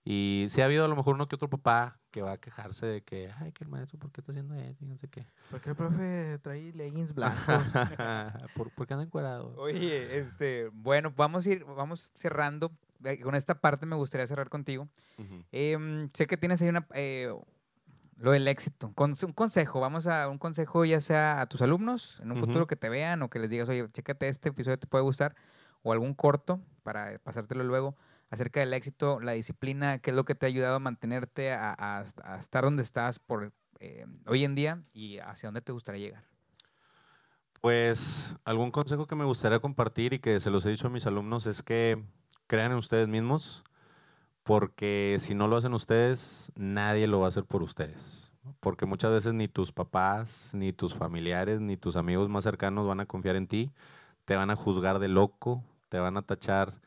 [0.08, 2.86] Y sí ha habido a lo mejor uno que otro papá que va a quejarse
[2.86, 4.84] de que, ay, que el maestro, ¿por qué está haciendo eso?
[4.84, 5.26] Y no sé qué.
[5.50, 7.34] ¿Por qué el profe trae leggings blancos?
[8.54, 9.52] ¿Por, por qué anda encuadrado?
[9.56, 12.70] Oye, este, bueno, vamos a ir, vamos cerrando.
[13.20, 14.86] Con esta parte me gustaría cerrar contigo.
[15.50, 17.34] Em, sé que tienes ahí una, eh,
[18.16, 18.92] Lo del éxito.
[18.94, 22.68] Con, un consejo, vamos a un consejo ya sea a tus alumnos en un futuro
[22.68, 25.34] que te vean o que les digas, oye, chécate este episodio, te puede gustar,
[25.82, 27.96] o algún corto para pasártelo luego
[28.30, 32.04] acerca del éxito, la disciplina, qué es lo que te ha ayudado a mantenerte a,
[32.38, 36.24] estar donde estás por eh, hoy en día y hacia dónde te gustaría llegar.
[37.60, 41.06] Pues algún consejo que me gustaría compartir y que se los he dicho a mis
[41.06, 42.02] alumnos es que
[42.46, 43.64] crean en ustedes mismos,
[44.42, 48.30] porque si no lo hacen ustedes, nadie lo va a hacer por ustedes.
[48.60, 53.00] Porque muchas veces ni tus papás, ni tus familiares, ni tus amigos más cercanos van
[53.00, 53.72] a confiar en ti,
[54.24, 56.80] te van a juzgar de loco, te van a tachar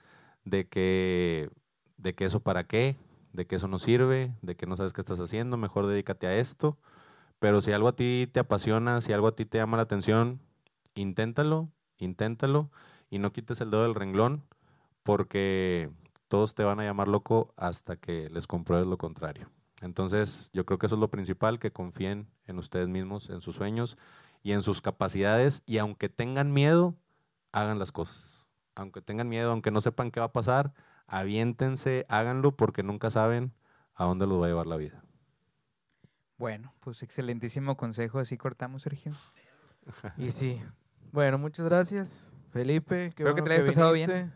[0.45, 1.49] de que,
[1.97, 2.95] de que eso para qué,
[3.33, 6.35] de que eso no sirve, de que no sabes qué estás haciendo, mejor dedícate a
[6.37, 6.77] esto.
[7.39, 10.41] Pero si algo a ti te apasiona, si algo a ti te llama la atención,
[10.95, 12.69] inténtalo, inténtalo
[13.09, 14.43] y no quites el dedo del renglón
[15.03, 15.89] porque
[16.27, 19.49] todos te van a llamar loco hasta que les compruebes lo contrario.
[19.81, 23.55] Entonces, yo creo que eso es lo principal, que confíen en ustedes mismos, en sus
[23.55, 23.97] sueños
[24.43, 26.95] y en sus capacidades y aunque tengan miedo,
[27.51, 28.38] hagan las cosas.
[28.79, 30.73] Aunque tengan miedo, aunque no sepan qué va a pasar,
[31.07, 33.53] aviéntense, háganlo porque nunca saben
[33.93, 35.03] a dónde los va a llevar la vida.
[36.37, 39.11] Bueno, pues excelentísimo consejo, así cortamos, Sergio.
[40.17, 40.61] Y sí.
[41.11, 42.95] Bueno, muchas gracias, Felipe.
[43.15, 44.31] Qué Espero que bueno te la hayas pasado bien.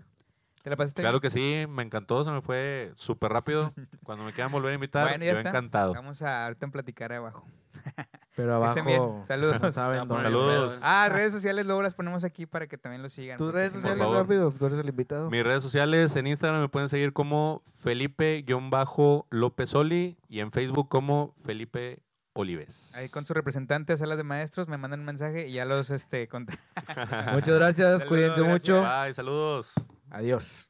[0.63, 1.21] ¿Te la pasaste Claro bien?
[1.21, 3.73] que sí, me encantó, se me fue súper rápido.
[4.03, 5.49] Cuando me quieran volver a invitar, Bueno, ya yo está.
[5.49, 5.93] encantado.
[5.93, 7.45] Vamos a ahorita en platicar abajo.
[8.35, 8.99] Pero Que estén bien.
[9.01, 9.23] abajo.
[9.25, 9.61] Saludos.
[9.61, 10.27] no saben Ah, por dónde.
[10.29, 10.79] el Saludos.
[10.81, 13.37] Ah, redes sociales luego las ponemos aquí para que también lo sigan.
[13.37, 15.29] Tus redes sociales rápido, tú eres el invitado.
[15.29, 21.35] Mis redes sociales en Instagram me pueden seguir como Felipe-López Oli y en Facebook como
[21.45, 22.01] Felipe
[22.33, 22.95] Olives.
[22.95, 25.91] Ahí con su representante a salas de maestros me mandan un mensaje y ya los
[25.91, 26.27] este
[27.33, 28.69] Muchas gracias, Saludos, cuídense gracias.
[28.69, 28.81] mucho.
[28.81, 29.73] Bye, saludos.
[30.09, 30.69] Adiós.